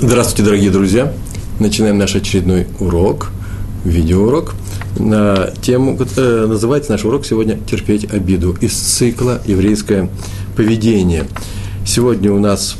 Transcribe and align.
Здравствуйте, 0.00 0.42
дорогие 0.42 0.70
друзья! 0.72 1.14
Начинаем 1.60 1.98
наш 1.98 2.16
очередной 2.16 2.66
урок, 2.80 3.30
видеоурок, 3.84 4.56
на 4.98 5.52
тему, 5.62 5.96
э, 6.16 6.46
называется 6.48 6.90
наш 6.90 7.04
урок 7.04 7.24
сегодня 7.24 7.58
«Терпеть 7.70 8.12
обиду» 8.12 8.56
из 8.60 8.72
цикла 8.72 9.40
«Еврейское 9.46 10.10
поведение». 10.56 11.26
Сегодня 11.86 12.32
у 12.32 12.40
нас 12.40 12.74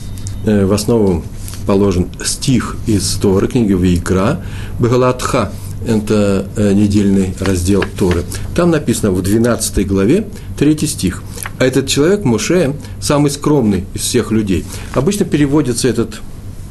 э, 0.44 0.66
в 0.66 0.72
основу 0.72 1.22
положен 1.68 2.08
стих 2.24 2.76
из 2.88 3.08
Торы, 3.22 3.46
книги 3.46 3.74
Вейкра, 3.74 4.40
Бегалатха, 4.80 5.52
это 5.86 6.48
э, 6.56 6.72
недельный 6.72 7.36
раздел 7.38 7.84
Торы. 7.96 8.24
Там 8.56 8.72
написано 8.72 9.12
в 9.12 9.22
12 9.22 9.86
главе, 9.86 10.26
3 10.58 10.78
стих. 10.88 11.22
А 11.60 11.64
этот 11.64 11.86
человек, 11.86 12.24
Муше, 12.24 12.74
самый 13.00 13.30
скромный 13.30 13.84
из 13.94 14.00
всех 14.00 14.32
людей. 14.32 14.64
Обычно 14.94 15.24
переводится 15.24 15.86
этот 15.86 16.20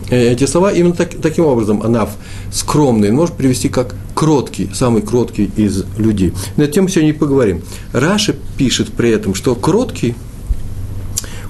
эти 0.09 0.46
слова 0.46 0.71
именно 0.71 0.93
так, 0.93 1.09
таким 1.21 1.46
образом, 1.46 1.82
анав, 1.82 2.11
скромный, 2.51 3.11
может 3.11 3.36
привести 3.36 3.69
как 3.69 3.96
кроткий, 4.14 4.69
самый 4.73 5.01
кроткий 5.01 5.51
из 5.55 5.86
людей. 5.97 6.33
На 6.57 6.64
эту 6.64 6.73
тему 6.73 6.89
сегодня 6.89 7.11
и 7.11 7.14
поговорим. 7.14 7.61
Раша 7.91 8.36
пишет 8.57 8.92
при 8.93 9.09
этом, 9.09 9.33
что 9.33 9.55
кроткий, 9.55 10.15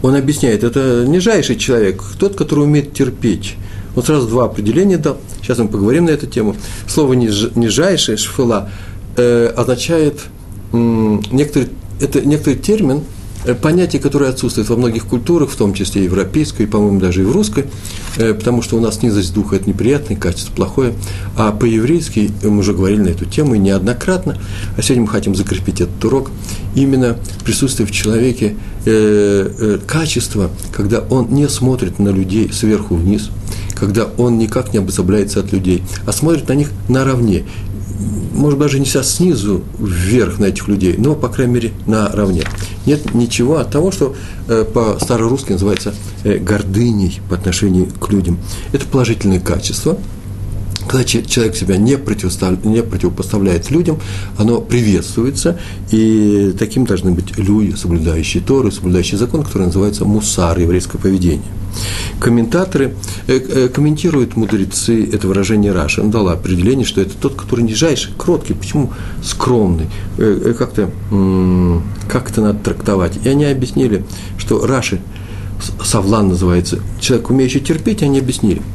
он 0.02 0.16
объясняет, 0.16 0.64
это 0.64 1.05
нижайший 1.08 1.55
человек, 1.55 2.04
тот, 2.20 2.36
который 2.36 2.66
умеет 2.66 2.94
терпеть. 2.94 3.55
Вот 3.95 4.08
сразу 4.08 4.28
два 4.28 4.45
определения 4.45 4.98
дал. 4.98 5.17
Сейчас 5.42 5.59
мы 5.59 5.67
поговорим 5.67 6.06
на 6.06 6.09
эту 6.09 6.26
тему. 6.26 6.56
Слово 6.88 7.14
нижайший, 7.14 8.17
шфела, 8.17 8.70
э, 9.17 9.54
означает 9.56 10.22
м, 10.72 11.22
некоторый, 11.31 11.70
это 12.02 12.22
некоторый 12.22 12.56
термин, 12.56 13.02
Э, 13.02 13.23
понятие, 13.62 14.02
которое 14.02 14.30
отсутствует 14.30 14.70
во 14.70 14.78
многих 14.78 15.06
культурах, 15.06 15.50
в 15.50 15.56
том 15.56 15.74
числе 15.74 16.02
и 16.02 16.06
европейской, 16.06 16.66
по-моему, 16.66 17.00
даже 17.00 17.22
и 17.22 17.26
в 17.26 17.32
русской, 17.32 17.66
э, 18.18 18.34
потому 18.34 18.62
что 18.62 18.78
у 18.78 18.80
нас 18.80 19.02
низость 19.04 19.34
духа– 19.34 19.56
это 19.58 19.70
неприятное 19.70 20.18
качество, 20.18 20.54
плохое, 20.54 20.94
а 21.36 21.52
по-еврейски 21.52 22.32
мы 22.44 22.59
уже 22.59 22.73
говорили 22.73 23.02
на 23.02 23.09
эту 23.09 23.26
тему 23.26 23.56
и 23.56 23.59
неоднократно, 23.59 24.38
а 24.78 24.82
сегодня 24.82 25.04
мы 25.04 25.09
хотим 25.09 25.36
закрепить 25.36 25.82
этот 25.82 26.04
урок, 26.06 26.32
именно 26.76 27.17
присутствие 27.44 27.88
в 27.88 27.92
человеке 27.92 28.56
э, 28.86 29.52
э, 29.60 29.80
качества, 29.86 30.50
когда 30.72 31.00
он 31.00 31.30
не 31.30 31.48
смотрит 31.50 32.00
на 32.00 32.10
людей 32.10 32.52
сверху 32.52 32.95
вниз, 32.95 33.30
когда 33.76 34.06
он 34.17 34.38
никак 34.38 34.73
не 34.73 34.80
обособляется 34.80 35.39
от 35.39 35.52
людей, 35.52 35.84
а 36.06 36.12
смотрит 36.14 36.48
на 36.48 36.54
них 36.54 36.72
наравне 36.88 37.44
может 38.34 38.59
даже 38.59 38.80
не 38.80 38.86
снизу 38.86 39.64
вверх 39.80 40.40
на 40.40 40.46
этих 40.46 40.68
людей, 40.68 40.96
но, 40.98 41.16
по 41.16 41.30
крайней 41.30 41.54
мере, 41.54 41.72
наравне. 41.88 42.44
Нет 42.86 43.14
ничего 43.14 43.58
от 43.58 43.72
того, 43.72 43.92
что 43.92 44.16
э, 44.48 44.64
по-старорусски 44.64 45.54
называется 45.54 45.94
э, 46.23 46.38
гордыней 46.38 47.22
по 47.30 47.36
отношению 47.36 47.88
к 47.88 48.10
людям. 48.12 48.40
Это 48.72 48.86
положительное 48.86 49.40
качество– 49.40 49.98
когда 50.88 51.03
человек 51.03 51.56
себя 51.56 51.78
не, 51.78 51.94
не 51.94 52.84
противопоставляет 52.84 53.72
людям, 53.72 54.00
оно 54.38 54.62
приветствуется, 54.62 55.59
и 55.92 56.53
таким 56.58 56.86
должны 56.86 57.12
быть 57.12 57.38
люди, 57.38 57.76
соблюдающие 57.76 58.44
Торы, 58.44 58.72
соблюдающие 58.72 59.17
закон, 59.17 59.44
который 59.44 59.67
называется 59.67 60.06
мусар, 60.06 60.58
еврейское 60.59 60.98
поведение. 60.98 61.45
Комментаторы 62.20 62.94
э, 63.28 63.39
э, 63.39 63.67
комментируют 63.70 64.36
мудрецы 64.36 65.09
это 65.11 65.28
выражение 65.28 65.72
Раши. 65.72 66.02
Он 66.02 66.11
дал 66.11 66.30
определение, 66.30 66.86
что 66.86 67.02
это 67.02 67.14
тот, 67.20 67.36
который 67.36 67.66
нижайший, 67.66 68.14
кроткий, 68.16 68.54
почему 68.54 68.94
скромный, 69.23 69.88
э, 70.17 70.54
как-то 70.58 70.92
как 72.08 72.30
это 72.30 72.42
надо 72.42 72.59
трактовать. 72.59 73.14
И 73.23 73.30
они 73.30 73.45
объяснили, 73.45 74.06
что 74.38 74.66
Раши, 74.66 75.02
Савлан 75.84 76.30
называется, 76.30 76.80
человек, 77.00 77.30
умеющий 77.30 77.61
терпеть, 77.61 78.04
они 78.04 78.20
объяснили– 78.20 78.61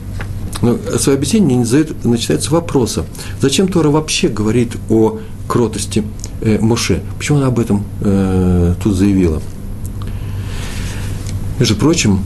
но 0.63 0.79
свое 0.99 1.17
объяснение 1.17 1.59
начинается 2.05 2.49
с 2.49 2.51
вопроса. 2.51 3.05
Зачем 3.41 3.69
Тора 3.69 3.91
вообще 3.91 4.29
говорит 4.29 4.77
о 4.89 5.19
кротости 5.47 6.05
э, 6.41 6.59
Моше? 6.59 7.03
Почему 7.17 7.39
она 7.39 7.49
об 7.49 7.59
этом 7.59 7.85
э, 8.01 8.75
тут 8.83 8.97
заявила? 8.97 9.41
Между 11.59 11.77
прочим, 11.77 12.21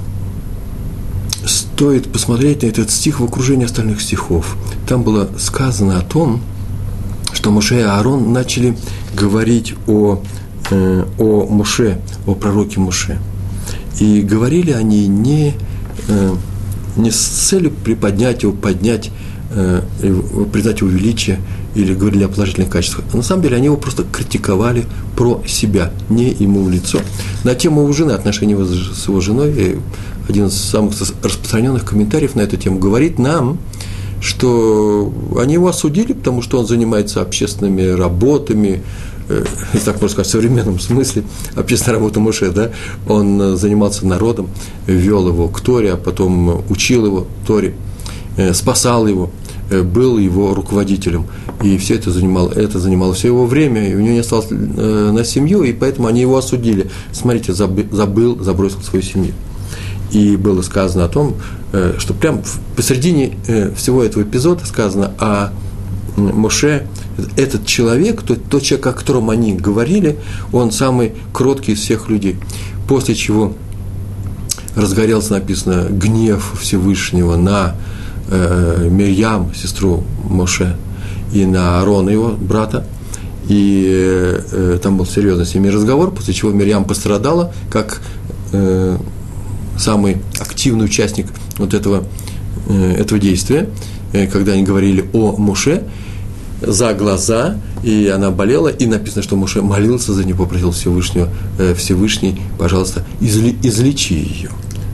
стоит 1.47 2.12
посмотреть 2.12 2.62
на 2.62 2.66
этот 2.66 2.91
стих 2.91 3.20
в 3.20 3.25
окружении 3.25 3.65
остальных 3.65 4.00
стихов. 4.00 4.56
Там 4.87 5.03
было 5.03 5.28
сказано 5.38 5.99
о 5.99 6.03
том, 6.03 6.41
что 7.32 7.50
Моше 7.50 7.81
и 7.81 7.82
Аарон 7.82 8.32
начали 8.32 8.76
говорить 9.14 9.75
о, 9.87 10.22
э, 10.70 11.04
о 11.19 11.47
Моше, 11.47 12.00
о 12.26 12.34
пророке 12.34 12.78
Моше. 12.78 13.19
И 14.00 14.20
говорили 14.20 14.70
они 14.72 15.06
не 15.06 15.54
э, 16.09 16.34
не 16.97 17.10
с 17.10 17.16
целью 17.16 17.70
приподнять 17.70 18.42
его, 18.42 18.53
поднять, 18.53 19.10
э, 19.50 19.82
признать 20.53 20.80
его 20.80 20.91
величие 20.91 21.38
или 21.75 21.94
говорили 21.94 22.25
о 22.25 22.28
положительных 22.28 22.70
качествах. 22.70 23.04
А 23.12 23.16
на 23.16 23.22
самом 23.22 23.42
деле 23.42 23.56
они 23.56 23.66
его 23.66 23.76
просто 23.76 24.04
критиковали 24.04 24.84
про 25.16 25.42
себя, 25.47 25.91
не 26.08 26.31
ему 26.31 26.62
в 26.62 26.70
лицо. 26.70 27.00
На 27.44 27.54
тему 27.54 27.82
его 27.82 27.92
жены, 27.92 28.12
отношений 28.12 28.54
с 28.54 29.08
его 29.08 29.20
женой, 29.20 29.78
один 30.28 30.47
из 30.47 30.54
самых 30.54 30.94
распространенных 31.00 31.84
комментариев 31.84 32.34
на 32.34 32.42
эту 32.42 32.56
тему 32.56 32.78
говорит 32.78 33.19
нам, 33.19 33.58
что 34.20 35.12
они 35.36 35.54
его 35.54 35.69
осудили, 35.69 36.12
потому 36.12 36.42
что 36.42 36.58
он 36.60 36.66
занимается 36.66 37.20
общественными 37.20 37.88
работами, 37.88 38.82
э, 39.28 39.44
так 39.84 39.94
можно 39.94 40.09
сказать, 40.09 40.28
в 40.28 40.31
современном 40.31 40.78
смысле, 40.78 41.25
общественная 41.55 41.99
работа 41.99 42.21
Муше, 42.21 42.50
да, 42.50 42.71
он 43.09 43.41
э, 43.41 43.56
занимался 43.56 44.06
народом, 44.06 44.49
вел 44.87 45.28
его 45.28 45.49
к 45.49 45.60
Торе, 45.60 45.93
а 45.93 45.97
потом 45.97 46.65
учил 46.71 47.06
его 47.06 47.27
Торе, 47.47 47.75
э, 48.37 48.53
спасал 48.55 49.06
его, 49.06 49.31
был 49.71 50.19
его 50.19 50.55
руководителем. 50.55 51.27
И 51.62 51.78
все 51.78 51.94
это 51.94 52.11
занимало, 52.11 52.50
это 52.50 52.78
занимало 52.78 53.15
все 53.15 53.28
его 53.28 53.47
время, 53.47 53.88
и 53.88 53.94
у 53.94 54.00
него 54.00 54.12
не 54.12 54.19
осталось 54.19 54.50
на 54.50 55.25
семью, 55.25 55.62
и 55.62 55.72
поэтому 55.72 56.09
они 56.09 56.21
его 56.21 56.37
осудили. 56.37 56.91
Смотрите, 57.12 57.55
забыл, 57.55 58.38
забросил 58.43 58.82
свою 58.82 59.03
семью. 59.03 59.32
И 60.11 60.37
было 60.37 60.61
сказано 60.61 61.06
о 61.06 61.09
том, 61.09 61.37
что 61.97 62.12
прямо 62.12 62.43
посередине 62.77 63.34
всего 63.75 64.03
этого 64.03 64.25
эпизода 64.25 64.66
сказано 64.66 65.12
о 65.19 65.53
Моше, 66.16 66.87
этот 67.37 67.67
человек, 67.67 68.23
тот, 68.23 68.45
тот 68.45 68.62
человек, 68.62 68.87
о 68.87 68.93
котором 68.93 69.31
они 69.31 69.55
говорили, 69.55 70.19
он 70.53 70.73
самый 70.73 71.12
кроткий 71.33 71.73
из 71.73 71.81
всех 71.81 72.09
людей. 72.09 72.37
После 72.89 73.15
чего 73.15 73.55
разгорелся, 74.75 75.34
написано, 75.34 75.87
гнев 75.91 76.55
Всевышнего 76.61 77.37
на 77.37 77.77
э, 78.31 78.89
Мирьям, 78.91 79.53
сестру 79.55 80.05
Моше, 80.25 80.77
и 81.33 81.45
на 81.45 81.78
Аарона, 81.81 82.11
его 82.11 82.31
брата. 82.31 82.87
И 83.49 83.87
э, 83.89 84.79
там 84.83 84.97
был 84.97 85.06
серьезный 85.06 85.47
с 85.47 85.55
ними 85.55 85.69
разговор, 85.69 86.12
после 86.12 86.33
чего 86.33 86.53
Мирьям 86.53 86.84
пострадала, 86.84 87.53
как 87.71 88.00
э, 88.53 88.97
самый 89.79 90.19
активный 90.39 90.84
участник 90.84 91.27
вот 91.59 91.75
этого, 91.75 92.05
э, 92.69 92.94
этого 92.99 93.19
действия, 93.19 93.69
э, 94.12 94.27
когда 94.27 94.53
они 94.53 94.62
говорили 94.62 95.05
о 95.12 95.37
Моше, 95.37 95.83
за 96.67 96.95
глаза, 96.95 97.56
и 97.83 98.09
она 98.09 98.31
болела, 98.31 98.69
и 98.69 98.87
написано, 98.87 99.23
что 99.23 99.37
Муше 99.37 99.62
молился 99.62 100.12
за 100.12 100.25
нее, 100.25 100.34
попросил 100.34 100.71
Всевышнего, 100.73 101.28
э, 101.59 101.75
Всевышний, 101.75 102.41
пожалуйста, 102.59 103.05
излечи 103.21 104.12
ее. 104.12 104.50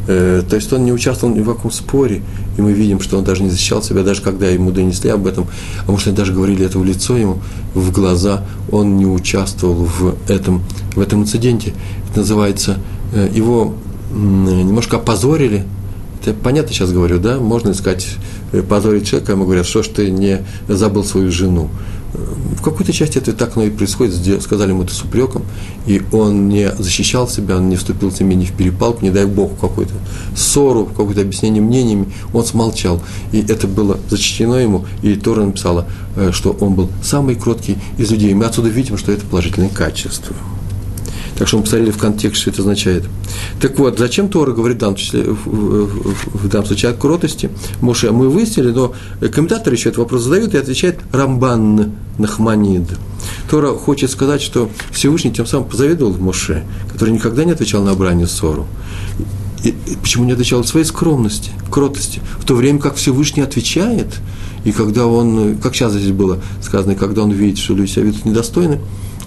Э, 0.08 0.42
то 0.48 0.56
есть 0.56 0.72
он 0.72 0.84
не 0.84 0.92
участвовал 0.92 1.34
ни 1.34 1.40
в 1.40 1.46
каком 1.46 1.70
споре, 1.70 2.22
и 2.56 2.62
мы 2.62 2.72
видим, 2.72 2.98
что 2.98 3.18
он 3.18 3.24
даже 3.24 3.42
не 3.42 3.50
защищал 3.50 3.82
себя, 3.82 4.02
даже 4.02 4.22
когда 4.22 4.48
ему 4.48 4.70
донесли 4.70 5.10
об 5.10 5.26
этом, 5.26 5.46
а 5.86 5.92
может, 5.92 6.08
они 6.08 6.16
даже 6.16 6.32
говорили 6.32 6.64
это 6.64 6.78
в 6.78 6.84
лицо 6.84 7.16
ему, 7.16 7.40
в 7.74 7.92
глаза, 7.92 8.42
он 8.72 8.96
не 8.96 9.04
участвовал 9.04 9.84
в 9.84 10.16
этом, 10.28 10.62
в 10.94 11.00
этом 11.00 11.22
инциденте. 11.22 11.74
Это 12.10 12.20
называется, 12.20 12.78
э, 13.12 13.28
его 13.34 13.74
немножко 14.10 14.96
опозорили, 14.96 15.66
это 16.30 16.38
понятно 16.40 16.72
сейчас 16.72 16.92
говорю, 16.92 17.18
да, 17.18 17.38
можно 17.38 17.70
искать, 17.70 18.06
э, 18.52 18.62
позорить 18.62 19.06
человека, 19.06 19.32
ему 19.32 19.44
говорят, 19.44 19.66
что 19.66 19.82
ж 19.82 19.88
ты 19.88 20.10
не 20.10 20.44
забыл 20.68 21.04
свою 21.04 21.30
жену. 21.30 21.70
В 22.14 22.62
какой-то 22.62 22.92
части 22.92 23.18
это 23.18 23.34
так 23.34 23.56
оно 23.56 23.66
и 23.66 23.70
происходит, 23.70 24.42
сказали 24.42 24.70
ему 24.70 24.82
это 24.82 24.94
с 24.94 25.02
упреком, 25.02 25.42
и 25.86 26.02
он 26.10 26.48
не 26.48 26.72
защищал 26.78 27.28
себя, 27.28 27.56
он 27.56 27.68
не 27.68 27.76
вступил 27.76 28.10
с 28.10 28.18
ними 28.18 28.34
ни 28.34 28.44
в 28.46 28.52
перепалку, 28.52 29.04
не 29.04 29.10
дай 29.10 29.26
бог, 29.26 29.52
в 29.52 29.60
какую-то 29.60 29.92
ссору, 30.34 30.84
в 30.84 30.94
какое-то 30.94 31.20
объяснение 31.20 31.62
мнениями, 31.62 32.12
он 32.32 32.44
смолчал. 32.44 33.02
И 33.30 33.40
это 33.40 33.66
было 33.66 33.98
зачтено 34.08 34.56
ему, 34.56 34.86
и 35.02 35.14
Тора 35.16 35.44
написала, 35.44 35.86
э, 36.16 36.30
что 36.32 36.56
он 36.60 36.74
был 36.74 36.90
самый 37.02 37.34
кроткий 37.34 37.76
из 37.98 38.10
людей. 38.10 38.32
Мы 38.32 38.46
отсюда 38.46 38.70
видим, 38.70 38.96
что 38.96 39.12
это 39.12 39.26
положительное 39.26 39.68
качество. 39.70 40.34
Так 41.36 41.48
что 41.48 41.58
мы 41.58 41.64
посмотрели 41.64 41.90
в 41.90 41.98
контекст, 41.98 42.40
что 42.40 42.50
это 42.50 42.60
означает. 42.60 43.04
Так 43.60 43.78
вот, 43.78 43.98
зачем 43.98 44.28
Тора 44.28 44.52
говорит 44.52 44.78
в 44.78 44.80
данном, 44.80 44.96
числе, 44.96 45.22
в, 45.24 46.48
данном 46.48 46.66
случае 46.66 46.92
о 46.92 46.94
кротости? 46.94 47.50
Моше, 47.80 48.10
мы 48.10 48.28
выяснили, 48.28 48.70
но 48.70 48.94
комментаторы 49.20 49.76
еще 49.76 49.90
этот 49.90 49.98
вопрос 49.98 50.22
задают 50.22 50.54
и 50.54 50.58
отвечает 50.58 50.98
Рамбан 51.12 51.92
Нахманид. 52.18 52.88
Тора 53.50 53.72
хочет 53.74 54.10
сказать, 54.10 54.42
что 54.42 54.70
Всевышний 54.90 55.32
тем 55.32 55.46
самым 55.46 55.68
позавидовал 55.68 56.14
Моше, 56.14 56.64
который 56.92 57.10
никогда 57.10 57.44
не 57.44 57.52
отвечал 57.52 57.82
на 57.82 57.94
брань 57.94 58.26
ссору. 58.26 58.66
и, 59.64 59.68
и 59.68 59.96
почему 60.00 60.24
не 60.24 60.32
отвечал 60.32 60.60
от 60.60 60.68
своей 60.68 60.86
скромности, 60.86 61.50
кротости, 61.70 62.20
в 62.38 62.44
то 62.44 62.54
время 62.54 62.78
как 62.78 62.96
Всевышний 62.96 63.42
отвечает, 63.42 64.08
и 64.64 64.72
когда 64.72 65.06
он, 65.06 65.56
как 65.58 65.74
сейчас 65.74 65.92
здесь 65.92 66.12
было 66.12 66.40
сказано, 66.62 66.94
когда 66.94 67.22
он 67.22 67.30
видит, 67.30 67.58
что 67.58 67.74
люди 67.74 67.90
себя 67.90 68.04
ведут 68.04 68.24
недостойно, 68.24 68.78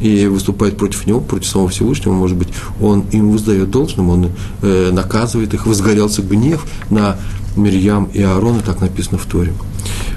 и 0.01 0.27
выступает 0.27 0.77
против 0.77 1.05
него, 1.05 1.19
против 1.19 1.47
самого 1.47 1.69
Всевышнего, 1.69 2.13
может 2.13 2.37
быть, 2.37 2.49
он 2.81 3.05
им 3.11 3.31
воздает 3.31 3.69
должным, 3.69 4.09
он 4.09 4.29
э, 4.61 4.89
наказывает 4.91 5.53
их, 5.53 5.65
возгорелся 5.65 6.21
гнев 6.21 6.65
на 6.89 7.17
Мирьям 7.55 8.09
и 8.13 8.21
Аарона, 8.21 8.61
так 8.65 8.81
написано 8.81 9.17
в 9.17 9.25
Торе. 9.25 9.53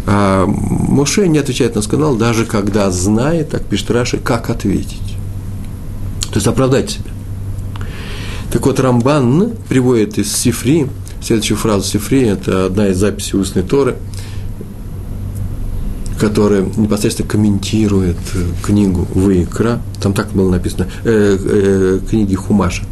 А 0.06 0.46
Моше 0.46 1.28
не 1.28 1.38
отвечает 1.38 1.74
на 1.74 1.82
скандал, 1.82 2.16
даже 2.16 2.44
когда 2.44 2.90
знает, 2.90 3.50
так 3.50 3.64
пишет 3.64 3.90
Раши, 3.90 4.18
как 4.18 4.50
ответить. 4.50 5.16
То 6.28 6.36
есть 6.36 6.46
оправдать 6.46 6.90
себя. 6.90 7.10
Так 8.52 8.66
вот, 8.66 8.78
Рамбан 8.78 9.52
приводит 9.68 10.18
из 10.18 10.34
Сифри, 10.34 10.86
следующую 11.20 11.56
фразу 11.56 11.86
Сифри, 11.86 12.22
это 12.22 12.66
одна 12.66 12.88
из 12.88 12.98
записей 12.98 13.38
устной 13.38 13.62
Торы, 13.62 13.96
которая 16.24 16.62
непосредственно 16.78 17.28
комментирует 17.28 18.16
книгу 18.62 19.06
Вайкра, 19.14 19.82
там 20.00 20.14
так 20.14 20.32
было 20.32 20.50
написано, 20.50 20.86
э, 21.04 21.36
э, 21.38 22.00
книги 22.08 22.34
Хумаша, 22.34 22.84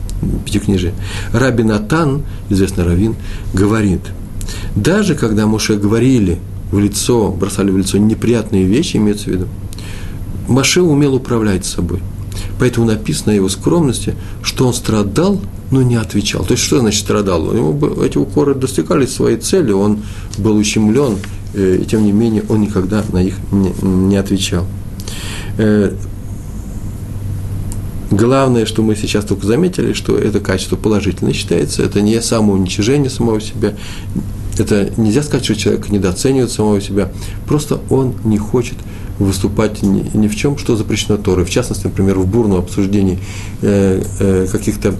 пятикнижие. 0.44 0.93
Раби 1.32 1.64
Натан, 1.64 2.25
известный 2.50 2.84
раввин, 2.84 3.14
говорит, 3.55 4.02
даже 4.76 5.14
когда 5.14 5.46
Моше 5.46 5.76
говорили 5.76 6.40
в 6.70 6.79
лицо, 6.79 7.32
бросали 7.32 7.70
в 7.70 7.79
лицо 7.79 7.96
неприятные 7.96 8.64
вещи, 8.64 8.99
имеется 8.99 9.25
в 9.25 9.29
виду, 9.29 9.46
Моше 10.46 10.82
умел 10.82 11.14
управлять 11.14 11.64
собой– 11.64 12.00
Поэтому 12.62 12.87
написано 12.87 13.32
о 13.32 13.35
его 13.35 13.49
скромности, 13.49 14.14
что 14.44 14.69
он 14.69 14.73
страдал, 14.73 15.41
но 15.73 15.82
не 15.82 15.97
отвечал. 15.97 16.44
То 16.44 16.53
есть, 16.53 16.62
что 16.62 16.79
значит 16.79 17.00
страдал? 17.00 17.53
Ему 17.53 17.76
эти 18.05 18.19
укоры 18.19 18.55
достигали 18.55 19.05
своей 19.05 19.37
цели, 19.38 19.73
он 19.73 20.05
был 20.38 20.55
ущемлен, 20.55 21.17
э, 21.55 21.79
и 21.82 21.85
тем 21.85 22.05
не 22.05 22.12
менее 22.12 22.44
он 22.49 22.61
никогда 22.61 23.03
на 23.12 23.20
них 23.20 23.35
не, 23.50 24.14
отвечал. 24.14 24.64
Э, 25.59 25.93
главное, 28.12 28.64
что 28.64 28.82
мы 28.82 28.94
сейчас 28.94 29.25
только 29.25 29.44
заметили, 29.44 29.93
что 29.93 30.17
это 30.17 30.38
качество 30.38 30.76
положительное 30.76 31.32
считается, 31.32 31.82
это 31.82 32.00
не 32.00 32.23
самоуничижение 32.23 33.11
самого 33.11 33.41
себя, 33.41 33.75
это 34.58 34.93
нельзя 34.96 35.22
сказать, 35.22 35.44
что 35.44 35.54
человек 35.54 35.88
недооценивает 35.88 36.50
самого 36.50 36.81
себя, 36.81 37.10
просто 37.46 37.81
он 37.90 38.14
не 38.25 38.38
хочет 38.38 38.76
выступать 39.19 39.82
ни, 39.82 40.10
ни 40.14 40.28
в 40.28 40.37
чем, 40.37 40.58
что 40.58 40.76
запрещено 40.76 41.16
Торой. 41.16 41.44
В 41.44 41.50
частности, 41.50 41.84
например, 41.84 42.19
в 42.19 42.26
бурном 42.26 42.58
обсуждении 42.58 43.19
э, 43.62 44.02
э, 44.20 44.46
каких-то 44.50 44.94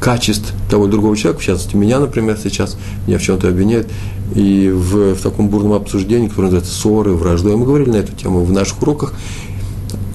качеств 0.00 0.52
того 0.70 0.84
или 0.84 0.92
другого 0.92 1.16
человека, 1.16 1.40
в 1.40 1.44
частности, 1.44 1.76
меня, 1.76 1.98
например, 1.98 2.38
сейчас. 2.42 2.76
Меня 3.06 3.18
в 3.18 3.22
чем-то 3.22 3.48
обвиняют, 3.48 3.88
и 4.34 4.68
в, 4.70 5.14
в 5.14 5.20
таком 5.22 5.48
бурном 5.48 5.72
обсуждении, 5.72 6.28
которое 6.28 6.48
называется 6.48 6.74
ссоры, 6.74 7.12
враждой, 7.12 7.56
мы 7.56 7.64
говорили 7.64 7.90
на 7.90 7.96
эту 7.96 8.12
тему 8.12 8.44
в 8.44 8.52
наших 8.52 8.82
уроках, 8.82 9.14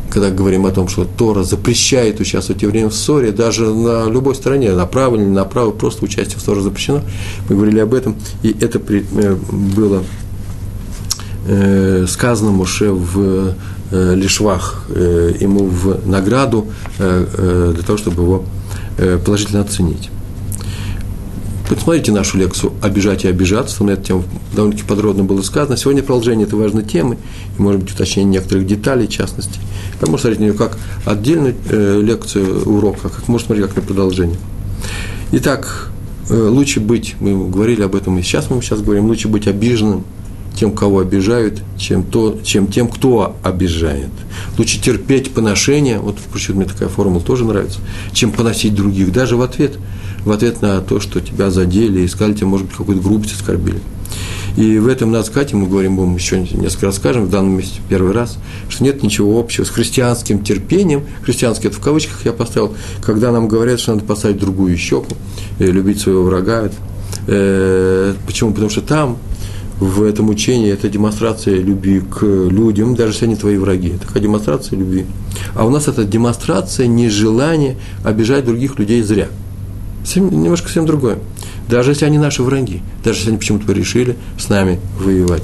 когда 0.10 0.30
говорим 0.30 0.66
о 0.66 0.72
том, 0.72 0.88
что 0.88 1.06
Тора 1.06 1.44
запрещает 1.44 2.20
участвовать 2.20 2.62
евреям 2.62 2.90
в 2.90 2.96
ссоре, 2.96 3.32
даже 3.32 3.74
на 3.74 4.10
любой 4.10 4.36
стороне, 4.36 4.72
направо 4.74 5.16
или 5.16 5.24
направо, 5.24 5.72
просто 5.72 6.06
участие 6.06 6.38
в 6.38 6.42
ссоре 6.42 6.62
запрещено. 6.62 7.02
Мы 7.50 7.56
говорили 7.56 7.80
об 7.80 7.94
этом, 7.94 8.16
и 8.44 8.56
это 8.60 8.80
при, 8.80 9.06
э, 9.16 9.36
было 9.52 10.04
э, 11.48 12.06
сказано 12.08 12.52
Моше 12.52 12.92
в 12.92 13.54
э, 13.92 14.16
Лишвах 14.16 14.86
э, 14.90 15.34
ему 15.40 15.66
в 15.66 16.08
награду 16.08 16.68
э, 16.98 17.26
э, 17.38 17.72
для 17.76 17.84
того, 17.84 17.98
чтобы 17.98 18.24
его 18.24 18.46
э, 18.98 19.20
положительно 19.24 19.62
оценить. 19.62 20.10
Посмотрите 21.69 22.12
нашу 22.12 22.39
лекцию 22.39 22.74
«Обижать 22.81 23.25
и 23.25 23.27
обижаться», 23.27 23.77
там 23.77 23.88
на 23.88 23.92
эту 23.92 24.04
тему 24.04 24.24
довольно-таки 24.56 24.88
подробно 24.88 25.24
было 25.24 25.44
сказано. 25.44 25.77
Сегодня 25.77 26.01
продолжение 26.01 26.48
этой 26.48 26.57
важной 26.57 26.83
темы, 26.83 27.18
и, 27.57 27.62
может 27.62 27.83
быть, 27.83 27.94
уточнение 27.94 28.39
некоторых 28.39 28.66
деталей, 28.66 29.06
в 29.06 29.12
частности. 29.12 29.60
Вы 30.01 30.10
можете 30.10 30.30
смотреть 30.30 30.39
на 30.39 30.44
нее 30.45 30.54
как 30.54 30.80
отдельную 31.06 31.56
э, 31.69 32.01
лекцию 32.01 32.68
урока, 32.68 33.10
как 33.10 33.27
можно 33.27 33.45
смотреть 33.45 33.68
как 33.68 33.75
на 33.75 33.81
продолжение. 33.83 34.38
Итак, 35.31 35.92
э, 36.31 36.33
лучше 36.33 36.80
быть, 36.80 37.16
мы 37.19 37.48
говорили 37.48 37.83
об 37.83 37.94
этом 37.94 38.18
и 38.18 38.24
сейчас 38.24 38.50
мы 38.50 38.63
сейчас 38.63 38.81
говорим, 38.81 39.06
лучше 39.06 39.27
быть 39.27 39.48
обиженным– 39.48 40.06
тем, 40.60 40.74
кого 40.74 41.00
обижают, 41.00 41.62
чем, 41.77 42.04
то, 42.04 42.38
чем 42.44 42.68
тем, 42.68 42.89
кто 42.89 43.38
обижает. 43.44 44.10
Лучше 44.57 44.81
терпеть 44.81 45.31
поношение, 45.31 46.00
вот 46.00 46.18
почему 46.33 46.57
мне 46.57 46.65
такая 46.65 46.89
формула 46.89 47.22
тоже 47.22 47.45
нравится, 47.45 47.80
чем 48.12 48.31
поносить 48.31 48.75
других, 48.75 49.13
даже 49.13 49.38
в 49.38 49.42
ответ, 49.42 49.77
в 50.25 50.31
ответ 50.31 50.62
на 50.62 50.81
то, 50.81 51.00
что 51.00 51.19
тебя 51.21 51.50
задели 51.50 52.01
и 52.01 52.07
сказали 52.07 52.33
тебе, 52.33 52.48
может 52.48 52.68
быть, 52.68 52.75
какую-то 52.75 53.04
грубость 53.04 53.33
оскорбили. 53.33 53.80
И 54.57 54.77
в 54.77 54.88
этом 54.88 55.12
надо 55.12 55.25
сказать, 55.25 55.54
и 55.54 55.56
мы 55.56 55.68
говорим, 55.68 55.94
мы 55.94 56.16
еще 56.16 56.39
несколько 56.39 56.88
раз 56.88 56.95
скажем, 56.95 57.25
в 57.25 57.30
данном 57.30 57.57
месте 57.57 57.80
первый 57.88 58.13
раз, 58.13 58.38
что 58.68 58.83
нет 58.83 59.04
ничего 59.04 59.39
общего 59.39 59.63
с 59.63 59.69
христианским 59.69 60.44
терпением, 60.44 61.04
христианский 61.24 61.68
это 61.68 61.77
в 61.77 61.81
кавычках 61.81 62.25
я 62.25 62.33
поставил, 62.33 62.74
когда 63.01 63.31
нам 63.31 63.48
говорят, 63.48 63.80
что 63.80 63.94
надо 63.94 64.06
поставить 64.06 64.39
другую 64.39 64.75
щеку, 64.77 65.16
и 65.60 65.66
любить 65.66 66.01
своего 66.01 66.24
врага. 66.24 66.69
Э, 67.27 68.13
почему? 68.25 68.51
Потому 68.51 68.69
что 68.69 68.81
там 68.81 69.18
в 69.80 70.04
этом 70.04 70.30
учении 70.30 70.72
это 70.72 70.89
демонстрация 70.89 71.56
любви 71.60 72.01
к 72.01 72.22
людям, 72.24 72.95
даже 72.95 73.13
если 73.13 73.25
они 73.25 73.36
твои 73.36 73.57
враги. 73.57 73.89
Это 73.89 74.07
такая 74.07 74.22
демонстрация 74.22 74.77
любви. 74.77 75.06
А 75.56 75.65
у 75.65 75.69
нас 75.69 75.88
это 75.88 76.04
демонстрация 76.04 76.88
нежелания 76.88 77.77
обижать 78.04 78.45
других 78.45 78.77
людей 78.77 79.01
зря. 79.04 79.30
Немножко 80.16 80.68
совсем 80.68 80.86
другое. 80.86 81.19
Даже 81.68 81.92
если 81.92 82.06
они 82.06 82.18
наши 82.18 82.42
враги, 82.44 82.81
даже 83.04 83.19
если 83.19 83.30
они 83.30 83.38
почему-то 83.38 83.72
решили 83.72 84.18
с 84.38 84.50
нами 84.50 84.80
воевать. 85.00 85.44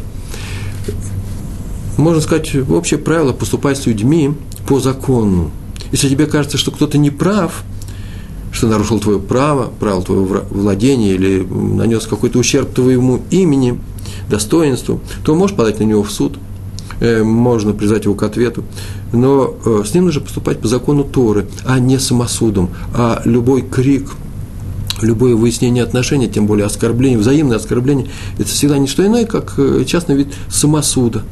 Можно 1.98 2.22
сказать, 2.22 2.56
общее 2.70 3.00
правило– 3.00 3.32
поступать 3.34 3.78
с 3.78 3.86
людьми 3.86 4.34
по 4.68 4.80
закону. 4.80 5.52
Если 5.92 6.10
тебе 6.10 6.26
кажется, 6.26 6.58
что 6.58 6.72
кто-то 6.72 6.98
не 6.98 7.10
прав, 7.10 7.64
что 8.52 8.68
нарушил 8.68 9.00
твое 9.00 9.20
право, 9.20 9.72
право 9.80 10.02
твоего 10.02 10.44
владения 10.50 11.14
или 11.14 11.42
нанес 11.44 12.06
какой-то 12.06 12.40
ущерб 12.40 12.74
твоему 12.74 13.22
имени– 13.30 13.80
достоинству, 14.30 15.02
то 15.24 15.36
можешь 15.36 15.56
подать 15.56 15.80
на 15.80 15.84
него 15.84 16.04
в 16.04 16.12
суд, 16.12 16.38
э, 17.00 17.24
можно 17.24 17.74
призвать 17.74 18.06
его 18.06 18.16
к 18.16 18.24
ответу, 18.24 18.64
но 19.12 19.56
э, 19.66 19.84
с 19.86 19.94
ним 19.94 20.06
нужно 20.06 20.22
поступать 20.22 20.60
по 20.60 20.68
закону 20.68 21.04
Торы, 21.04 21.48
а 21.66 21.80
не 21.80 22.00
самосудом, 22.00 22.70
а 22.94 23.22
любой 23.26 23.62
крик, 23.62 24.10
любое 25.02 25.36
выяснение 25.36 25.84
отношений, 25.84 26.28
тем 26.28 26.48
более 26.48 26.66
оскорбление, 26.66 27.20
взаимное 27.20 27.58
оскорбление, 27.58 28.08
это 28.38 28.48
всегда 28.48 28.78
не 28.78 28.88
что 28.88 29.06
иное, 29.06 29.26
как 29.26 29.56
э, 29.58 29.84
частный 29.86 30.16
вид 30.16 30.28
самосуда. 30.50 31.24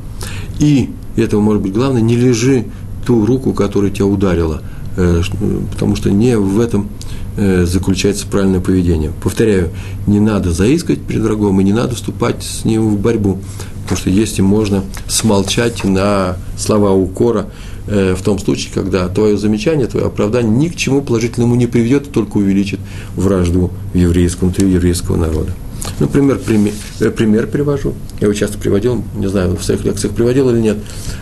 И, 0.59 0.89
этого 1.15 1.41
может 1.41 1.61
быть 1.61 1.73
главное, 1.73 2.01
не 2.01 2.15
лежи 2.15 2.65
ту 3.05 3.25
руку, 3.25 3.53
которая 3.53 3.91
тебя 3.91 4.05
ударила, 4.05 4.61
потому 4.95 5.95
что 5.97 6.09
не 6.09 6.37
в 6.37 6.59
этом 6.59 6.87
Э, 7.35 7.65
заключается 7.65 8.27
правильное 8.27 8.59
поведение. 8.59 9.11
Повторяю, 9.23 9.71
не 10.05 10.19
надо 10.19 10.51
заискивать 10.51 11.01
перед 11.01 11.23
врагом 11.23 11.59
и 11.59 11.63
не 11.63 11.73
надо 11.73 11.95
вступать 11.95 12.43
с 12.43 12.63
ним 12.63 12.89
в 12.89 12.99
борьбу, 12.99 13.39
потому 13.81 13.97
что 13.97 14.11
если 14.11 14.43
можно 14.43 14.83
смолчать 15.07 15.83
на 15.83 16.37
слова 16.55 16.91
укора 16.91 17.47
э, 17.47 17.47
в 17.85 18.21
том 18.23 18.39
случае, 18.39 18.71
когда 18.73 19.07
твое 19.09 19.37
замечание, 19.37 19.87
твое 19.87 20.05
оправдание 20.05 20.51
ни 20.51 20.69
к 20.69 20.75
чему 20.75 21.01
положительному 21.01 21.55
не 21.55 21.67
приведет, 21.67 22.11
только 22.11 22.37
увеличит 22.37 22.79
вражду 23.15 23.71
в 23.93 23.97
еврейском, 23.97 24.49
внутри 24.49 24.71
еврейского 24.71 25.17
народа. 25.17 25.51
Например, 25.99 26.37
пример, 26.39 26.73
э, 27.01 27.09
пример 27.09 27.47
привожу. 27.47 27.93
Я 28.21 28.27
его 28.27 28.33
часто 28.33 28.57
приводил, 28.57 29.03
не 29.15 29.27
знаю, 29.27 29.57
в 29.57 29.63
своих 29.63 29.83
лекциях 29.83 30.13
приводил 30.13 30.49
или 30.49 30.61
нет. 30.61 30.77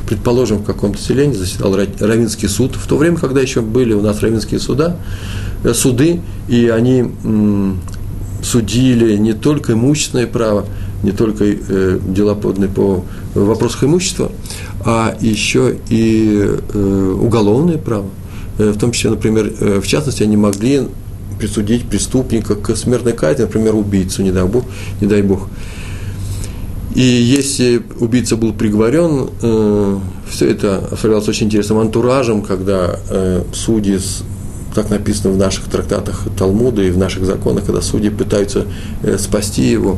Предположим, 0.07 0.59
в 0.59 0.63
каком-то 0.63 1.01
селении 1.01 1.33
заседал 1.33 1.75
Равинский 1.75 2.47
суд. 2.47 2.75
В 2.75 2.87
то 2.87 2.97
время, 2.97 3.17
когда 3.17 3.41
еще 3.41 3.61
были 3.61 3.93
у 3.93 4.01
нас 4.01 4.21
равинские 4.21 4.59
суда, 4.59 4.97
Э, 5.63 5.73
суды, 5.73 6.21
и 6.47 6.67
они 6.69 7.05
судили 8.43 9.15
не 9.17 9.33
только 9.33 9.73
имущественное 9.73 10.25
право, 10.25 10.65
не 11.03 11.11
только 11.11 11.45
э, 11.45 11.99
дела 12.07 12.33
поданные 12.33 12.69
по 12.69 13.05
вопросах 13.35 13.83
имущества, 13.83 14.31
а 14.85 15.15
еще 15.21 15.77
и 15.89 16.57
э, 16.73 17.15
уголовное 17.19 17.77
право. 17.77 18.07
В 18.57 18.77
том 18.77 18.91
числе, 18.91 19.11
например, 19.11 19.51
в 19.81 19.87
частности, 19.87 20.21
они 20.21 20.37
могли 20.37 20.87
присудить 21.39 21.85
преступника 21.85 22.53
к 22.55 22.75
смертной 22.75 23.13
казни, 23.13 23.41
например, 23.41 23.73
убийцу, 23.75 24.21
не 24.21 24.31
дай 24.31 24.43
бог. 24.43 24.63
Не 24.99 25.07
дай 25.07 25.23
бог. 25.23 25.47
И 26.93 27.01
если 27.01 27.81
убийца 27.99 28.35
был 28.35 28.53
приговорен, 28.53 29.29
э, 29.41 29.99
все 30.29 30.49
это 30.49 30.77
оформлялось 30.91 31.27
очень 31.27 31.47
интересным 31.47 31.79
антуражем, 31.79 32.41
когда 32.41 32.99
э, 33.09 33.43
судьи 33.53 33.97
как 34.75 34.89
написано 34.89 35.33
в 35.33 35.37
наших 35.37 35.65
трактатах 35.65 36.23
Талмуда 36.37 36.81
и 36.81 36.91
в 36.91 36.97
наших 36.97 37.25
законах, 37.25 37.65
когда 37.65 37.81
судьи 37.81 38.09
пытаются 38.09 38.65
э, 39.03 39.17
спасти 39.17 39.63
его, 39.63 39.97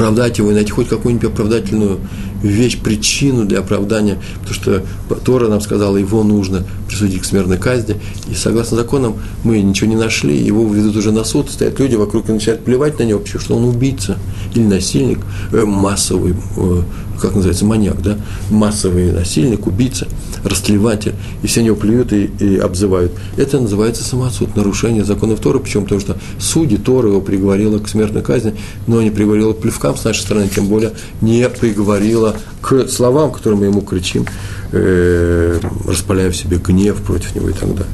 оправдать 0.00 0.38
его 0.38 0.50
и 0.50 0.54
найти 0.54 0.70
хоть 0.70 0.88
какую-нибудь 0.88 1.30
оправдательную 1.30 2.00
вещь, 2.42 2.78
причину 2.78 3.44
для 3.44 3.58
оправдания, 3.58 4.18
потому 4.40 4.54
что 4.54 4.82
Тора 5.24 5.48
нам 5.48 5.60
сказала, 5.60 5.98
его 5.98 6.22
нужно 6.24 6.64
присудить 6.88 7.20
к 7.20 7.24
смертной 7.26 7.58
казни. 7.58 7.96
И 8.30 8.34
согласно 8.34 8.78
законам 8.78 9.16
мы 9.44 9.60
ничего 9.60 9.90
не 9.90 9.96
нашли, 9.96 10.34
его 10.34 10.66
ведут 10.72 10.96
уже 10.96 11.12
на 11.12 11.24
суд, 11.24 11.50
стоят 11.50 11.78
люди 11.78 11.96
вокруг 11.96 12.30
и 12.30 12.32
начинают 12.32 12.64
плевать 12.64 12.98
на 12.98 13.02
него, 13.02 13.20
что 13.26 13.56
он 13.56 13.64
убийца 13.64 14.16
или 14.54 14.64
насильник, 14.64 15.18
э, 15.52 15.64
массовый, 15.66 16.34
э, 16.56 16.82
как 17.20 17.34
называется, 17.34 17.64
маньяк, 17.64 18.02
да, 18.02 18.16
массовый 18.50 19.12
насильник, 19.12 19.66
убийца, 19.66 20.08
растлеватель, 20.44 21.14
и 21.42 21.46
все 21.46 21.62
него 21.62 21.76
плюют 21.76 22.12
и, 22.12 22.24
и 22.38 22.58
обзывают. 22.58 23.12
Это 23.36 23.60
называется 23.60 24.02
самосуд, 24.02 24.56
нарушение 24.56 25.04
законов 25.04 25.40
Торы, 25.40 25.60
почему? 25.60 25.84
Потому 25.84 26.00
что 26.00 26.16
судьи 26.38 26.76
Тора 26.76 27.08
его 27.08 27.20
приговорила 27.20 27.78
к 27.78 27.88
смертной 27.88 28.22
казни, 28.22 28.54
но 28.86 29.02
не 29.02 29.10
приговорила 29.10 29.52
к 29.52 29.58
плевкам 29.58 29.96
с 29.96 30.04
нашей 30.04 30.20
стороны, 30.20 30.48
тем 30.48 30.66
более 30.66 30.92
не 31.20 31.48
приговорила 31.48 32.36
к 32.60 32.88
словам, 32.88 33.32
которые 33.32 33.58
мы 33.58 33.66
ему 33.66 33.82
кричим, 33.82 34.26
э, 34.72 35.60
распаляя 35.86 36.30
в 36.30 36.36
себе 36.36 36.58
гнев 36.58 37.00
против 37.02 37.34
него 37.34 37.48
и 37.48 37.52
так 37.52 37.68
далее. 37.70 37.92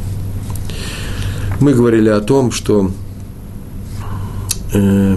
Мы 1.61 1.73
говорили 1.73 2.11
о 2.11 2.21
том, 2.21 2.53
что 2.53 2.91
э, 4.75 5.17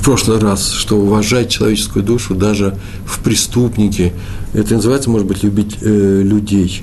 в 0.00 0.02
прошлый 0.02 0.38
раз, 0.38 0.72
что 0.72 0.96
уважать 0.96 1.50
человеческую 1.50 2.02
душу 2.02 2.34
даже 2.34 2.78
в 3.04 3.20
преступнике, 3.20 4.14
это 4.54 4.74
называется, 4.74 5.10
может 5.10 5.28
быть, 5.28 5.42
любить 5.42 5.76
э, 5.82 6.22
людей. 6.22 6.82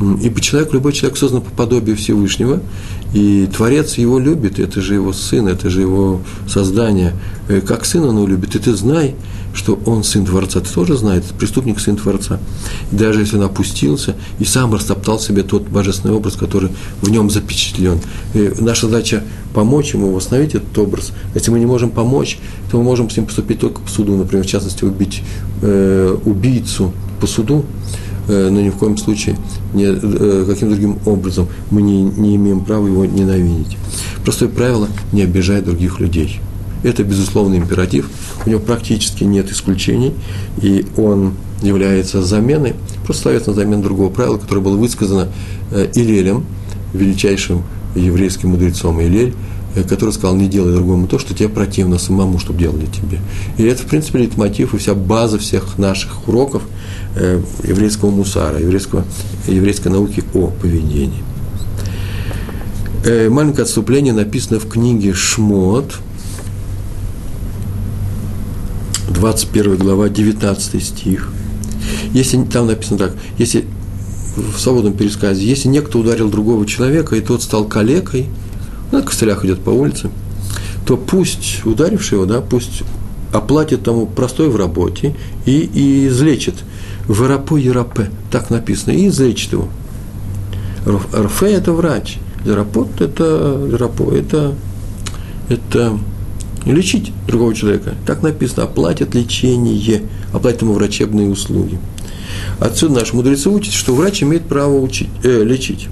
Ибо 0.00 0.40
человек, 0.40 0.72
любой 0.72 0.94
человек 0.94 1.18
создан 1.18 1.42
по 1.42 1.50
подобию 1.50 1.94
Всевышнего, 1.94 2.62
и 3.12 3.46
Творец 3.54 3.98
его 3.98 4.18
любит, 4.18 4.58
это 4.58 4.80
же 4.80 4.94
его 4.94 5.12
сын, 5.12 5.46
это 5.46 5.68
же 5.68 5.82
его 5.82 6.22
создание. 6.48 7.12
Э, 7.48 7.60
как 7.60 7.84
сын 7.84 8.04
он 8.04 8.16
его 8.16 8.26
любит, 8.26 8.54
и 8.54 8.58
ты 8.58 8.74
знай, 8.74 9.14
что 9.58 9.78
он 9.86 10.04
сын 10.04 10.24
Творца, 10.24 10.60
ты 10.60 10.72
тоже 10.72 10.96
знаешь, 10.96 11.24
преступник 11.36 11.80
сын 11.80 11.96
Творца. 11.96 12.38
И 12.92 12.96
даже 12.96 13.20
если 13.20 13.36
он 13.36 13.42
опустился 13.42 14.14
и 14.38 14.44
сам 14.44 14.72
растоптал 14.72 15.18
себе 15.18 15.42
тот 15.42 15.68
божественный 15.68 16.14
образ, 16.14 16.36
который 16.36 16.70
в 17.02 17.10
нем 17.10 17.28
запечатлен. 17.28 17.98
И 18.34 18.52
наша 18.60 18.86
задача 18.86 19.24
помочь 19.52 19.94
ему 19.94 20.12
восстановить 20.12 20.54
этот 20.54 20.78
образ. 20.78 21.10
Если 21.34 21.50
мы 21.50 21.58
не 21.58 21.66
можем 21.66 21.90
помочь, 21.90 22.38
то 22.70 22.78
мы 22.78 22.84
можем 22.84 23.10
с 23.10 23.16
ним 23.16 23.26
поступить 23.26 23.58
только 23.58 23.80
по 23.80 23.90
суду, 23.90 24.16
например, 24.16 24.46
в 24.46 24.48
частности, 24.48 24.84
убить 24.84 25.22
э, 25.60 26.16
убийцу 26.24 26.92
по 27.20 27.26
суду, 27.26 27.64
э, 28.28 28.50
но 28.50 28.60
ни 28.60 28.70
в 28.70 28.76
коем 28.76 28.96
случае 28.96 29.36
не, 29.74 29.86
э, 29.86 30.44
каким 30.46 30.68
другим 30.70 30.98
образом 31.04 31.48
мы 31.72 31.82
не, 31.82 32.04
не 32.04 32.36
имеем 32.36 32.64
права 32.64 32.86
его 32.86 33.04
ненавидеть. 33.04 33.76
Простое 34.22 34.48
правило– 34.48 34.88
не 35.12 35.22
обижать 35.22 35.64
других 35.64 35.98
людей. 35.98 36.40
Это 36.82 37.02
безусловный 37.02 37.58
императив, 37.58 38.08
у 38.46 38.50
него 38.50 38.60
практически 38.60 39.24
нет 39.24 39.50
исключений, 39.50 40.14
и 40.62 40.86
он 40.96 41.34
является 41.62 42.22
заменой, 42.22 42.74
просто 43.04 43.22
ставится 43.22 43.50
на 43.50 43.56
замену 43.56 43.82
другого 43.82 44.10
правила, 44.10 44.36
которое 44.36 44.60
было 44.60 44.76
высказано 44.76 45.28
э, 45.70 45.88
Илелем, 45.94 46.44
величайшим 46.92 47.64
еврейским 47.94 48.50
мудрецом 48.50 49.00
Илель, 49.00 49.34
э, 49.74 49.82
который 49.82 50.10
сказал, 50.10 50.36
не 50.36 50.48
делай 50.48 50.72
другому 50.72 51.08
то, 51.08 51.18
что 51.18 51.34
тебе 51.34 51.48
противно 51.48 51.98
самому, 51.98 52.38
чтобы 52.38 52.60
делали 52.60 52.86
тебе. 52.86 53.18
И 53.56 53.64
это, 53.64 53.82
в 53.82 53.86
принципе, 53.86 54.20
лейтмотив 54.20 54.74
и 54.74 54.78
вся 54.78 54.94
база 54.94 55.38
всех 55.38 55.78
наших 55.78 56.28
уроков 56.28 56.62
э, 57.16 57.42
еврейского 57.64 58.10
мусара, 58.10 58.58
еврейского, 58.60 59.04
еврейской 59.46 59.88
науки 59.88 60.22
о 60.34 60.48
поведении. 60.48 61.24
Маленькое 63.04 63.62
отступление 63.62 64.12
написано 64.12 64.58
в 64.58 64.68
книге 64.68 65.14
«Шмот», 65.14 65.94
21 69.10 69.76
глава, 69.76 70.08
19 70.08 70.82
стих. 70.82 71.30
Если 72.12 72.42
там 72.44 72.66
написано 72.66 72.98
так, 72.98 73.12
если 73.38 73.64
в 74.36 74.58
свободном 74.58 74.94
пересказе, 74.94 75.46
если 75.46 75.68
некто 75.68 75.98
ударил 75.98 76.28
другого 76.28 76.66
человека, 76.66 77.16
и 77.16 77.20
тот 77.20 77.42
стал 77.42 77.64
калекой, 77.64 78.26
на 78.92 79.02
костылях 79.02 79.44
идет 79.44 79.60
по 79.60 79.70
улице, 79.70 80.10
то 80.86 80.96
пусть 80.96 81.64
ударивший 81.64 82.16
его, 82.16 82.26
да, 82.26 82.40
пусть 82.40 82.82
оплатит 83.32 83.82
тому 83.82 84.06
простой 84.06 84.48
в 84.48 84.56
работе 84.56 85.14
и, 85.44 85.58
и 85.58 86.08
излечит. 86.08 86.54
Верапо 87.08 87.56
Ерапе, 87.56 88.10
так 88.30 88.50
написано, 88.50 88.92
и 88.92 89.08
излечит 89.08 89.52
его. 89.52 89.68
РФ– 90.86 91.42
это 91.44 91.72
врач, 91.72 92.18
Ерапот– 92.44 93.00
это, 93.00 93.68
Ерапо– 93.70 94.12
это, 94.14 94.54
это 95.48 95.98
лечить 96.72 97.12
другого 97.26 97.54
человека. 97.54 97.94
Так 98.06 98.22
написано, 98.22 98.64
оплатят 98.64 99.14
лечение, 99.14 100.02
оплатят 100.32 100.62
ему 100.62 100.72
врачебные 100.72 101.28
услуги. 101.28 101.78
Отсюда 102.60 103.00
наши 103.00 103.14
мудрецы 103.14 103.48
учат, 103.48 103.74
что 103.74 103.94
врач 103.94 104.22
имеет 104.22 104.44
право 104.44 104.78
учить, 104.78 105.08
э, 105.22 105.42
лечить. 105.44 105.88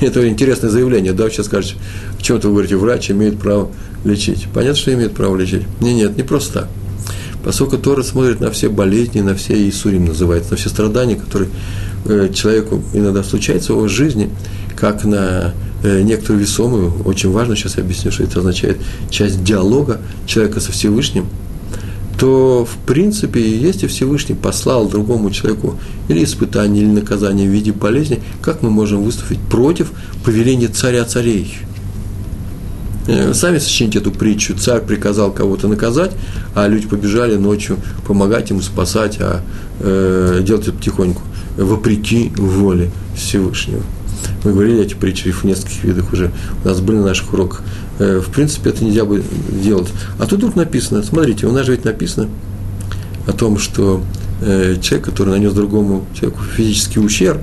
Это 0.00 0.28
интересное 0.28 0.70
заявление, 0.70 1.12
да, 1.12 1.30
сейчас 1.30 1.46
скажете, 1.46 1.76
в 2.18 2.22
чем-то 2.22 2.48
вы 2.48 2.54
говорите, 2.54 2.76
врач 2.76 3.10
имеет 3.10 3.38
право 3.38 3.70
лечить. 4.04 4.46
Понятно, 4.52 4.76
что 4.76 4.92
имеет 4.92 5.14
право 5.14 5.36
лечить? 5.36 5.62
Не, 5.80 5.94
нет, 5.94 6.16
не 6.16 6.22
просто 6.22 6.60
так. 6.60 6.68
Поскольку 7.44 7.78
Тора 7.78 8.02
смотрит 8.02 8.40
на 8.40 8.50
все 8.50 8.68
болезни, 8.68 9.20
на 9.20 9.34
все 9.34 9.56
Иисурим 9.56 10.06
называется, 10.06 10.50
на 10.52 10.56
все 10.56 10.68
страдания, 10.68 11.14
которые 11.16 11.48
э, 12.04 12.28
человеку 12.34 12.82
иногда 12.92 13.22
случаются 13.22 13.72
в 13.72 13.76
его 13.76 13.88
жизни, 13.88 14.30
как 14.74 15.04
на 15.04 15.54
некоторую 16.02 16.40
весомую, 16.40 16.92
очень 17.04 17.30
важно, 17.30 17.56
сейчас 17.56 17.76
я 17.76 17.82
объясню, 17.82 18.10
что 18.10 18.22
это 18.22 18.40
означает, 18.40 18.78
часть 19.10 19.42
диалога 19.44 20.00
человека 20.26 20.60
со 20.60 20.72
Всевышним, 20.72 21.26
то, 22.18 22.64
в 22.64 22.78
принципе, 22.86 23.40
если 23.58 23.86
Всевышний 23.86 24.34
послал 24.34 24.88
другому 24.88 25.30
человеку 25.30 25.78
или 26.08 26.24
испытание, 26.24 26.82
или 26.82 26.90
наказание 26.90 27.48
в 27.48 27.52
виде 27.52 27.72
болезни, 27.72 28.22
как 28.40 28.62
мы 28.62 28.70
можем 28.70 29.02
выступить 29.02 29.40
против 29.40 29.92
повеления 30.24 30.68
царя 30.68 31.04
царей? 31.04 31.58
Э, 33.06 33.34
сами 33.34 33.58
сочините 33.58 33.98
эту 33.98 34.10
притчу. 34.10 34.56
Царь 34.56 34.80
приказал 34.80 35.30
кого-то 35.30 35.68
наказать, 35.68 36.12
а 36.54 36.66
люди 36.66 36.88
побежали 36.88 37.36
ночью 37.36 37.76
помогать 38.06 38.50
ему, 38.50 38.62
спасать, 38.62 39.18
а 39.20 39.42
э, 39.80 40.40
делать 40.42 40.68
это 40.68 40.72
потихоньку, 40.72 41.22
вопреки 41.56 42.32
воле 42.36 42.90
Всевышнего. 43.14 43.82
Мы 44.44 44.52
говорили 44.52 44.82
эти 44.82 44.94
притчи 44.94 45.30
в 45.30 45.44
нескольких 45.44 45.84
видах 45.84 46.12
уже, 46.12 46.32
у 46.64 46.68
нас 46.68 46.80
были 46.80 46.96
на 46.96 47.06
наших 47.06 47.32
уроках. 47.32 47.62
Э, 47.98 48.20
в 48.24 48.30
принципе, 48.30 48.70
это 48.70 48.84
нельзя 48.84 49.04
бы 49.04 49.22
делать. 49.62 49.88
А 50.18 50.26
тут 50.26 50.38
вдруг 50.38 50.56
написано, 50.56 51.02
смотрите, 51.02 51.46
у 51.46 51.52
нас 51.52 51.66
же 51.66 51.72
ведь 51.72 51.84
написано 51.84 52.28
о 53.26 53.32
том, 53.32 53.58
что 53.58 54.02
э, 54.40 54.76
человек, 54.80 55.06
который 55.06 55.30
нанес 55.30 55.52
другому 55.52 56.06
человеку 56.14 56.42
физический 56.42 57.00
ущерб, 57.00 57.40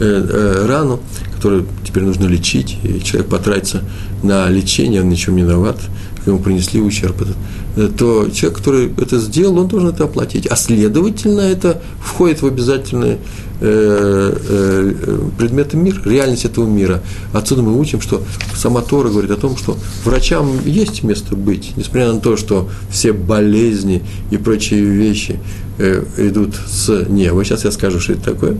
э, 0.00 0.66
рану, 0.66 1.00
которую 1.34 1.66
теперь 1.84 2.02
нужно 2.02 2.26
лечить, 2.26 2.78
и 2.82 3.02
человек 3.02 3.28
потратится 3.28 3.82
на 4.22 4.48
лечение, 4.48 5.00
он 5.02 5.08
ничем 5.08 5.36
не 5.36 5.42
виноват, 5.42 5.78
ему 6.26 6.38
принесли 6.38 6.80
ущерб 6.80 7.22
этот, 7.22 7.96
то 7.96 8.28
человек, 8.30 8.58
который 8.58 8.92
это 8.96 9.18
сделал, 9.18 9.58
он 9.58 9.68
должен 9.68 9.88
это 9.88 10.04
оплатить. 10.04 10.46
А 10.46 10.56
следовательно, 10.56 11.40
это 11.40 11.80
входит 12.00 12.42
в 12.42 12.46
обязательные 12.46 13.18
Э, 13.64 14.36
э, 14.48 15.18
предметы 15.38 15.76
мира, 15.76 16.00
реальность 16.04 16.44
этого 16.44 16.66
мира. 16.66 17.00
Отсюда 17.32 17.62
мы 17.62 17.78
учим, 17.78 18.00
что 18.00 18.20
сама 18.56 18.80
Тора 18.80 19.08
говорит 19.08 19.30
о 19.30 19.36
том, 19.36 19.56
что 19.56 19.78
врачам 20.04 20.66
есть 20.66 21.04
место 21.04 21.36
быть, 21.36 21.70
несмотря 21.76 22.12
на 22.12 22.18
то, 22.18 22.36
что 22.36 22.68
все 22.90 23.12
болезни 23.12 24.02
и 24.32 24.36
прочие 24.36 24.82
вещи 24.82 25.38
э, 25.78 26.02
идут 26.16 26.56
с 26.56 27.06
неба. 27.08 27.44
Сейчас 27.44 27.64
я 27.64 27.70
скажу, 27.70 28.00
что 28.00 28.14
это 28.14 28.32
такое. 28.32 28.56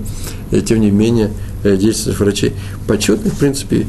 И, 0.52 0.60
тем 0.60 0.80
не 0.80 0.92
менее, 0.92 1.32
деятельность 1.64 2.20
врачей 2.20 2.52
почетных, 2.86 3.32
в 3.32 3.38
принципе, 3.38 3.88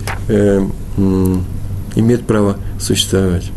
имеет 0.98 2.26
право 2.26 2.58
существовать. 2.80 3.52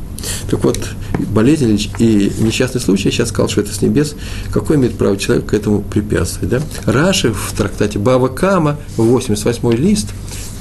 Так 0.51 0.65
вот, 0.65 0.79
болезнь 1.19 1.91
и 1.99 2.33
несчастный 2.39 2.81
случай, 2.81 3.09
я 3.09 3.13
сейчас 3.13 3.29
сказал, 3.29 3.49
что 3.49 3.61
это 3.61 3.73
с 3.73 3.83
небес, 3.83 4.15
какое 4.53 4.77
имеет 4.77 4.97
право 4.97 5.17
человек 5.17 5.47
к 5.47 5.55
этому 5.55 5.83
препятствовать? 5.83 6.49
Да? 6.51 6.63
Раши 6.91 7.33
в 7.33 7.53
трактате 7.57 7.99
Бава 7.99 8.29
Кама, 8.29 8.77
88 8.97 9.73
лист, 9.73 10.09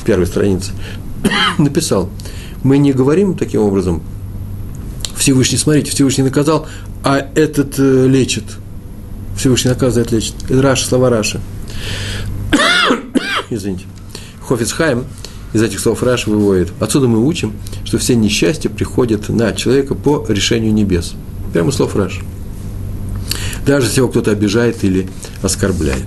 первой 0.05 0.27
страницы, 0.27 0.71
написал, 1.57 2.09
мы 2.63 2.77
не 2.77 2.93
говорим 2.93 3.35
таким 3.35 3.61
образом, 3.61 4.01
Всевышний, 5.17 5.57
смотрите, 5.57 5.91
Всевышний 5.91 6.23
наказал, 6.23 6.67
а 7.03 7.17
этот 7.35 7.79
э, 7.79 8.07
лечит. 8.07 8.43
Всевышний 9.37 9.69
наказывает, 9.69 10.11
лечит. 10.11 10.35
Раши, 10.49 10.85
слова 10.85 11.09
Раши. 11.09 11.39
Извините. 13.49 13.85
Хофицхайм 14.47 15.05
из 15.55 15.63
этих 15.63 15.79
слов 15.79 16.03
Раш 16.03 16.27
выводит. 16.27 16.73
Отсюда 16.81 17.07
мы 17.07 17.25
учим, 17.25 17.53
что 17.85 17.97
все 17.97 18.13
несчастья 18.13 18.67
приходят 18.67 19.29
на 19.29 19.53
человека 19.53 19.95
по 19.95 20.25
решению 20.27 20.73
небес. 20.73 21.13
Прямо 21.53 21.71
слов 21.71 21.95
Раш. 21.95 22.19
Даже 23.65 23.87
если 23.87 24.01
его 24.01 24.09
кто-то 24.09 24.31
обижает 24.31 24.83
или 24.83 25.07
оскорбляет. 25.41 26.03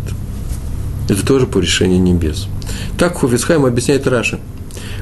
Это 1.08 1.24
тоже 1.24 1.46
по 1.46 1.60
решению 1.60 2.02
небес. 2.02 2.46
Так 2.98 3.16
Хофисхайм 3.16 3.64
объясняет 3.64 4.06
Раша. 4.06 4.38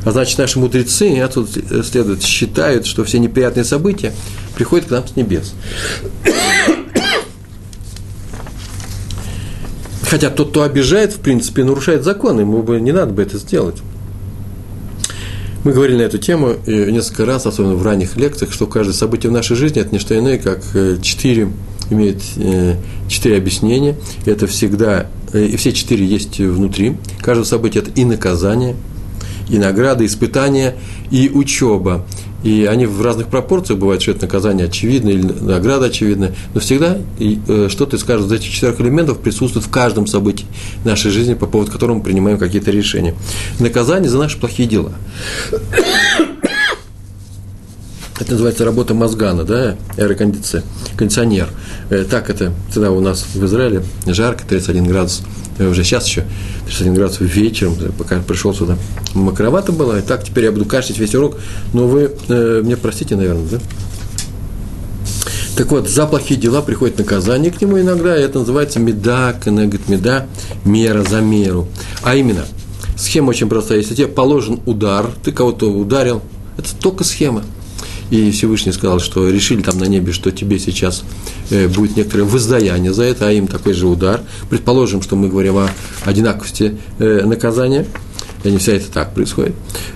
А 0.05 0.13
значит, 0.13 0.39
наши 0.39 0.61
мудрецы, 0.61 1.19
отсюда 1.19 1.83
следует, 1.83 2.23
считают, 2.23 2.87
что 2.87 3.03
все 3.03 3.19
неприятные 3.19 3.65
события 3.65 4.13
приходят 4.55 4.87
к 4.87 4.91
нам 4.93 5.09
с 5.09 5.17
небес. 5.17 5.55
Хотя 10.09 10.31
тот, 10.31 10.51
кто 10.51 10.63
обижает, 10.63 11.15
в 11.15 11.19
принципе, 11.19 11.65
нарушает 11.65 12.05
закон, 12.05 12.39
ему 12.39 12.63
бы 12.63 12.81
не 12.81 12.93
надо 12.93 13.13
бы 13.13 13.23
это 13.23 13.39
сделать. 13.39 13.79
Мы 15.67 15.73
говорили 15.73 15.97
на 15.97 16.03
эту 16.03 16.19
тему 16.19 16.55
несколько 16.65 17.27
раз, 17.27 17.45
особенно 17.45 17.75
в 17.75 17.83
ранних 17.83 18.17
лекциях, 18.17 18.53
что 18.53 18.69
каждое 18.69 18.93
событие 18.93 19.31
в 19.31 19.33
нашей 19.33 19.57
жизни– 19.57 19.81
это 19.83 19.91
не 19.91 19.99
что 19.99 20.17
иное, 20.17 20.39
как 20.39 20.63
э, 20.75 20.99
четыре, 21.03 21.49
имеет 21.91 22.23
э, 22.37 22.77
четыре 23.09 23.39
объяснения. 23.39 23.97
Это 24.27 24.47
всегда, 24.47 25.09
э, 25.33 25.45
и 25.45 25.57
все 25.57 25.73
четыре 25.73 26.07
есть 26.07 26.39
внутри. 26.39 26.95
Каждое 27.21 27.43
событие– 27.43 27.83
это 27.83 27.91
и 27.91 28.05
наказание, 28.05 28.77
и 29.49 29.59
награда, 29.59 30.05
и 30.05 30.07
испытание, 30.07 30.77
и 31.11 31.31
учеба. 31.33 32.05
И 32.43 32.65
они 32.65 32.87
в 32.87 33.03
разных 33.03 33.27
пропорциях 33.29 33.81
бывают, 33.81 34.03
что 34.03 34.13
это 34.13 34.23
наказание 34.23 34.67
очевидно 34.67 35.09
или 35.09 35.23
награда 35.23 35.87
очевидная, 35.87 36.35
но 36.55 36.61
всегда 36.61 36.99
э, 37.19 37.69
что-то 37.69 37.97
из 37.97 38.05
каждого 38.05 38.29
из 38.29 38.41
этих 38.41 38.53
четырех 38.53 38.81
элементов 38.81 39.19
присутствует 39.19 39.67
в 39.67 39.71
каждом 39.71 40.07
событии 40.07 40.47
нашей 40.85 41.11
жизни, 41.11 41.35
по 41.35 41.47
поводу 41.47 41.73
которого 41.73 41.97
мы 41.97 42.03
принимаем 42.03 42.39
какие-то 42.39 42.71
решения. 42.71 43.15
Наказание 43.59 44.09
за 44.09 44.19
наши 44.19 44.39
плохие 44.39 44.69
дела. 44.69 44.93
Это 48.19 48.33
называется 48.33 48.65
работа 48.65 48.95
мозгана, 48.95 49.45
да, 49.45 49.77
аэрокондиционер. 49.99 51.49
Э, 51.91 52.05
так 52.09 52.31
это 52.31 52.53
всегда 52.71 52.91
у 52.91 53.01
нас 53.01 53.27
в 53.35 53.45
Израиле, 53.45 53.83
жарко, 54.07 54.45
31 54.47 54.87
градус 54.87 55.23
уже 55.59 55.85
сейчас 55.85 56.07
еще 56.07 56.25
31 56.67 56.95
градусов 56.95 57.23
вечером, 57.23 57.77
пока 57.97 58.21
пришел 58.21 58.55
сюда, 58.55 58.77
макровато 59.15 59.73
было, 59.73 59.99
и 59.99 60.03
так 60.03 60.25
теперь 60.25 60.45
я 60.45 60.53
буду 60.53 60.67
кашлять 60.67 60.99
весь 60.99 61.15
урок, 61.15 61.39
но 61.73 61.87
вы 61.87 62.13
э, 62.29 62.61
мне 62.63 62.77
простите, 62.77 63.17
наверное, 63.17 63.47
да? 63.51 63.59
Так 65.57 65.71
вот, 65.71 65.89
за 65.89 66.07
плохие 66.07 66.39
дела 66.39 66.61
приходит 66.61 66.99
наказание 66.99 67.51
к 67.51 67.61
нему 67.63 67.81
иногда, 67.81 68.19
и 68.19 68.23
это 68.23 68.41
называется 68.41 68.79
меда, 68.79 69.33
кенегет 69.33 69.89
меда, 69.89 70.27
мера 70.67 71.03
за 71.03 71.23
меру. 71.23 71.69
А 72.03 72.15
именно, 72.15 72.45
схема 72.99 73.31
очень 73.31 73.49
простая. 73.49 73.79
Если 73.79 73.95
тебе 73.95 74.09
положен 74.09 74.61
удар, 74.67 75.11
ты 75.25 75.33
кого-то 75.33 75.73
ударил, 75.73 76.21
это 76.59 76.75
только 76.77 77.05
схема– 77.05 77.43
и 78.11 78.31
Всевышний 78.31 78.73
сказал, 78.73 79.01
что 79.01 79.29
решили 79.29 79.63
там 79.63 79.79
на 79.79 79.85
небе, 79.85 80.13
что 80.13 80.31
тебе 80.31 80.59
сейчас 80.59 81.05
э, 81.51 81.69
будет 81.69 81.97
некоторое 81.97 82.25
воздаяние 82.25 82.93
за 82.93 83.05
это, 83.05 83.29
а 83.29 83.33
им 83.33 83.47
такой 83.47 83.73
же 83.73 83.87
удар. 83.87 84.21
Предположим, 84.49 85.03
что 85.03 85.17
мы 85.17 85.29
говорим 85.29 85.57
о 85.57 85.71
одинаковости 86.05 86.79
э, 86.99 87.23
наказания, 87.25 87.87
и 88.45 88.51
не 88.51 88.59
вся 88.59 88.73
это 88.73 88.91
так 88.91 89.15
происходит, 89.15 89.55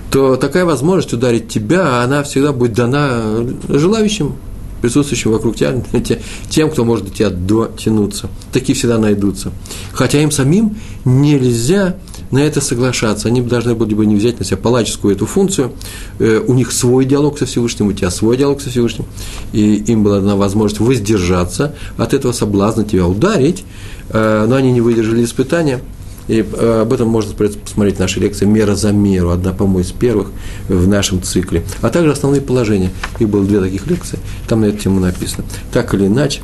то 0.09 0.35
такая 0.35 0.65
возможность 0.65 1.13
ударить 1.13 1.47
тебя, 1.47 2.03
она 2.03 2.23
всегда 2.23 2.51
будет 2.51 2.73
дана 2.73 3.45
желающим, 3.69 4.35
присутствующим 4.81 5.31
вокруг 5.31 5.55
тебя, 5.55 5.81
тем, 6.49 6.69
кто 6.69 6.83
может 6.83 7.05
до 7.05 7.11
тебя 7.11 7.29
дотянуться. 7.29 8.29
Такие 8.51 8.75
всегда 8.75 8.97
найдутся. 8.97 9.51
Хотя 9.93 10.21
им 10.21 10.31
самим 10.31 10.75
нельзя 11.05 11.95
на 12.31 12.39
это 12.39 12.61
соглашаться. 12.61 13.27
Они 13.27 13.41
должны 13.41 13.75
были 13.75 13.93
бы 13.93 14.05
не 14.05 14.15
взять 14.15 14.39
на 14.39 14.45
себя 14.45 14.57
палаческую 14.57 15.15
эту 15.15 15.25
функцию. 15.25 15.73
Э, 16.19 16.41
у 16.45 16.53
них 16.53 16.71
свой 16.71 17.05
диалог 17.05 17.37
со 17.37 17.45
Всевышним, 17.45 17.87
у 17.87 17.93
тебя 17.93 18.09
свой 18.09 18.37
диалог 18.37 18.61
со 18.61 18.69
Всевышним. 18.69 19.05
И 19.51 19.75
им 19.75 20.03
была 20.03 20.19
дана 20.19 20.35
возможность 20.35 20.79
воздержаться 20.79 21.75
от 21.97 22.13
этого 22.13 22.31
соблазна 22.31 22.83
тебя 22.83 23.05
ударить, 23.05 23.63
э, 24.09 24.45
но 24.47 24.55
они 24.55 24.71
не 24.71 24.81
выдержали 24.81 25.23
испытания. 25.23 25.81
И 26.27 26.39
э, 26.39 26.81
об 26.81 26.93
этом 26.93 27.09
можно 27.09 27.33
посмотреть 27.33 27.97
в 27.97 27.99
нашей 27.99 28.21
лекции 28.21 28.45
«Мера 28.45 28.75
за 28.75 28.93
меру», 28.93 29.31
одна, 29.31 29.51
по-моему, 29.51 29.79
из 29.81 29.91
первых 29.91 30.31
в 30.69 30.87
нашем 30.87 31.21
цикле. 31.21 31.63
А 31.81 31.89
также 31.89 32.11
основные 32.11 32.41
положения. 32.41 32.91
Их 33.19 33.27
было 33.27 33.43
две 33.43 33.59
таких 33.59 33.87
лекции, 33.87 34.19
там 34.47 34.61
на 34.61 34.65
эту 34.65 34.77
тему 34.77 35.01
написано. 35.01 35.43
Так 35.73 35.93
или 35.93 36.07
иначе, 36.07 36.41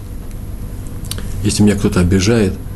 если 1.44 1.64
меня 1.64 1.76
кто-то 1.76 2.02
обижает– 2.02 2.54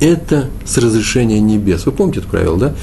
это 0.00 0.48
с 0.64 0.76
разрешения 0.78 1.40
небес. 1.40 1.86
Вы 1.86 1.92
помните 1.92 2.20
это 2.20 2.28
правило, 2.28 2.58
да? 2.58 2.74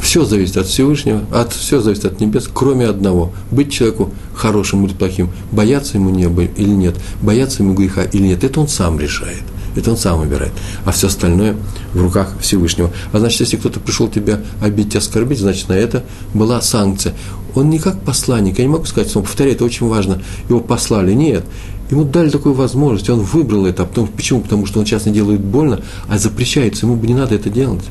Все 0.00 0.24
зависит 0.24 0.56
от 0.56 0.66
Всевышнего, 0.66 1.22
от, 1.32 1.52
все 1.52 1.80
зависит 1.80 2.04
от 2.04 2.20
небес, 2.20 2.48
кроме 2.52 2.86
одного. 2.86 3.32
Быть 3.50 3.72
человеку 3.72 4.12
хорошим 4.34 4.84
или 4.86 4.92
плохим, 4.92 5.30
бояться 5.50 5.96
ему 5.96 6.10
неба 6.10 6.44
или 6.44 6.68
нет, 6.68 6.96
бояться 7.22 7.62
ему 7.62 7.74
греха 7.74 8.04
или 8.04 8.28
нет, 8.28 8.44
это 8.44 8.60
он 8.60 8.68
сам 8.68 9.00
решает. 9.00 9.42
Это 9.74 9.90
он 9.90 9.96
сам 9.96 10.20
выбирает. 10.20 10.52
А 10.84 10.92
все 10.92 11.08
остальное 11.08 11.56
в 11.92 12.00
руках 12.00 12.34
Всевышнего. 12.40 12.90
А 13.12 13.18
значит, 13.18 13.40
если 13.40 13.56
кто-то 13.58 13.78
пришел 13.78 14.08
тебя 14.08 14.40
обидеть, 14.62 14.96
оскорбить, 14.96 15.38
значит, 15.38 15.68
на 15.68 15.74
это 15.74 16.02
была 16.32 16.62
санкция. 16.62 17.14
Он 17.54 17.68
не 17.68 17.78
как 17.78 18.00
посланник, 18.00 18.58
я 18.58 18.64
не 18.64 18.70
могу 18.70 18.84
сказать, 18.84 19.10
что 19.10 19.18
он 19.18 19.24
повторяет, 19.24 19.56
это 19.56 19.64
очень 19.64 19.86
важно, 19.86 20.22
его 20.48 20.60
послали. 20.60 21.12
Нет, 21.12 21.44
Ему 21.90 22.04
дали 22.04 22.30
такую 22.30 22.54
возможность, 22.54 23.08
он 23.10 23.20
выбрал 23.20 23.66
это. 23.66 23.84
А 23.84 23.86
потом, 23.86 24.08
почему? 24.08 24.40
Потому 24.40 24.66
что 24.66 24.80
он 24.80 24.86
сейчас 24.86 25.06
не 25.06 25.12
делает 25.12 25.40
больно, 25.40 25.80
а 26.08 26.18
запрещается, 26.18 26.86
ему 26.86 26.96
бы 26.96 27.06
не 27.06 27.14
надо 27.14 27.34
это 27.34 27.48
делать. 27.48 27.84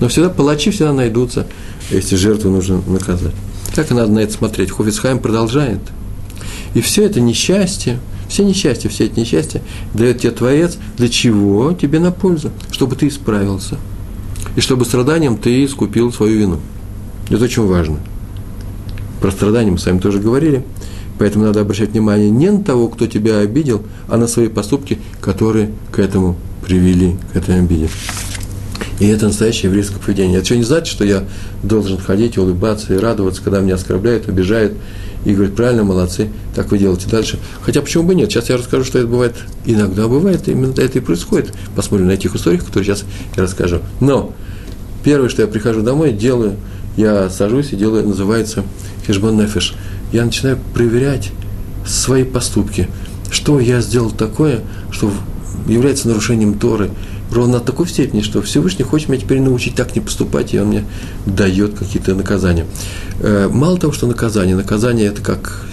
Но 0.00 0.08
всегда 0.08 0.30
палачи 0.30 0.70
всегда 0.70 0.92
найдутся, 0.92 1.46
если 1.90 2.16
жертву 2.16 2.50
нужно 2.50 2.82
наказать. 2.86 3.34
Как 3.74 3.90
надо 3.90 4.10
на 4.10 4.18
это 4.20 4.32
смотреть? 4.32 4.70
Хофицхайм 4.70 5.20
продолжает. 5.20 5.80
И 6.74 6.80
все 6.80 7.04
это 7.04 7.20
несчастье, 7.20 8.00
все 8.28 8.44
несчастья, 8.44 8.88
все 8.88 9.04
эти 9.04 9.20
несчастья 9.20 9.62
дает 9.94 10.20
тебе 10.20 10.32
Творец, 10.32 10.76
для 10.96 11.08
чего? 11.08 11.72
Тебе 11.72 12.00
на 12.00 12.10
пользу, 12.10 12.50
чтобы 12.72 12.96
ты 12.96 13.06
исправился. 13.06 13.76
И 14.56 14.60
чтобы 14.60 14.84
страданием 14.84 15.36
ты 15.36 15.64
искупил 15.64 16.12
свою 16.12 16.38
вину. 16.38 16.60
Это 17.30 17.44
очень 17.44 17.66
важно. 17.66 17.98
Про 19.20 19.30
страдания 19.30 19.70
мы 19.70 19.78
с 19.78 19.86
вами 19.86 20.00
тоже 20.00 20.18
говорили– 20.18 20.64
Поэтому 21.18 21.44
надо 21.44 21.60
обращать 21.60 21.90
внимание 21.90 22.30
не 22.30 22.50
на 22.50 22.62
того, 22.62 22.88
кто 22.88 23.06
тебя 23.06 23.38
обидел, 23.38 23.82
а 24.08 24.16
на 24.16 24.26
свои 24.26 24.48
поступки, 24.48 24.98
которые 25.20 25.70
к 25.92 25.98
этому 25.98 26.36
привели, 26.64 27.16
к 27.32 27.36
этой 27.36 27.58
обиде. 27.58 27.88
И 29.00 29.06
это 29.06 29.26
настоящее 29.26 29.70
еврейское 29.70 29.98
поведение. 29.98 30.38
Это 30.38 30.46
что 30.46 30.56
не 30.56 30.64
значит, 30.64 30.86
что 30.88 31.04
я 31.04 31.24
должен 31.62 31.98
ходить, 31.98 32.38
улыбаться 32.38 32.94
и 32.94 32.98
радоваться, 32.98 33.42
когда 33.42 33.60
меня 33.60 33.74
оскорбляют, 33.74 34.28
обижают, 34.28 34.74
и 35.24 35.32
говорят, 35.32 35.56
правильно, 35.56 35.84
молодцы, 35.84 36.28
так 36.54 36.70
вы 36.70 36.78
делаете 36.78 37.08
дальше. 37.08 37.38
Хотя 37.62 37.80
почему 37.80 38.04
бы 38.04 38.14
нет? 38.14 38.30
Сейчас 38.30 38.50
я 38.50 38.56
расскажу, 38.56 38.84
что 38.84 38.98
это 38.98 39.08
бывает. 39.08 39.34
Иногда 39.64 40.06
бывает, 40.06 40.46
именно 40.48 40.72
это 40.76 40.98
и 40.98 41.00
происходит. 41.00 41.54
Посмотрим 41.74 42.08
на 42.08 42.12
этих 42.12 42.34
историях, 42.34 42.64
которые 42.64 42.84
сейчас 42.84 43.04
я 43.36 43.42
расскажу. 43.42 43.78
Но 44.00 44.32
первое, 45.02 45.28
что 45.28 45.42
я 45.42 45.48
прихожу 45.48 45.82
домой, 45.82 46.12
делаю, 46.12 46.56
я 46.96 47.30
сажусь 47.30 47.72
и 47.72 47.76
делаю, 47.76 48.06
называется 48.06 48.64
хешбон 49.06 49.36
нефеш– 49.36 49.74
я 50.12 50.24
начинаю 50.24 50.58
проверять 50.74 51.30
свои 51.86 52.24
поступки. 52.24 52.88
Что 53.30 53.60
я 53.60 53.80
сделал 53.80 54.10
такое, 54.10 54.60
что 54.90 55.10
является 55.66 56.08
нарушением 56.08 56.58
Торы, 56.58 56.90
ровно 57.32 57.54
на 57.54 57.60
такой 57.60 57.88
степени, 57.88 58.20
что 58.20 58.42
Всевышний 58.42 58.84
хочет 58.84 59.08
меня 59.08 59.20
теперь 59.20 59.40
научить 59.40 59.74
так 59.74 59.94
не 59.94 60.00
поступать, 60.00 60.54
и 60.54 60.60
он 60.60 60.68
мне 60.68 60.84
дает 61.26 61.74
какие-то 61.78 62.14
наказания. 62.14 62.66
Э, 63.20 63.48
мало 63.50 63.78
того, 63.78 63.92
что 63.92 64.06
наказание, 64.06 64.56
наказание 64.56 65.06
это 65.06 65.22
как 65.22 65.66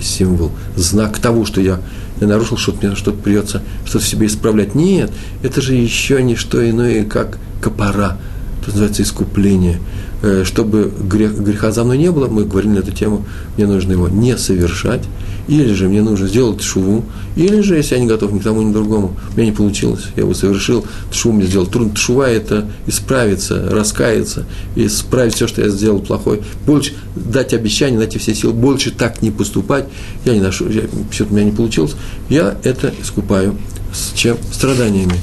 символ, 0.00 0.52
знак 0.76 1.18
того, 1.18 1.44
что 1.44 1.60
я 1.60 1.80
нарушил 2.20 2.56
что-то, 2.56 2.86
мне 2.86 2.96
что-то 2.96 3.18
придется 3.18 3.62
что-то 3.84 4.04
в 4.04 4.08
себе 4.08 4.26
исправлять. 4.26 4.74
Нет, 4.74 5.10
это 5.42 5.60
же 5.60 5.74
еще 5.74 6.22
не 6.22 6.36
что 6.36 6.68
иное, 6.68 7.04
как 7.04 7.38
копора, 7.60 8.18
это 8.60 8.70
называется 8.70 9.02
искупление. 9.02 9.80
Э, 10.22 10.44
чтобы 10.44 10.92
грех, 11.00 11.38
греха 11.38 11.72
за 11.72 11.82
мной 11.82 11.96
не 11.96 12.10
было, 12.10 12.28
мы 12.28 12.44
говорили 12.44 12.72
на 12.72 12.78
эту 12.80 12.92
тему, 12.92 13.24
мне 13.56 13.66
нужно 13.66 13.92
его 13.92 14.06
не 14.06 14.36
совершать, 14.36 15.00
или 15.48 15.72
же 15.72 15.88
мне 15.88 16.02
нужно 16.02 16.28
сделать 16.28 16.60
шуву, 16.60 17.06
или 17.36 17.62
же, 17.62 17.76
если 17.76 17.94
я 17.94 18.02
не 18.02 18.06
готов 18.06 18.30
ни 18.32 18.38
к 18.38 18.42
тому, 18.42 18.60
ни 18.60 18.70
к 18.70 18.74
другому, 18.74 19.16
у 19.32 19.36
меня 19.38 19.46
не 19.46 19.56
получилось, 19.56 20.08
я 20.16 20.24
его 20.24 20.34
совершил, 20.34 20.84
шуву 21.10 21.36
мне 21.36 21.46
сделал 21.46 21.66
трудно. 21.66 21.96
Шува– 21.96 22.28
это 22.30 22.68
исправиться, 22.86 23.66
раскаяться, 23.70 24.44
исправить 24.76 25.34
все, 25.36 25.46
что 25.46 25.62
я 25.62 25.70
сделал 25.70 26.00
плохое, 26.00 26.42
больше 26.66 26.92
дать 27.16 27.54
обещание, 27.54 27.98
найти 27.98 28.18
все 28.18 28.34
силы, 28.34 28.52
больше 28.52 28.90
так 28.90 29.22
не 29.22 29.30
поступать, 29.30 29.86
я 30.26 30.34
не 30.34 30.40
ношу, 30.40 30.66
все-таки 31.10 31.32
у 31.32 31.34
меня 31.34 31.44
не 31.44 31.52
получилось, 31.52 31.94
я 32.28 32.58
это 32.62 32.92
искупаю 33.00 33.56
с 33.94 34.12
чем? 34.14 34.36
Страданиями 34.52 35.14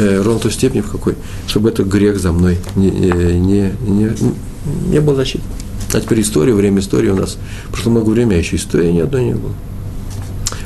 э, 0.00 0.22
ровно 0.22 0.40
той 0.40 0.52
степени, 0.52 0.80
в 0.80 0.90
какой, 0.90 1.14
чтобы 1.46 1.68
этот 1.68 1.86
грех 1.86 2.18
за 2.18 2.32
мной 2.32 2.58
не, 2.76 2.88
э, 2.88 3.32
не, 3.32 3.72
не, 3.86 4.10
не 4.88 5.00
был 5.00 5.14
защиты. 5.14 5.44
А 5.92 6.00
теперь 6.00 6.20
история, 6.20 6.54
время 6.54 6.80
истории 6.80 7.10
у 7.10 7.16
нас. 7.16 7.36
Прошло 7.70 7.90
много 7.90 8.10
времени, 8.10 8.34
а 8.34 8.38
еще 8.38 8.56
истории 8.56 8.90
ни 8.92 9.00
одной 9.00 9.24
не 9.24 9.34
было. 9.34 9.52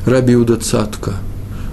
Раби 0.06 0.34
Иуда 0.34 0.56
Цатка. 0.56 1.14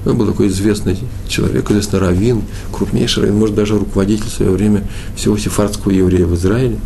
Он 0.05 0.17
был 0.17 0.25
такой 0.25 0.47
известный 0.47 0.97
человек, 1.27 1.69
известный 1.69 1.99
раввин, 1.99 2.43
крупнейший 2.71 3.23
раввин, 3.23 3.39
может, 3.39 3.55
даже 3.55 3.77
руководитель 3.77 4.25
в 4.25 4.29
свое 4.29 4.51
время 4.51 4.83
всего 5.15 5.37
сефардского 5.37 5.91
еврея 5.91 6.25
в 6.25 6.33
Израиле. 6.35 6.77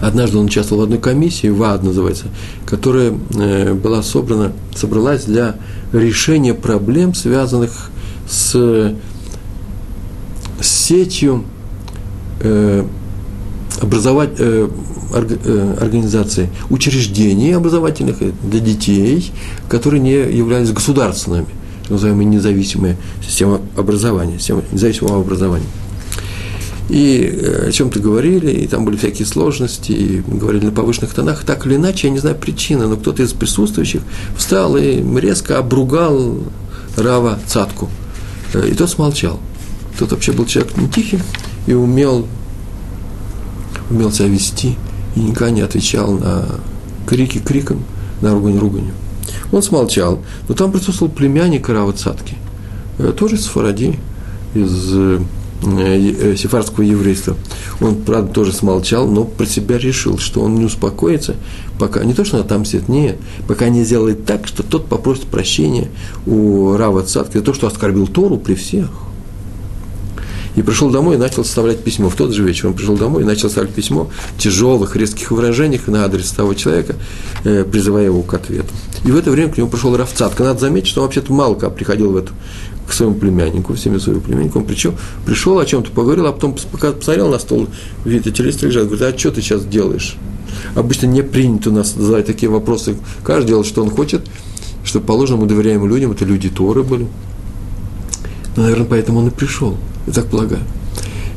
Однажды 0.00 0.38
он 0.38 0.46
участвовал 0.46 0.82
в 0.82 0.84
одной 0.84 0.98
комиссии, 0.98 1.48
ВАД 1.48 1.82
называется, 1.82 2.26
которая 2.66 3.14
э, 3.34 3.74
была 3.74 4.02
собрана, 4.02 4.52
собралась 4.74 5.24
для 5.24 5.56
решения 5.92 6.54
проблем, 6.54 7.14
связанных 7.14 7.90
с 8.28 8.94
сетью 10.64 11.44
э, 12.40 12.84
образовать, 13.80 14.30
э, 14.38 14.68
э, 15.12 15.76
организаций, 15.80 16.48
учреждений 16.70 17.52
образовательных 17.52 18.18
для 18.42 18.60
детей, 18.60 19.32
которые 19.68 20.00
не 20.00 20.12
являлись 20.12 20.72
государственными. 20.72 21.46
называемая 21.90 22.24
независимая 22.24 22.96
система 23.22 23.60
образования, 23.76 24.38
система 24.38 24.62
независимого 24.72 25.20
образования. 25.20 25.66
И 26.88 27.20
э, 27.22 27.68
о 27.68 27.72
чем-то 27.72 27.98
говорили, 27.98 28.50
и 28.50 28.66
там 28.66 28.84
были 28.84 28.96
всякие 28.96 29.26
сложности, 29.26 29.92
и 29.92 30.22
говорили 30.26 30.66
на 30.66 30.72
повышенных 30.72 31.14
тонах. 31.14 31.44
Так 31.44 31.66
или 31.66 31.76
иначе, 31.76 32.08
я 32.08 32.12
не 32.12 32.18
знаю 32.18 32.36
причины, 32.36 32.86
но 32.86 32.96
кто-то 32.96 33.22
из 33.22 33.32
присутствующих 33.32 34.02
встал 34.36 34.76
и 34.76 35.02
резко 35.18 35.58
обругал 35.58 36.38
Рава 36.96 37.38
Цатку. 37.46 37.88
Э, 38.52 38.68
и 38.68 38.74
тот 38.74 38.90
смолчал. 38.90 39.40
Тот 39.98 40.12
вообще 40.12 40.32
был 40.32 40.46
человек 40.46 40.76
не 40.76 40.88
тихий 40.88 41.20
и 41.66 41.74
умел, 41.74 42.26
умел 43.90 44.12
себя 44.12 44.28
вести, 44.28 44.76
и 45.14 45.20
никогда 45.20 45.50
не 45.50 45.60
отвечал 45.60 46.12
на 46.12 46.46
крики 47.06 47.38
криком, 47.38 47.84
на 48.20 48.32
ругань 48.32 48.58
руганью. 48.58 48.94
Он 49.52 49.62
смолчал, 49.62 50.22
но 50.48 50.54
там 50.54 50.72
присутствовал 50.72 51.12
племянник 51.12 51.68
Рава 51.68 51.92
Цатки, 51.92 52.36
э, 52.98 53.12
тоже 53.16 53.36
из 53.36 53.46
Фаради, 53.46 53.98
из 54.54 55.20
Э, 55.66 55.96
э, 55.96 56.36
сефардского 56.36 56.82
еврейства. 56.82 57.36
Он, 57.80 57.96
правда, 57.96 58.32
тоже 58.32 58.52
смолчал, 58.52 59.06
но 59.06 59.24
про 59.24 59.46
себя 59.46 59.78
решил, 59.78 60.18
что 60.18 60.42
он 60.42 60.56
не 60.56 60.64
успокоится, 60.64 61.36
пока 61.78 62.04
не 62.04 62.12
то, 62.12 62.24
что 62.24 62.38
отомстит, 62.38 62.88
нет, 62.88 63.16
пока 63.48 63.68
не 63.68 63.82
сделает 63.84 64.26
так, 64.26 64.46
что 64.46 64.62
тот 64.62 64.86
попросит 64.86 65.24
прощения 65.24 65.88
у 66.26 66.76
Рава 66.76 67.02
Цатки 67.02 67.38
за 67.38 67.44
то, 67.44 67.54
что 67.54 67.66
оскорбил 67.66 68.06
Тору 68.06 68.36
при 68.36 68.54
всех. 68.54 68.90
И 70.56 70.62
пришел 70.62 70.90
домой 70.90 71.16
и 71.16 71.18
начал 71.18 71.44
составлять 71.44 71.82
письмо. 71.82 72.08
В 72.08 72.14
тот 72.14 72.32
же 72.32 72.44
вечер 72.44 72.68
он 72.68 72.74
пришел 72.74 72.96
домой 72.96 73.22
и 73.22 73.24
начал 73.24 73.48
составлять 73.48 73.74
письмо 73.74 74.10
в 74.36 74.40
тяжелых, 74.40 74.96
резких 74.96 75.30
выражениях 75.30 75.88
на 75.88 76.04
адрес 76.04 76.30
того 76.30 76.54
человека, 76.54 76.94
э, 77.44 77.64
призывая 77.64 78.04
его 78.04 78.22
к 78.22 78.34
ответу. 78.34 78.68
И 79.04 79.10
в 79.10 79.16
это 79.16 79.30
время 79.30 79.52
к 79.52 79.58
нему 79.58 79.68
пришел 79.68 79.96
Равцатка. 79.96 80.44
Надо 80.44 80.60
заметить, 80.60 80.88
что 80.88 81.00
он 81.00 81.06
вообще-то 81.06 81.32
мало 81.32 81.54
как 81.54 81.74
приходил 81.74 82.12
в 82.12 82.16
эту 82.16 82.32
к 82.86 82.92
своему 82.92 83.14
племяннику, 83.14 83.72
в 83.72 83.78
семью 83.78 83.98
своего 83.98 84.20
племянника, 84.20 84.58
он 84.58 84.66
причем, 84.66 84.94
пришел, 85.24 85.58
о 85.58 85.64
чем-то 85.64 85.90
поговорил, 85.90 86.26
а 86.26 86.32
потом 86.32 86.54
посмотрел 86.54 87.30
на 87.30 87.38
стол, 87.38 87.68
видит, 88.04 88.26
эти 88.26 88.42
листы 88.42 88.66
лежат, 88.66 88.88
говорит, 88.88 89.02
а 89.02 89.18
что 89.18 89.30
ты 89.30 89.40
сейчас 89.40 89.64
делаешь? 89.64 90.16
Обычно 90.74 91.06
не 91.06 91.22
принято 91.22 91.70
у 91.70 91.72
нас 91.72 91.94
задавать 91.94 92.26
такие 92.26 92.50
вопросы. 92.50 92.96
Каждый 93.22 93.48
делает, 93.48 93.66
что 93.66 93.82
он 93.82 93.90
хочет, 93.90 94.26
чтобы 94.84 95.06
положено 95.06 95.38
мы 95.38 95.46
доверяем 95.46 95.86
людям, 95.86 96.12
это 96.12 96.24
люди 96.24 96.48
Торы 96.48 96.82
были. 96.82 97.08
Наверное, 98.56 98.86
поэтому 98.86 99.20
он 99.20 99.28
и 99.28 99.30
пришел, 99.30 99.76
я 100.06 100.12
так 100.12 100.26
полагаю. 100.26 100.62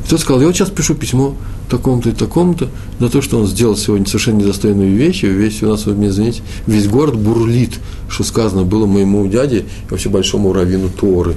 И 0.04 0.08
тот 0.08 0.20
сказал, 0.20 0.40
я 0.40 0.46
вот 0.46 0.56
сейчас 0.56 0.70
пишу 0.70 0.94
письмо 0.94 1.34
такому-то 1.68 2.10
и 2.10 2.12
такому-то, 2.12 2.68
за 2.98 3.08
то, 3.08 3.20
что 3.20 3.38
он 3.38 3.46
сделал 3.46 3.76
сегодня 3.76 4.06
совершенно 4.06 4.38
недостойную 4.38 4.94
вещь, 4.94 5.24
и 5.24 5.28
весь 5.28 5.62
у 5.62 5.68
нас, 5.68 5.86
вы 5.86 5.94
мне 5.94 6.08
извините, 6.08 6.42
весь 6.66 6.88
город 6.88 7.18
бурлит, 7.18 7.78
что 8.08 8.24
сказано 8.24 8.62
было 8.62 8.86
моему 8.86 9.26
дяде 9.26 9.58
и 9.58 9.64
вообще 9.90 10.08
большому 10.08 10.52
раввину 10.52 10.88
Торы. 10.88 11.34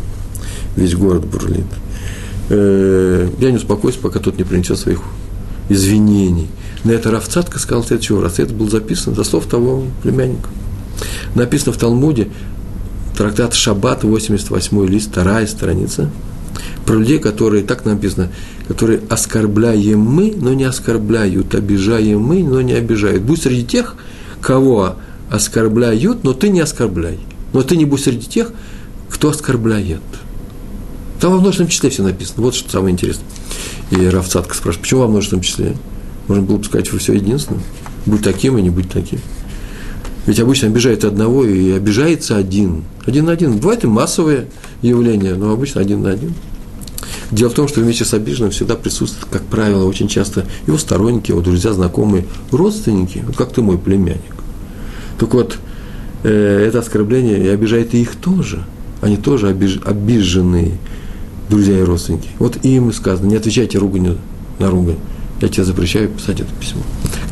Весь 0.75 0.95
город 0.95 1.25
бурлит. 1.25 1.65
Э, 2.49 3.29
я 3.39 3.51
не 3.51 3.57
успокоюсь, 3.57 3.95
пока 3.95 4.19
тот 4.19 4.37
не 4.37 4.43
принесет 4.45 4.77
своих 4.79 5.01
извинений. 5.67 6.47
На 6.83 6.91
это 6.91 7.11
Равцатка 7.11 7.59
сказал 7.59 7.83
следующего 7.83 8.21
раз. 8.21 8.39
Это 8.39 8.53
было 8.53 8.69
записано 8.69 9.15
за 9.15 9.23
слов 9.23 9.45
того 9.45 9.83
племянника. 10.01 10.49
Написано 11.35 11.73
в 11.73 11.77
Талмуде, 11.77 12.29
трактат 13.17 13.53
Шаббат, 13.53 14.03
88 14.03 14.87
лист, 14.87 15.11
вторая 15.11 15.47
страница, 15.47 16.09
про 16.85 16.95
людей, 16.95 17.19
которые, 17.19 17.63
так 17.63 17.85
написано, 17.85 18.29
которые 18.67 19.01
оскорбляем 19.09 19.99
мы, 19.99 20.33
но 20.35 20.53
не 20.53 20.63
оскорбляют, 20.63 21.53
обижаем 21.55 22.21
мы, 22.21 22.43
но 22.43 22.61
не 22.61 22.73
обижают. 22.73 23.23
Будь 23.23 23.41
среди 23.41 23.65
тех, 23.65 23.95
кого 24.41 24.95
оскорбляют, 25.29 26.23
но 26.23 26.33
ты 26.33 26.49
не 26.49 26.59
оскорбляй. 26.59 27.19
Но 27.53 27.63
ты 27.63 27.77
не 27.77 27.85
будь 27.85 28.01
среди 28.01 28.27
тех, 28.27 28.51
кто 29.09 29.29
оскорбляет. 29.29 30.01
Там 31.19 31.33
во 31.33 31.39
множественном 31.39 31.69
числе 31.69 31.89
все 31.89 32.03
написано. 32.03 32.43
Вот 32.43 32.55
что 32.55 32.69
самое 32.71 32.93
интересное. 32.93 33.27
И 33.91 34.07
Равцатка 34.07 34.55
спрашивает, 34.55 34.81
почему 34.81 35.01
во 35.01 35.07
множественном 35.07 35.43
числе? 35.43 35.75
Можно 36.27 36.43
было 36.43 36.57
бы 36.57 36.63
сказать, 36.63 36.91
вы 36.91 36.99
все 36.99 37.13
единственное. 37.13 37.61
Будь 38.05 38.23
таким 38.23 38.57
и 38.57 38.61
не 38.61 38.69
будь 38.69 38.89
таким. 38.89 39.19
Ведь 40.31 40.39
обычно 40.39 40.69
обижает 40.69 41.03
одного 41.03 41.43
и 41.43 41.71
обижается 41.71 42.37
один. 42.37 42.85
Один 43.05 43.25
на 43.25 43.33
один. 43.33 43.57
Бывает 43.57 43.83
и 43.83 43.87
массовое 43.87 44.45
явление, 44.81 45.35
но 45.35 45.51
обычно 45.51 45.81
один 45.81 46.03
на 46.03 46.11
один. 46.11 46.33
Дело 47.31 47.49
в 47.49 47.53
том, 47.53 47.67
что 47.67 47.81
вместе 47.81 48.05
с 48.05 48.13
обиженным 48.13 48.51
всегда 48.51 48.75
присутствует, 48.77 49.27
как 49.29 49.41
правило, 49.41 49.83
очень 49.83 50.07
часто 50.07 50.45
его 50.67 50.77
сторонники, 50.77 51.31
его 51.31 51.41
друзья, 51.41 51.73
знакомые, 51.73 52.23
родственники, 52.49 53.21
вот 53.27 53.35
как 53.35 53.51
ты 53.51 53.61
мой 53.61 53.77
племянник. 53.77 54.21
Так 55.19 55.33
вот, 55.33 55.57
э, 56.23 56.65
это 56.65 56.79
оскорбление 56.79 57.43
и 57.43 57.49
обижает 57.49 57.93
и 57.93 58.01
их 58.01 58.15
тоже. 58.15 58.63
Они 59.01 59.17
тоже 59.17 59.49
обиж, 59.49 59.81
обиженные 59.83 60.77
друзья 61.49 61.77
и 61.77 61.83
родственники. 61.83 62.29
Вот 62.39 62.63
им 62.63 62.93
сказано, 62.93 63.27
не 63.27 63.35
отвечайте 63.35 63.79
руганью 63.79 64.17
на 64.59 64.69
ругань. 64.69 64.99
Я 65.41 65.49
тебе 65.49 65.65
запрещаю 65.65 66.07
писать 66.07 66.39
это 66.39 66.53
письмо. 66.57 66.83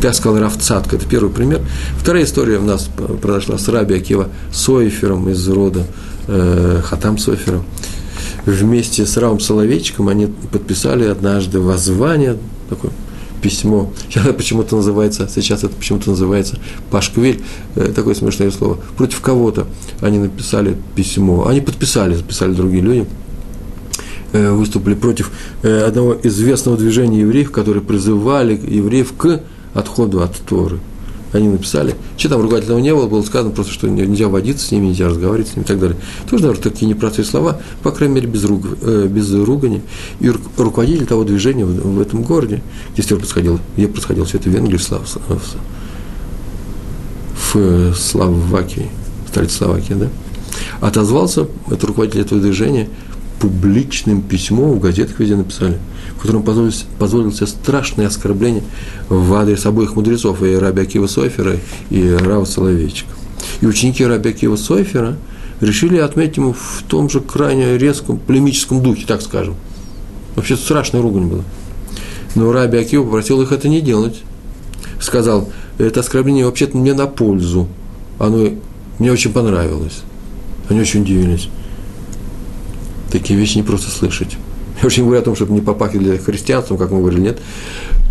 Так 0.02 0.14
сказал 0.14 0.40
Равцатка, 0.40 0.96
это 0.96 1.06
первый 1.06 1.30
пример. 1.30 1.62
Вторая 1.98 2.24
история 2.24 2.58
у 2.58 2.64
нас 2.64 2.90
произошла 3.22 3.58
с 3.58 3.68
Раби 3.68 3.96
Акива 3.96 4.30
Сойфером 4.52 5.30
из 5.30 5.46
рода 5.48 5.86
э, 6.28 6.82
Хатам 6.84 7.18
Сойфером 7.18 7.66
вместе 8.46 9.06
с 9.06 9.18
Равом 9.18 9.40
Соловейчиком 9.40 10.08
они 10.08 10.28
подписали 10.28 11.06
однажды 11.06 11.60
воззвание, 11.60 12.38
такое 12.70 12.92
письмо. 13.42 13.92
Сейчас 14.10 14.28
почему-то 14.36 14.76
называется, 14.76 15.30
сейчас 15.34 15.64
это 15.64 15.74
почему-то 15.74 16.10
называется 16.10 16.60
Пашквиль, 16.92 17.42
э, 17.76 17.92
такое 17.96 18.16
смешное 18.16 18.52
слово. 18.52 18.80
Против 18.98 19.22
кого-то 19.22 19.68
они 20.02 20.20
написали 20.20 20.76
письмо. 20.96 21.48
Они 21.48 21.62
подписали, 21.62 22.16
записали 22.16 22.54
другие 22.54 22.84
люди, 22.84 23.06
э, 24.34 24.52
выступили 24.52 24.96
против 24.96 25.32
э, 25.64 25.84
одного 25.84 26.18
известного 26.24 26.78
движения 26.78 27.22
евреев, 27.22 27.52
которые 27.52 27.84
призывали 27.84 28.54
евреев 28.54 29.14
к 29.16 29.42
отходу 29.74 30.22
от 30.22 30.36
Торы 30.38 30.80
они 31.34 31.48
написали. 31.48 31.96
Что 32.18 32.30
там 32.30 32.42
ругательного 32.42 32.80
не 32.80 32.94
было, 32.94 33.08
было 33.08 33.22
сказано 33.22 33.52
просто, 33.52 33.74
что 33.74 33.88
нельзя 33.88 34.28
водиться 34.28 34.68
с 34.68 34.72
ними, 34.72 34.88
нельзя 34.88 35.08
разговаривать 35.10 35.50
с 35.50 35.56
ними 35.56 35.64
и 35.64 35.68
так 35.68 35.80
далее. 35.80 35.98
Тоже, 36.30 36.44
наверное, 36.44 36.64
такие 36.64 36.88
непростые 36.88 37.26
слова, 37.26 37.62
по 37.84 37.92
крайней 37.92 38.16
мере, 38.16 38.28
без, 38.28 38.44
руг, 38.46 38.66
э, 38.82 39.08
без 39.08 39.32
ругани. 39.34 39.82
И 40.20 40.32
руководитель 40.58 41.06
того 41.06 41.24
движения 41.24 41.66
в, 41.66 41.98
в 41.98 42.02
этом 42.02 42.24
городе, 42.24 42.62
где 42.94 43.02
все 43.02 43.18
происходило, 43.18 43.60
где 43.78 43.88
происходило 43.88 44.26
все 44.26 44.38
это 44.38 44.50
в 44.50 44.54
Венгрии, 44.54 44.78
в, 44.78 44.84
Слав, 44.84 45.18
в, 47.54 47.54
в 47.54 47.96
Словакии, 47.96 48.90
столице 49.28 49.58
Словакии, 49.58 49.94
да, 49.94 50.08
отозвался, 50.82 51.48
это 51.70 51.88
руководитель 51.88 52.22
этого 52.22 52.42
движения, 52.42 52.90
публичным 53.40 54.22
письмом, 54.22 54.72
в 54.74 54.80
газетах 54.80 55.20
везде 55.20 55.36
написали– 55.36 55.78
в 56.20 56.22
котором 56.22 56.44
позволилось, 56.44 56.86
позволил 57.00 57.32
себе 57.32 57.48
страшное 57.48 58.08
оскорбление 58.08 58.64
в 59.08 59.34
адрес 59.36 59.66
обоих 59.66 59.96
мудрецов, 59.96 60.44
и 60.44 60.54
Раби 60.54 60.82
Акива 60.82 61.08
Сойфера, 61.08 61.56
и 61.90 62.12
Рава 62.12 62.44
Соловейчика. 62.44 63.10
И 63.62 63.66
ученики 63.66 64.06
Раби 64.06 64.32
Акива 64.32 64.58
Сойфера 64.58 65.16
решили 65.62 65.98
отметить 65.98 66.36
ему 66.36 66.52
в 66.52 66.84
том 66.90 67.10
же 67.10 67.22
крайне 67.22 67.78
резком 67.78 68.20
полемическом 68.20 68.84
духе, 68.84 69.06
так 69.08 69.22
скажем. 69.22 69.56
Вообще 70.36 70.58
страшная 70.58 71.02
ругань 71.02 71.28
была. 71.28 71.44
Но 72.36 72.52
Раби 72.52 72.78
Акива 72.78 73.06
попросил 73.06 73.42
их 73.42 73.54
это 73.54 73.70
не 73.70 73.80
делать. 73.80 74.22
Сказал, 75.00 75.48
это 75.78 76.02
оскорбление 76.02 76.46
вообще-то 76.46 76.76
мне 76.78 76.94
на 76.94 77.08
пользу. 77.08 77.70
Оно 78.20 78.50
мне 79.00 79.10
очень 79.10 79.32
понравилось. 79.32 80.02
Они 80.68 80.82
очень 80.82 81.04
удивились. 81.04 81.48
Такие 83.10 83.40
вещи 83.40 83.56
не 83.56 83.64
просто 83.64 83.90
слышать. 83.90 84.38
Я 84.82 84.86
очень 84.86 85.04
говорю 85.04 85.22
о 85.22 85.24
том, 85.24 85.36
чтобы 85.36 85.54
не 85.54 85.62
попахивали 85.62 86.18
христианством, 86.18 86.78
как 86.78 86.92
мы 86.92 87.00
говорили, 87.00 87.22
нет. 87.22 87.40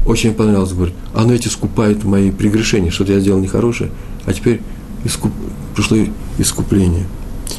Очень 0.06 0.34
понравилось, 0.34 0.72
говорит, 0.72 0.94
оно 1.14 1.34
эти 1.34 1.48
скупает 1.48 2.04
мои 2.04 2.30
прегрешения, 2.30 2.90
что-то 2.90 3.12
я 3.12 3.20
сделал 3.20 3.40
нехорошее, 3.40 3.90
а 4.26 4.32
теперь 4.32 4.60
искуп... 5.04 5.32
пришло 5.74 5.96
искупление. 6.38 7.06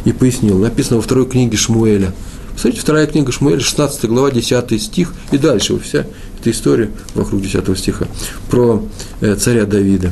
И 0.05 0.11
пояснил, 0.11 0.57
написано 0.57 0.97
во 0.97 1.01
второй 1.01 1.25
книге 1.25 1.57
Шмуэля. 1.57 2.13
Смотрите, 2.55 2.81
вторая 2.81 3.07
книга 3.07 3.31
Шмуэля, 3.31 3.59
16 3.59 4.05
глава, 4.05 4.31
10 4.31 4.81
стих, 4.81 5.13
и 5.31 5.37
дальше 5.37 5.79
вся 5.79 6.05
эта 6.39 6.51
история 6.51 6.89
вокруг 7.15 7.41
10 7.41 7.77
стиха 7.77 8.07
про 8.49 8.83
э, 9.21 9.35
царя 9.35 9.65
Давида. 9.65 10.11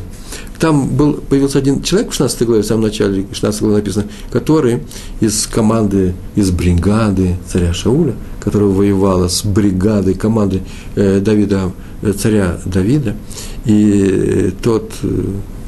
Там 0.60 0.88
был, 0.88 1.14
появился 1.14 1.60
один 1.60 1.84
человек 1.84 2.12
в 2.12 2.14
16 2.14 2.44
главе, 2.48 2.64
в 2.64 2.66
самом 2.66 2.84
начале 2.84 3.28
16 3.32 3.62
главы 3.62 3.76
написано, 3.78 4.06
который 4.32 4.82
из 5.20 5.46
команды, 5.46 6.16
из 6.36 6.50
бригады 6.50 7.38
царя 7.48 7.74
Шауля, 7.74 8.16
которая 8.40 8.70
воевала 8.70 9.28
с 9.28 9.46
бригадой 9.46 10.16
команды 10.16 10.64
э, 10.96 11.20
Давида, 11.20 11.72
э, 12.02 12.14
царя 12.14 12.60
Давида, 12.66 13.16
и 13.66 14.10
э, 14.10 14.52
тот 14.64 14.92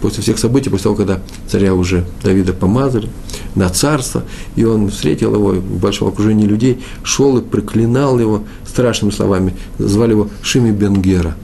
после 0.02 0.24
всех 0.24 0.40
событий, 0.40 0.70
после 0.70 0.84
того, 0.86 0.96
когда 0.96 1.22
царя 1.48 1.76
уже 1.76 2.06
Давида 2.24 2.54
помазали 2.54 3.10
на 3.54 3.70
царство, 3.70 4.24
и 4.56 4.64
он 4.64 4.90
встретил 4.90 5.36
его 5.36 5.52
в 5.52 5.80
большом 5.80 6.08
окружении 6.08 6.48
людей, 6.48 6.82
шел 7.04 7.38
и 7.38 7.42
проклинал 7.42 8.18
его 8.18 8.44
страшными 8.68 9.12
словами, 9.12 9.56
звали 9.78 10.12
его 10.12 10.30
Шими 10.42 10.72
Бенгера, 10.72 11.36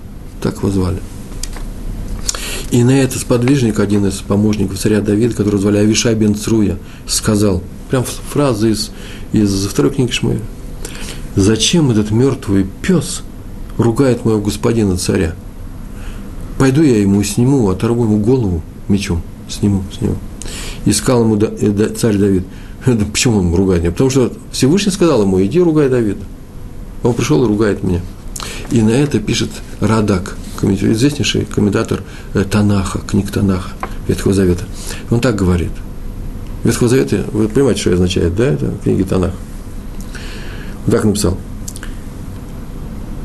так 0.41 0.57
его 0.57 0.71
звали– 0.71 0.99
И 2.71 2.83
на 2.83 2.91
это 2.91 3.19
сподвижник, 3.19 3.79
один 3.79 4.05
из 4.07 4.15
помощников 4.15 4.79
царя 4.79 5.01
Давида, 5.01 5.35
который 5.35 5.59
звали 5.59 5.77
Авишай 5.77 6.15
бен 6.15 6.35
Цруя, 6.35 6.77
сказал, 7.07 7.61
прям 7.89 8.03
фраза 8.03 8.67
из, 8.67 8.91
из 9.33 9.65
второй 9.67 9.91
книги 9.91 10.11
Шмуэля, 10.11 10.41
«Зачем 11.35 11.91
этот 11.91 12.11
мертвый 12.11 12.65
пес 12.81 13.21
ругает 13.77 14.25
моего 14.25 14.41
господина 14.41 14.97
царя? 14.97 15.35
Пойду 16.57 16.81
я 16.81 16.99
ему 16.99 17.21
сниму, 17.23 17.69
оторву 17.69 18.05
ему 18.05 18.17
голову 18.17 18.61
мечом, 18.87 19.21
сниму, 19.49 19.83
сниму». 19.97 20.15
И 20.85 20.93
сказал 20.93 21.23
ему 21.23 21.37
э, 21.37 21.89
царь 21.95 22.17
Давид, 22.17 22.45
почему 23.11 23.39
он 23.39 23.53
ругает 23.53 23.81
меня? 23.81 23.91
Потому 23.91 24.09
что 24.09 24.31
Всевышний 24.51 24.91
сказал 24.91 25.23
ему, 25.23 25.43
иди 25.43 25.59
ругай 25.59 25.89
Давида. 25.89 26.23
Он 27.03 27.13
пришел 27.13 27.43
и 27.43 27.47
ругает 27.47 27.83
меня. 27.83 28.01
И 28.71 28.81
на 28.81 28.91
это 28.91 29.19
пишет 29.19 29.49
Радак, 29.79 30.37
известнейший 30.63 31.45
комментатор 31.45 32.01
э, 32.33 32.43
Танаха, 32.43 32.99
книг 32.99 33.31
Танаха, 33.31 33.71
Ветхого 34.07 34.33
Завета. 34.33 34.65
Он 35.09 35.19
так 35.19 35.35
говорит. 35.35 35.71
Ветхого 36.63 36.89
Завета, 36.89 37.25
вы 37.31 37.47
понимаете, 37.47 37.81
что 37.81 37.93
означает, 37.93 38.35
да, 38.35 38.45
это 38.45 38.73
книги 38.83 39.03
Танаха. 39.03 39.35
Он 40.85 40.91
так 40.91 41.03
написал. 41.03 41.37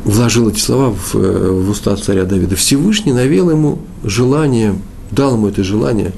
Вложил 0.05 0.49
эти 0.49 0.61
слова 0.61 0.91
в, 0.91 1.15
э, 1.15 1.51
в 1.51 1.71
уста 1.71 1.95
царя 1.97 2.25
Давида. 2.25 2.57
Всевышний 2.57 3.13
навел 3.13 3.51
ему 3.51 3.81
желание, 4.03 4.75
дал 5.11 5.35
ему 5.35 5.49
это 5.49 5.63
желание, 5.63 6.13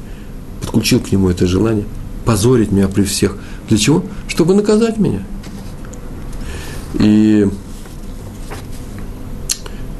подключил 0.60 1.00
к 1.00 1.10
нему 1.10 1.28
это 1.28 1.46
желание, 1.46 1.84
позорить 2.24 2.70
меня 2.70 2.88
при 2.88 3.02
всех. 3.02 3.36
Для 3.68 3.78
чего? 3.78 4.04
Чтобы 4.28 4.54
наказать 4.54 4.98
меня. 4.98 5.22
И 6.94 7.48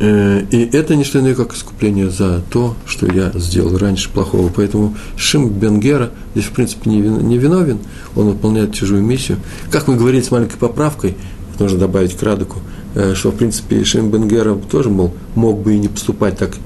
и 0.03 0.69
это 0.73 0.97
не 0.97 1.05
что 1.05 1.21
иное, 1.21 1.37
как 1.37 1.55
искупление 1.55 2.11
за 2.11 2.43
то, 2.51 2.75
что 2.87 3.07
я 3.07 3.31
сделал 3.37 3.79
раньше 3.79 4.11
плохого. 4.11 4.51
Поэтому 4.55 4.97
Шим 5.17 5.49
Бенгера 5.49 6.11
здесь, 6.35 6.47
в 6.47 6.51
принципе, 6.51 6.91
не 6.91 7.39
виновен, 7.39 7.79
он 8.17 8.31
выполняет 8.31 8.75
чужую 8.75 9.03
миссию. 9.03 9.39
Как 9.71 9.87
мы 9.87 9.95
говорили 9.95 10.23
с 10.23 10.33
маленькой 10.33 10.57
поправкой, 10.57 11.15
нужно 11.61 11.79
добавить 11.79 12.17
к 12.17 12.23
Радоку, 12.23 12.59
э, 12.97 13.15
что, 13.15 13.31
в 13.31 13.37
принципе, 13.37 13.85
Шим 13.85 14.11
Бенгера 14.11 14.57
тоже, 14.57 14.91
мол, 14.91 15.15
мог 15.37 15.63
бы 15.63 15.75
и 15.75 15.79
не 15.79 15.87
поступать 15.87 16.37
так, 16.37 16.57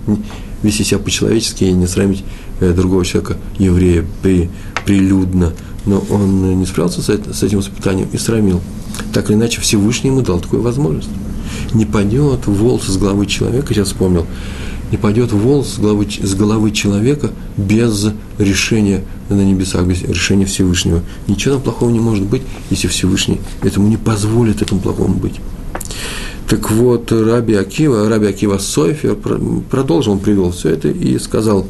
вести 0.62 0.84
себя 0.84 0.98
по-человечески 0.98 1.64
и 1.64 1.72
не 1.72 1.86
срамить 1.86 2.24
э, 2.60 2.72
другого 2.72 3.04
человека, 3.04 3.36
еврея, 3.58 4.06
при, 4.22 4.48
прилюдно. 4.86 5.52
Но 5.84 6.02
он 6.10 6.58
не 6.58 6.64
справился 6.64 7.02
с 7.02 7.42
этим 7.42 7.60
испытанием 7.60 8.08
и 8.12 8.16
срамил. 8.16 8.62
Так 9.12 9.28
или 9.28 9.36
иначе, 9.36 9.60
Всевышний 9.60 10.08
ему 10.08 10.22
дал 10.22 10.40
такую 10.40 10.62
возможность 10.62 11.10
не 11.76 11.84
падет 11.84 12.46
волос 12.46 12.84
с 12.86 12.96
головы 12.96 13.26
человека, 13.26 13.74
сейчас 13.74 13.88
вспомнил, 13.88 14.26
не 14.90 14.96
падет 14.96 15.32
волос 15.32 15.74
с 15.74 15.78
головы, 15.78 16.06
с 16.10 16.34
головы 16.34 16.70
человека 16.70 17.30
без 17.56 18.08
решения 18.38 19.04
на 19.28 19.42
небесах, 19.42 19.86
без 19.86 20.02
решения 20.02 20.46
Всевышнего. 20.46 21.02
Ничего 21.26 21.54
там 21.54 21.62
плохого 21.62 21.90
не 21.90 22.00
может 22.00 22.24
быть, 22.24 22.42
если 22.70 22.88
Всевышний 22.88 23.40
этому 23.62 23.88
не 23.88 23.96
позволит 23.96 24.62
этому 24.62 24.80
плохому 24.80 25.14
быть. 25.14 25.40
Так 26.48 26.70
вот, 26.70 27.10
Раби 27.10 27.54
Акива, 27.54 28.08
Раби 28.08 28.28
Акива 28.28 28.58
Сойфер 28.58 29.16
продолжил, 29.68 30.12
он 30.12 30.20
привел 30.20 30.52
все 30.52 30.70
это 30.70 30.88
и 30.88 31.18
сказал 31.18 31.66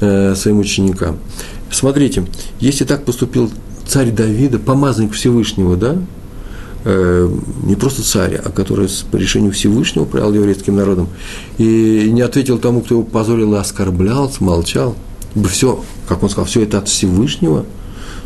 э, 0.00 0.34
своим 0.34 0.58
ученикам, 0.58 1.18
смотрите, 1.70 2.26
если 2.60 2.84
так 2.84 3.04
поступил 3.06 3.50
царь 3.86 4.10
Давида, 4.10 4.58
помазанник 4.58 5.14
Всевышнего, 5.14 5.76
да, 5.76 5.96
Э, 6.90 7.28
не 7.64 7.74
просто 7.74 8.02
царь, 8.02 8.40
а 8.42 8.48
который 8.48 8.88
по 9.10 9.16
решению 9.16 9.52
Всевышнего 9.52 10.04
управлял 10.04 10.32
еврейским 10.32 10.74
народом, 10.74 11.08
и 11.58 12.08
не 12.10 12.22
ответил 12.22 12.58
тому, 12.58 12.80
кто 12.80 12.94
его 12.94 13.04
позорил 13.04 13.54
и 13.56 13.58
оскорблял, 13.58 14.32
молчал, 14.40 14.96
все, 15.50 15.84
как 16.08 16.22
он 16.22 16.30
сказал, 16.30 16.46
все 16.46 16.62
это 16.62 16.78
от 16.78 16.88
Всевышнего, 16.88 17.66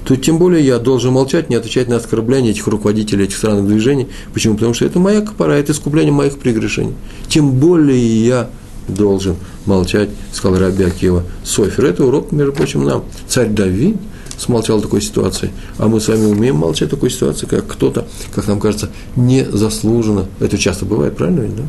то 0.05 0.15
тем 0.15 0.39
более 0.39 0.65
я 0.65 0.79
должен 0.79 1.13
молчать, 1.13 1.51
не 1.51 1.57
отвечать 1.57 1.89
на 1.89 1.97
оскорбления 1.97 2.53
этих 2.53 2.69
руководителей 2.69 3.25
этих 3.25 3.37
странных 3.37 3.67
движений. 3.67 4.07
Почему? 4.33 4.55
Потому 4.55 4.75
что 4.75 4.85
это 4.85 5.01
моя 5.01 5.23
копора, 5.23 5.55
это 5.55 5.73
искупление 5.73 6.13
моих 6.13 6.39
прегрешений. 6.39 6.95
Тем 7.27 7.51
более 7.51 8.25
я 8.25 8.49
должен 8.87 9.35
молчать, 9.67 10.11
сказал 10.33 10.61
Раби 10.61 10.85
Акива 10.85 11.25
Софер. 11.43 11.87
Это 11.87 12.05
урок, 12.05 12.31
между 12.31 12.53
прочим, 12.53 12.85
нам. 12.85 13.03
Царь 13.27 13.49
Давид– 13.49 13.97
смолчал 14.39 14.81
такой 14.81 15.01
ситуации. 15.01 15.51
А 15.79 15.89
мы 15.89 16.01
с 16.01 16.09
вами 16.09 16.25
умеем 16.27 16.57
молчать 16.57 16.89
в 16.89 16.93
такой 16.93 17.11
ситуации, 17.11 17.47
как 17.47 17.67
кто-то, 17.67 18.07
как 18.35 18.47
нам 18.47 18.61
кажется, 18.61 18.91
незаслуженно. 19.17 20.27
Это 20.41 20.59
часто 20.59 20.85
бывает, 20.85 21.17
правильно 21.17 21.41
ведь, 21.41 21.57
да? 21.57 21.63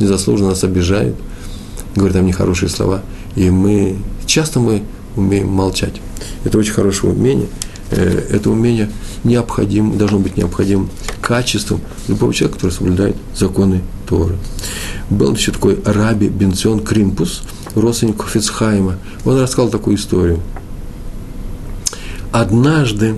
Незаслуженно 0.00 0.50
нас 0.50 0.64
обижает, 0.64 1.14
говорит 1.94 2.16
нам 2.16 2.26
нехорошие 2.26 2.68
слова. 2.68 3.02
И 3.36 3.50
мы, 3.50 3.96
часто 4.26 4.60
мы 4.60 4.82
умеем 5.16 5.48
молчать. 5.48 5.94
Это 6.44 6.58
очень 6.58 6.72
хорошее 6.72 7.12
умение. 7.12 7.48
Э, 7.90 8.26
это 8.30 8.50
умение 8.50 8.90
необходим, 9.22 9.96
должно 9.96 10.18
быть 10.18 10.36
необходимым 10.36 10.90
качеством 11.20 11.80
любого 12.08 12.34
человека, 12.34 12.58
который 12.58 12.72
соблюдает 12.72 13.16
законы 13.36 13.82
Торы. 14.08 14.36
Был 15.10 15.34
еще 15.34 15.52
такой 15.52 15.80
Раби 15.84 16.28
Бенцион 16.28 16.80
Кримпус, 16.80 17.42
родственник 17.74 18.20
Хофицхайма. 18.20 18.98
Он 19.24 19.40
рассказал 19.40 19.70
такую 19.70 19.96
историю– 19.96 20.40
однажды 22.34 23.14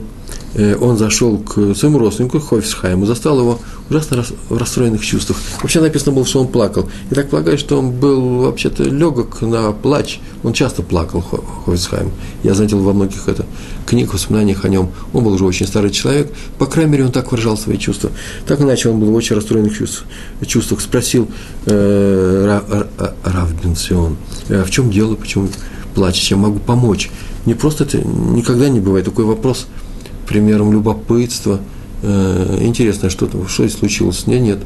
э, 0.53 0.77
он 0.77 0.99
зашел 0.99 1.39
к 1.39 1.75
своему 1.75 1.99
родственнику 1.99 2.39
Хофисхайму, 2.39 3.07
застал 3.07 3.39
его 3.39 3.59
ужасно 3.89 4.23
в 4.51 4.59
расстроенных 4.59 5.03
чувствах. 5.03 5.39
Вообще 5.63 5.81
написано 5.81 6.13
было, 6.13 6.27
что 6.27 6.43
он 6.43 6.49
плакал. 6.49 6.91
И 7.11 7.15
так 7.15 7.31
полагаю, 7.31 7.57
что 7.57 7.79
он 7.79 7.93
был 7.93 8.41
вообще-то 8.41 8.83
легок 8.85 9.41
на 9.41 9.73
плач. 9.73 10.21
Он 10.43 10.53
часто 10.53 10.83
плакал, 10.83 11.25
Хофисхайм. 11.65 12.13
Я 12.43 12.53
заметил 12.53 12.81
во 12.81 12.93
многих 12.93 13.27
это, 13.27 13.47
книг, 13.87 14.13
воспоминаниях 14.13 14.67
о 14.67 14.69
нем. 14.69 14.91
Он 15.15 15.25
был 15.25 15.33
уже 15.33 15.47
очень 15.47 15.67
старый 15.67 15.91
человек. 15.91 16.31
По 16.59 16.67
крайней 16.67 16.93
мере, 16.93 17.07
он 17.07 17.13
так 17.13 17.31
выражал 17.31 17.57
свои 17.57 17.79
чувства. 17.79 18.11
Так 18.47 18.61
иначе 18.61 18.91
он 18.91 19.01
был 19.01 19.13
в 19.13 19.15
очень 19.15 19.35
расстроенных 19.35 19.75
чувствах. 19.75 20.07
чувствах. 20.47 20.83
Спросил 20.83 21.27
э, 21.65 22.61
Рав 23.25 23.65
Бенсион, 23.65 24.19
«А 24.51 24.63
в 24.63 24.71
чем 24.71 24.91
дело, 24.91 25.15
почему 25.15 25.49
плачешь, 25.95 26.31
я 26.31 26.37
могу 26.37 26.59
помочь 26.59 27.11
не 27.47 27.55
просто 27.55 27.85
это 27.85 27.99
никогда 27.99 28.69
не 28.69 28.81
бывает 28.81 29.05
такой 29.05 29.25
вопрос 29.25 29.67
примером 30.27 30.73
любопытства. 30.73 31.61
Э, 32.03 32.59
интересно, 32.61 33.09
что, 33.09 33.29
что 33.49 33.69
случилось? 33.69 34.27
Нет, 34.27 34.43
нет. 34.43 34.59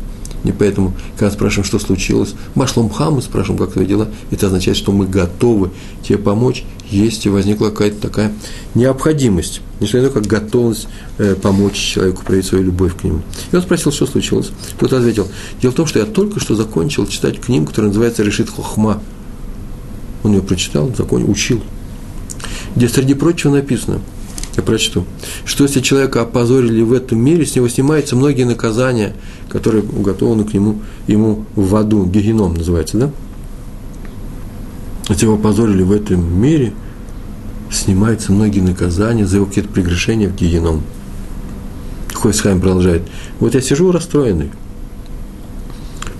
Не 0.43 0.53
поэтому, 0.53 0.95
когда 1.19 1.31
спрашиваем, 1.31 1.67
что 1.67 1.79
случилось, 1.79 2.35
Машлом 2.55 2.89
Хам, 2.89 3.21
спрашиваем, 3.21 3.59
как 3.59 3.75
твои 3.75 3.85
дела, 3.85 4.09
это 4.31 4.47
означает, 4.47 4.79
что 4.79 4.91
мы 4.91 5.07
готовы 5.07 5.71
тебе 6.03 6.17
помочь, 6.17 6.65
если 6.91 7.29
возникла 7.29 7.69
какая-то 7.69 8.01
такая 8.01 8.33
необходимость. 8.75 9.61
Не 9.81 9.87
что 9.87 9.99
иное, 9.99 10.09
как 10.09 10.27
готовность 10.27 10.89
э, 11.19 11.35
помочь 11.35 11.75
человеку 11.75 12.25
проявить 12.25 12.47
свою 12.47 12.65
любовь 12.65 12.97
к 12.97 13.05
нему. 13.05 13.21
И 13.53 13.57
он 13.57 13.61
спросил, 13.61 13.93
что 13.93 14.07
случилось. 14.07 14.51
Тот 14.79 14.95
ответил, 14.95 15.29
дело 15.61 15.73
в 15.73 15.75
том, 15.75 15.87
что 15.87 15.99
я 15.99 16.07
только 16.07 16.41
что 16.41 16.55
закончил 16.55 17.07
читать 17.07 17.39
книгу, 17.39 17.67
которая 17.67 17.89
называется 17.89 18.23
«Решит 18.23 18.49
Хохма». 18.49 19.03
Он 20.23 20.33
ее 20.33 20.43
прочитал, 20.43 20.91
закончил, 20.97 21.31
учил 21.31 21.63
где 22.77 22.89
среди 22.89 23.15
прочего 23.15 23.53
написано, 23.53 24.01
я 24.57 24.63
прочту, 24.63 25.05
что 25.45 25.65
если 25.65 25.81
человека 25.81 26.23
опозорили 26.23 26.83
в 26.83 26.93
этом 26.93 27.19
мире, 27.21 27.47
с 27.47 27.55
него 27.55 27.69
снимаются 27.69 28.17
многие 28.17 28.45
наказания, 28.45 29.15
которые 29.49 29.85
уготованы 29.85 30.45
к 30.45 30.53
нему, 30.53 30.81
ему 31.07 31.45
в 31.55 31.75
аду, 31.77 32.05
гегеном 32.05 32.55
называется, 32.55 32.99
да? 32.99 33.11
Если 35.09 35.25
его 35.25 35.35
опозорили 35.35 35.83
в 35.83 35.93
этом 35.93 36.41
мире, 36.41 36.73
снимаются 37.71 38.33
многие 38.33 38.61
наказания 38.61 39.27
за 39.27 39.37
его 39.37 39.47
какие-то 39.47 39.71
прегрешения 39.71 40.29
в 40.29 40.35
гегеном. 40.35 40.83
Хойсхайм 42.13 42.61
продолжает. 42.61 43.03
Вот 43.39 43.55
я 43.55 43.61
сижу 43.61 43.93
расстроенный. 43.93 44.51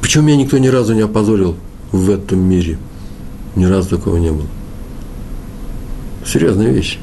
Почему 0.01 0.25
меня 0.25 0.37
никто 0.37 0.59
ни 0.59 0.69
разу 0.69 0.95
не 0.95 1.03
опозорил 1.03 1.57
в 1.93 2.11
этом 2.11 2.41
мире? 2.41 2.79
Ни 3.55 3.65
разу 3.65 3.91
такого 3.91 4.17
не 4.17 4.31
было. 4.31 4.47
Серьезная 6.25 6.71
вещь. 6.71 6.99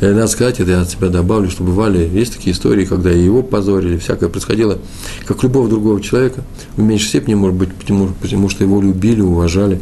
Надо 0.00 0.26
сказать, 0.28 0.60
это 0.60 0.70
я 0.70 0.80
от 0.80 0.90
себя 0.90 1.08
добавлю, 1.08 1.50
что 1.50 1.62
бывали, 1.62 2.08
есть 2.10 2.34
такие 2.34 2.52
истории, 2.52 2.86
когда 2.86 3.10
его 3.10 3.42
позорили, 3.42 3.98
всякое 3.98 4.30
происходило, 4.30 4.78
как 5.26 5.42
любого 5.42 5.68
другого 5.68 6.00
человека, 6.00 6.42
в 6.76 6.82
меньшей 6.82 7.08
степени, 7.08 7.34
может 7.34 7.56
быть, 7.56 7.74
потому, 7.74 8.08
потому 8.20 8.48
что 8.48 8.64
его 8.64 8.80
любили, 8.80 9.20
уважали, 9.20 9.78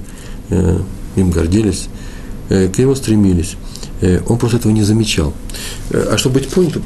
э, 0.51 0.79
им 1.15 1.31
гордились, 1.31 1.89
э, 2.49 2.69
к 2.69 2.79
нему 2.79 2.97
стремились. 2.97 3.57
Э, 4.01 4.21
он 4.29 4.39
просто 4.39 4.59
этого 4.59 4.73
не 4.73 4.83
замечал. 4.83 5.33
Э, 5.91 6.11
а 6.13 6.19
чтобы 6.19 6.41
быть 6.41 6.49
понятым, 6.49 6.83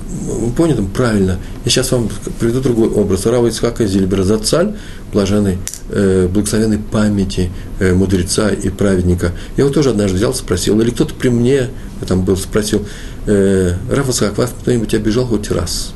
понятым 0.57 0.87
правильно, 0.87 1.39
я 1.65 1.71
сейчас 1.71 1.93
вам 1.93 2.09
приведу 2.39 2.61
другой 2.61 2.89
образ. 2.89 3.27
Рава 3.27 3.49
Ицхака 3.49 3.87
Зильбера 3.87 4.23
Зацаль, 4.23 4.75
блаженной, 5.13 5.59
э, 5.91 6.29
благословенной 6.29 6.79
памяти 6.79 7.51
мудреца 7.81 8.49
и 8.51 8.71
праведника. 8.71 9.33
Я 9.57 9.65
его 9.65 9.73
тоже 9.73 9.91
однажды 9.91 10.17
взял, 10.17 10.35
спросил, 10.35 10.81
или 10.81 10.91
кто-то 10.91 11.15
при 11.15 11.29
мне 11.29 11.69
там 12.07 12.25
был, 12.25 12.37
спросил, 12.37 12.87
Рава 13.27 14.11
Ицхак, 14.11 14.39
вас 14.39 14.53
кто-нибудь 14.63 14.95
обижал 14.95 15.27
хоть 15.27 15.51
раз? 15.51 15.93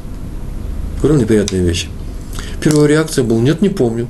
Говорил 1.01 1.21
неприятные 1.21 1.63
вещи. 1.63 1.89
Первая 2.61 2.89
реакция 2.89 3.25
была, 3.25 3.41
нет, 3.41 3.63
не 3.63 3.69
помню. 3.69 4.09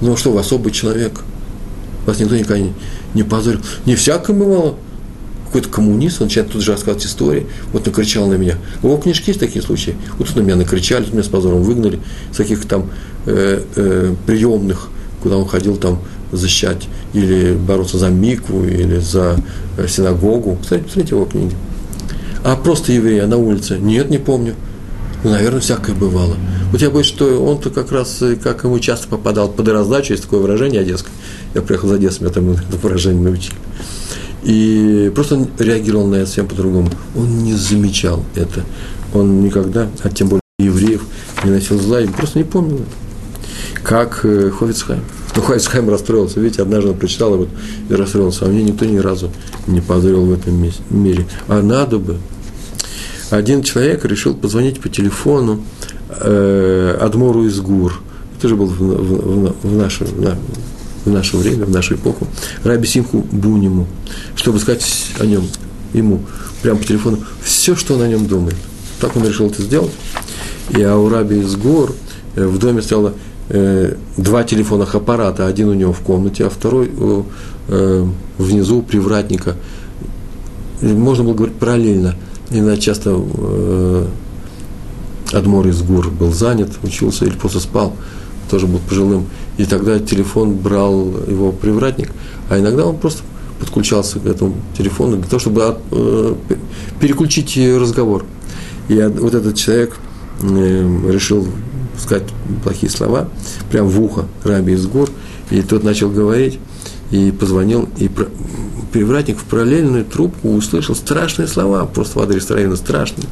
Ну 0.00 0.12
а 0.12 0.16
что, 0.16 0.32
вы 0.32 0.40
особый 0.40 0.72
человек. 0.72 1.20
Вас 2.06 2.18
никто 2.18 2.34
никогда 2.34 2.58
не, 2.58 2.72
не 3.14 3.22
позорил. 3.22 3.60
Не 3.86 3.94
всякое 3.94 4.34
бывало. 4.34 4.76
Какой-то 5.52 5.68
коммунист, 5.68 6.22
он 6.22 6.28
начинает 6.28 6.50
тут 6.50 6.62
же 6.62 6.72
рассказывать 6.72 7.04
истории, 7.04 7.46
вот 7.74 7.84
накричал 7.84 8.26
на 8.26 8.34
меня. 8.34 8.56
У 8.82 8.86
его 8.86 8.96
книжки 8.96 9.28
есть 9.28 9.38
такие 9.38 9.60
случаи. 9.60 9.94
Вот 10.16 10.28
тут 10.28 10.36
на 10.36 10.40
меня 10.40 10.56
накричали, 10.56 11.04
тут 11.04 11.12
меня 11.12 11.24
с 11.24 11.28
позором 11.28 11.62
выгнали, 11.62 12.00
с 12.32 12.38
каких 12.38 12.64
там 12.66 12.90
э, 13.26 13.62
э, 13.76 14.14
приемных, 14.24 14.88
куда 15.22 15.36
он 15.36 15.46
ходил 15.46 15.76
там 15.76 15.98
защищать 16.32 16.88
или 17.12 17.52
бороться 17.52 17.98
за 17.98 18.08
микву, 18.08 18.64
или 18.64 18.98
за 18.98 19.36
э, 19.76 19.86
синагогу. 19.88 20.56
Кстати, 20.62 20.84
посмотрите 20.84 21.16
его 21.16 21.26
книги. 21.26 21.54
А 22.44 22.56
просто 22.56 22.92
еврея 22.92 23.26
на 23.26 23.36
улице? 23.36 23.76
Нет, 23.78 24.08
не 24.08 24.16
помню. 24.16 24.54
Ну, 25.22 25.32
наверное, 25.32 25.60
всякое 25.60 25.94
бывало. 25.94 26.36
Вот 26.72 26.80
я 26.80 26.88
боюсь, 26.88 27.06
что 27.06 27.44
он-то 27.44 27.68
как 27.68 27.92
раз, 27.92 28.22
как 28.42 28.64
ему 28.64 28.78
часто 28.78 29.06
попадал 29.06 29.50
под 29.50 29.68
раздачу, 29.68 30.14
есть 30.14 30.24
такое 30.24 30.40
выражение 30.40 30.80
одесское. 30.80 31.12
Я 31.54 31.60
приехал 31.60 31.88
из 31.88 31.92
Одессы, 31.92 32.22
меня 32.22 32.32
там 32.32 32.50
это 32.52 32.76
выражение 32.82 33.22
научили. 33.22 33.54
И 34.42 35.10
просто 35.14 35.46
реагировал 35.58 36.06
на 36.06 36.16
это 36.16 36.26
совсем 36.26 36.48
по-другому. 36.48 36.88
Он 37.16 37.44
не 37.44 37.54
замечал 37.54 38.24
это. 38.34 38.64
Он 39.14 39.42
никогда, 39.42 39.88
а 40.02 40.08
тем 40.08 40.28
более 40.28 40.42
евреев, 40.58 41.04
не 41.44 41.50
носил 41.50 41.78
зла, 41.80 42.00
и 42.00 42.06
просто 42.06 42.38
не 42.38 42.44
помнил 42.44 42.76
это. 42.76 43.82
Как 43.82 44.24
э, 44.24 44.50
Ховицхайм. 44.50 45.02
Ну, 45.36 45.42
Ховицхайм 45.42 45.88
расстроился. 45.90 46.40
Видите, 46.40 46.62
однажды 46.62 46.90
он 46.90 46.98
прочитал, 46.98 47.36
вот 47.36 47.48
и 47.88 47.94
расстроился. 47.94 48.44
А 48.44 48.48
мне 48.48 48.62
никто 48.62 48.84
ни 48.84 48.98
разу 48.98 49.30
не 49.66 49.80
позорил 49.80 50.24
в 50.24 50.32
этом 50.32 50.70
мире. 50.90 51.26
А 51.48 51.62
надо 51.62 51.98
бы, 51.98 52.18
один 53.30 53.62
человек 53.62 54.04
решил 54.04 54.34
позвонить 54.34 54.80
по 54.80 54.88
телефону 54.88 55.64
э, 56.10 56.98
Адмору 57.00 57.44
из 57.44 57.60
Гур. 57.60 58.00
Это 58.38 58.48
же 58.48 58.56
был 58.56 58.66
в, 58.66 58.78
в, 58.78 59.54
в, 59.62 59.76
наше, 59.76 60.04
в, 60.04 60.36
в 61.04 61.10
наше 61.10 61.36
время, 61.36 61.64
в 61.64 61.70
нашу 61.70 61.94
эпоху, 61.94 62.26
Раби 62.64 62.86
Симху 62.86 63.24
Буниму, 63.30 63.86
чтобы 64.34 64.58
сказать 64.58 64.84
о 65.18 65.26
нем, 65.26 65.44
ему, 65.92 66.20
прямо 66.62 66.78
по 66.78 66.84
телефону, 66.84 67.18
все, 67.42 67.76
что 67.76 67.94
он 67.94 68.02
о 68.02 68.08
нем 68.08 68.26
думает. 68.26 68.56
Так 69.00 69.16
он 69.16 69.26
решил 69.26 69.46
это 69.46 69.62
сделать. 69.62 69.92
И 70.70 70.82
а 70.82 70.96
у 70.96 71.08
Раби 71.08 71.40
из 71.40 71.56
Гор 71.56 71.94
э, 72.36 72.46
в 72.46 72.58
доме 72.58 72.82
стояло 72.82 73.14
э, 73.48 73.96
два 74.16 74.44
телефонных 74.44 74.94
аппарата, 74.94 75.46
один 75.46 75.68
у 75.68 75.74
него 75.74 75.92
в 75.92 76.00
комнате, 76.00 76.46
а 76.46 76.50
второй 76.50 76.90
э, 77.68 78.06
внизу 78.38 78.78
у 78.78 78.82
привратника. 78.82 79.56
Можно 80.80 81.24
было 81.24 81.34
говорить 81.34 81.56
параллельно– 81.56 82.16
Иногда 82.52 82.76
часто 82.76 83.18
Адмор 85.32 85.66
из 85.68 85.80
Гур 85.82 86.10
был 86.10 86.32
занят, 86.32 86.70
учился 86.82 87.24
или 87.24 87.34
просто 87.34 87.60
спал, 87.60 87.96
тоже 88.50 88.66
был 88.66 88.80
пожилым. 88.86 89.26
И 89.62 89.64
тогда 89.64 90.00
телефон 90.00 90.56
брал 90.56 91.12
его 91.28 91.52
привратник, 91.52 92.10
а 92.50 92.58
иногда 92.58 92.84
он 92.84 92.96
просто 92.96 93.22
подключался 93.60 94.18
к 94.18 94.26
этому 94.26 94.56
телефону 94.76 95.18
для 95.18 95.26
того, 95.26 95.38
чтобы 95.38 95.78
э, 95.92 96.34
переключить 96.98 97.56
разговор. 97.78 98.24
И 98.88 99.00
вот 99.20 99.34
этот 99.34 99.54
человек 99.54 99.96
э, 100.42 101.00
решил 101.08 101.46
сказать 101.96 102.24
плохие 102.64 102.90
слова, 102.90 103.28
прям 103.70 103.86
в 103.86 104.02
ухо 104.02 104.24
Раби 104.42 104.72
из 104.72 104.84
гор, 104.88 105.08
и 105.50 105.62
тот 105.62 105.84
начал 105.84 106.10
говорить, 106.10 106.58
и 107.12 107.30
позвонил, 107.30 107.88
и 107.98 108.10
привратник 108.92 109.38
в 109.38 109.44
параллельную 109.44 110.04
трубку 110.04 110.48
услышал 110.54 110.96
страшные 110.96 111.46
слова, 111.46 111.86
просто 111.86 112.18
в 112.18 112.22
адрес 112.22 112.50
Равина, 112.50 112.74
страшные. 112.74 113.28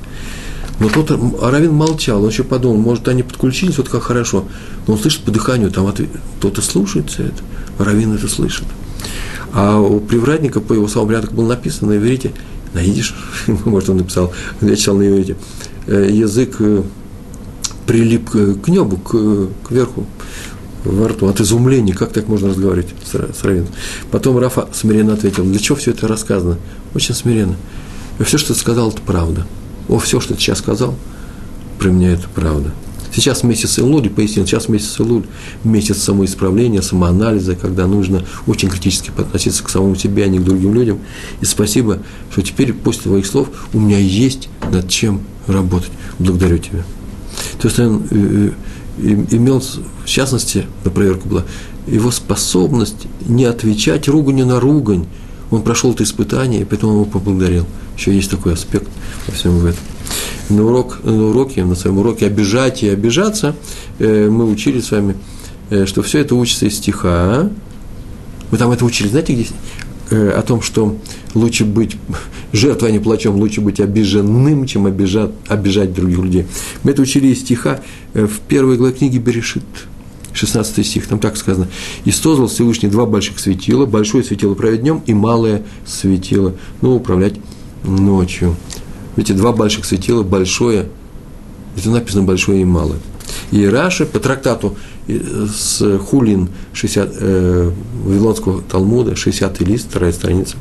Но 0.80 0.88
тот 0.88 1.10
Равин 1.42 1.74
молчал, 1.74 2.22
он 2.22 2.30
еще 2.30 2.42
подумал, 2.42 2.78
может, 2.78 3.06
они 3.08 3.22
подключились, 3.22 3.76
вот 3.76 3.88
как 3.88 4.02
хорошо. 4.02 4.46
Но 4.86 4.94
он 4.94 4.98
слышит 4.98 5.22
по 5.22 5.30
дыханию, 5.30 5.70
там 5.70 5.92
кто-то 6.38 6.62
слушается 6.62 7.22
это, 7.22 7.42
Равин 7.78 8.14
это 8.14 8.28
слышит. 8.28 8.66
А 9.52 9.78
у 9.78 10.00
привратника, 10.00 10.60
по 10.60 10.72
его 10.72 10.88
словам, 10.88 11.10
рядом 11.10 11.34
было 11.34 11.48
написано 11.48 11.92
на 11.92 11.98
иврите, 11.98 12.32
на 12.72 12.82
идиш, 12.82 13.14
может, 13.46 13.90
он 13.90 13.98
написал, 13.98 14.32
я 14.62 14.74
читал 14.74 14.96
на 14.96 15.06
иврите, 15.06 15.36
э, 15.86 16.08
язык 16.10 16.56
э, 16.60 16.82
прилип 17.86 18.30
к 18.30 18.68
небу, 18.68 18.96
к, 18.96 19.68
к 19.68 19.70
верху, 19.70 20.06
во 20.84 21.08
рту, 21.08 21.28
от 21.28 21.40
изумления, 21.40 21.92
как 21.92 22.12
так 22.12 22.26
можно 22.28 22.48
разговаривать 22.48 22.88
с, 23.04 23.44
Равином. 23.44 23.68
Потом 24.10 24.38
Рафа 24.38 24.68
смиренно 24.72 25.12
ответил, 25.12 25.44
для 25.44 25.58
чего 25.58 25.76
все 25.76 25.90
это 25.90 26.08
рассказано? 26.08 26.56
Очень 26.94 27.14
смиренно. 27.14 27.56
И 28.18 28.22
все, 28.22 28.38
что 28.38 28.54
сказал, 28.54 28.90
это 28.90 29.02
правда. 29.02 29.46
О, 29.88 29.98
все, 29.98 30.20
что 30.20 30.34
ты 30.34 30.40
сейчас 30.40 30.58
сказал, 30.58 30.94
про 31.78 31.88
меня 31.88 32.12
это 32.12 32.28
правда. 32.34 32.72
Сейчас 33.12 33.42
месяц 33.42 33.78
Илуль, 33.78 34.08
пояснил, 34.08 34.46
сейчас 34.46 34.68
месяц 34.68 35.00
Илуль, 35.00 35.24
месяц 35.64 35.98
самоисправления, 35.98 36.80
самоанализа, 36.80 37.56
когда 37.56 37.86
нужно 37.86 38.24
очень 38.46 38.68
критически 38.68 39.10
относиться 39.16 39.64
к 39.64 39.68
самому 39.68 39.96
себе, 39.96 40.24
а 40.24 40.28
не 40.28 40.38
к 40.38 40.44
другим 40.44 40.74
людям. 40.74 41.00
И 41.40 41.44
спасибо, 41.44 41.98
что 42.30 42.42
теперь 42.42 42.72
после 42.72 43.02
твоих 43.02 43.26
слов 43.26 43.48
у 43.72 43.80
меня 43.80 43.98
есть 43.98 44.48
над 44.70 44.88
чем 44.88 45.22
работать. 45.48 45.90
Благодарю 46.18 46.58
тебя. 46.58 46.84
То 47.60 47.68
есть 47.68 47.80
он 47.80 48.06
э, 48.10 48.50
э, 48.98 49.02
имел, 49.30 49.60
в 49.60 50.06
частности, 50.06 50.66
на 50.84 50.90
проверку 50.90 51.28
была, 51.28 51.44
его 51.86 52.10
способность 52.10 53.06
не 53.26 53.44
отвечать 53.44 54.06
руганью 54.06 54.46
на 54.46 54.60
ругань. 54.60 55.06
Он 55.50 55.62
прошел 55.62 55.92
это 55.92 56.04
испытание, 56.04 56.62
и 56.62 56.64
поэтому 56.64 56.92
его 56.92 57.04
поблагодарил. 57.04 57.66
Еще 57.96 58.14
есть 58.14 58.30
такой 58.30 58.54
аспект 58.54 58.88
во 59.26 59.34
всем 59.34 59.58
в 59.58 59.66
этом. 59.66 59.80
На, 60.48 60.64
урок, 60.64 61.00
на 61.04 61.28
уроке, 61.28 61.64
на 61.64 61.74
своем 61.74 61.98
уроке 61.98 62.26
«Обижать 62.26 62.82
и 62.82 62.88
обижаться» 62.88 63.54
э, 63.98 64.28
мы 64.28 64.50
учили 64.50 64.80
с 64.80 64.90
вами, 64.90 65.16
э, 65.70 65.86
что 65.86 66.02
все 66.02 66.20
это 66.20 66.34
учится 66.34 66.66
из 66.66 66.76
стиха. 66.76 67.50
Мы 68.50 68.58
там 68.58 68.70
это 68.70 68.84
учили, 68.84 69.08
знаете, 69.08 69.34
где? 69.34 69.46
Э, 70.10 70.30
о 70.30 70.42
том, 70.42 70.60
что 70.60 70.96
лучше 71.34 71.64
быть 71.64 71.96
жертвой, 72.52 72.88
а 72.88 72.92
не 72.92 72.98
плачем, 72.98 73.36
лучше 73.36 73.60
быть 73.60 73.78
обиженным, 73.78 74.66
чем 74.66 74.86
обижать, 74.86 75.30
обижать 75.46 75.94
других 75.94 76.18
людей. 76.18 76.46
Мы 76.82 76.90
это 76.90 77.02
учили 77.02 77.28
из 77.28 77.40
стиха 77.40 77.80
э, 78.14 78.26
в 78.26 78.40
первой 78.40 78.76
главе 78.76 78.94
книги 78.94 79.18
Берешит, 79.18 79.62
16 80.32 80.86
стих, 80.86 81.06
там 81.06 81.18
так 81.18 81.36
сказано. 81.36 81.68
«И 82.04 82.10
создал 82.10 82.48
Всевышний 82.48 82.88
два 82.88 83.06
больших 83.06 83.38
светила, 83.38 83.86
большое 83.86 84.24
светило 84.24 84.54
править 84.54 84.82
днем 84.82 85.02
и 85.06 85.14
малое 85.14 85.62
светило, 85.86 86.54
ну, 86.80 86.96
управлять 86.96 87.34
ночью». 87.84 88.56
Видите, 89.16 89.34
два 89.34 89.52
больших 89.52 89.84
светила, 89.84 90.22
большое, 90.22 90.86
это 91.76 91.90
написано 91.90 92.22
большое 92.22 92.62
и 92.62 92.64
малое. 92.64 92.98
И 93.50 93.66
Раши 93.66 94.06
по 94.06 94.18
трактату 94.18 94.76
с 95.18 95.98
Хулин 95.98 96.48
60, 96.72 97.10
э, 97.20 97.70
Вавилонского 98.04 98.62
Талмуда, 98.62 99.16
60 99.16 99.60
лист, 99.60 99.88
вторая 99.90 100.12
страница. 100.12 100.56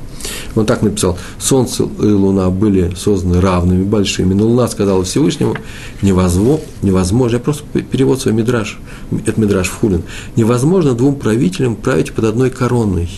Он 0.55 0.65
так 0.65 0.81
написал, 0.81 1.17
солнце 1.39 1.83
и 1.83 2.05
луна 2.05 2.49
были 2.49 2.93
созданы 2.95 3.41
равными, 3.41 3.83
большими, 3.83 4.33
но 4.33 4.45
луна 4.47 4.67
сказала 4.67 5.03
Всевышнему, 5.03 5.55
невозможно, 6.01 6.65
невозможно, 6.81 7.35
я 7.35 7.41
просто 7.41 7.63
перевод 7.63 8.21
свой 8.21 8.33
мидраж, 8.33 8.79
это 9.25 9.39
мидраж 9.39 9.67
в 9.67 9.79
Хулин, 9.79 10.03
невозможно 10.35 10.93
двум 10.93 11.15
правителям 11.15 11.75
править 11.75 12.13
под 12.13 12.25
одной 12.25 12.49
короной. 12.49 13.09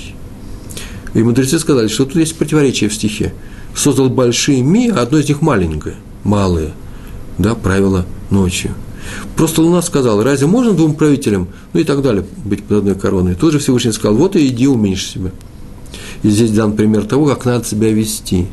И 1.14 1.24
мудрецы 1.24 1.60
сказали, 1.60 1.88
что 1.88 2.06
тут 2.06 2.16
есть 2.16 2.38
противоречие 2.38 2.90
в 2.90 2.94
стихе. 2.94 3.34
Создал 3.76 4.10
большие 4.10 4.62
ми, 4.62 4.90
а 4.90 5.02
одно 5.02 5.18
из 5.18 5.28
них 5.28 5.42
маленькое, 5.42 5.96
малое, 6.24 6.72
да, 7.38 7.56
правило 7.56 8.06
ночью. 8.30 8.72
Просто 9.36 9.62
Луна 9.62 9.82
сказала, 9.82 10.24
разве 10.24 10.48
можно 10.48 10.74
двум 10.74 10.96
правителям, 10.96 11.48
ну 11.74 11.80
и 11.80 11.84
так 11.84 12.02
далее, 12.02 12.26
быть 12.46 12.64
под 12.64 12.80
одной 12.80 12.96
короной. 12.96 13.36
Тут 13.36 13.54
же 13.54 13.60
Всевышний 13.60 13.92
сказал, 13.92 14.16
вот 14.16 14.36
и 14.36 14.48
иди 14.48 14.68
уменьши 14.68 15.14
себя. 15.14 15.32
И 16.24 16.30
здесь 16.30 16.52
дан 16.52 16.74
пример 16.74 17.06
того, 17.06 17.26
как 17.26 17.46
надо 17.46 17.66
себя 17.66 17.92
вести. 17.92 18.48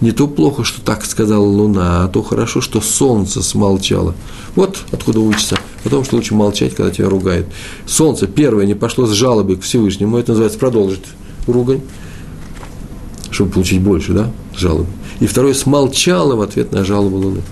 Не 0.00 0.10
то 0.10 0.26
плохо, 0.26 0.64
что 0.64 0.80
так 0.82 1.04
сказала 1.04 1.44
Луна, 1.44 2.04
а 2.04 2.08
то 2.08 2.22
хорошо, 2.22 2.60
что 2.60 2.80
Солнце 2.80 3.40
смолчало. 3.42 4.14
Вот 4.56 4.78
откуда 4.90 5.20
учится 5.20 5.58
о 5.84 5.88
том, 5.88 6.04
что 6.04 6.16
лучше 6.16 6.34
молчать, 6.34 6.74
когда 6.74 6.90
тебя 6.90 7.08
ругают. 7.08 7.46
Солнце 7.86 8.26
первое 8.26 8.66
не 8.66 8.74
пошло 8.74 9.06
с 9.06 9.12
жалобой 9.12 9.56
к 9.56 9.62
Всевышнему, 9.62 10.16
это 10.16 10.32
называется 10.32 10.58
продолжить 10.58 11.04
ругань, 11.46 11.82
чтобы 13.30 13.52
получить 13.52 13.80
больше, 13.80 14.12
да, 14.12 14.32
жалобы. 14.56 14.88
И 15.20 15.26
второе 15.26 15.54
смолчало 15.54 16.34
в 16.34 16.40
ответ 16.40 16.72
на 16.72 16.84
жалобу 16.84 17.18
Луны. 17.18 17.42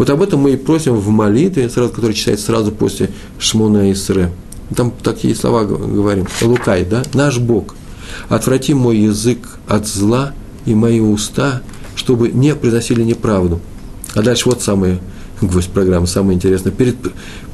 Вот 0.00 0.08
об 0.08 0.22
этом 0.22 0.40
мы 0.40 0.52
и 0.52 0.56
просим 0.56 0.94
в 0.94 1.10
молитве, 1.10 1.68
сразу, 1.68 1.92
которая 1.92 2.14
читается 2.14 2.46
сразу 2.46 2.72
после 2.72 3.10
Шмона 3.38 3.92
Исре. 3.92 4.32
Там 4.74 4.94
такие 5.02 5.34
слова 5.34 5.64
говорим. 5.64 6.26
Лукай, 6.40 6.86
да? 6.86 7.02
Наш 7.12 7.38
Бог. 7.38 7.76
Отврати 8.30 8.72
мой 8.72 8.96
язык 8.96 9.58
от 9.68 9.86
зла 9.86 10.32
и 10.64 10.74
мои 10.74 11.00
уста, 11.00 11.60
чтобы 11.96 12.30
не 12.30 12.54
приносили 12.54 13.02
неправду. 13.02 13.60
А 14.14 14.22
дальше 14.22 14.48
вот 14.48 14.62
самое, 14.62 15.00
гвоздь 15.42 15.68
программы, 15.68 16.06
самое 16.06 16.34
интересное. 16.34 16.72
Перед 16.72 16.96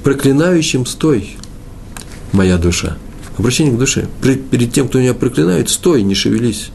проклинающим 0.04 0.86
стой, 0.86 1.36
моя 2.30 2.58
душа. 2.58 2.96
Обращение 3.38 3.74
к 3.74 3.78
душе. 3.78 4.06
Перед 4.22 4.72
тем, 4.72 4.86
кто 4.86 5.00
меня 5.00 5.14
проклинает, 5.14 5.68
стой, 5.68 6.04
не 6.04 6.14
шевелись. 6.14 6.70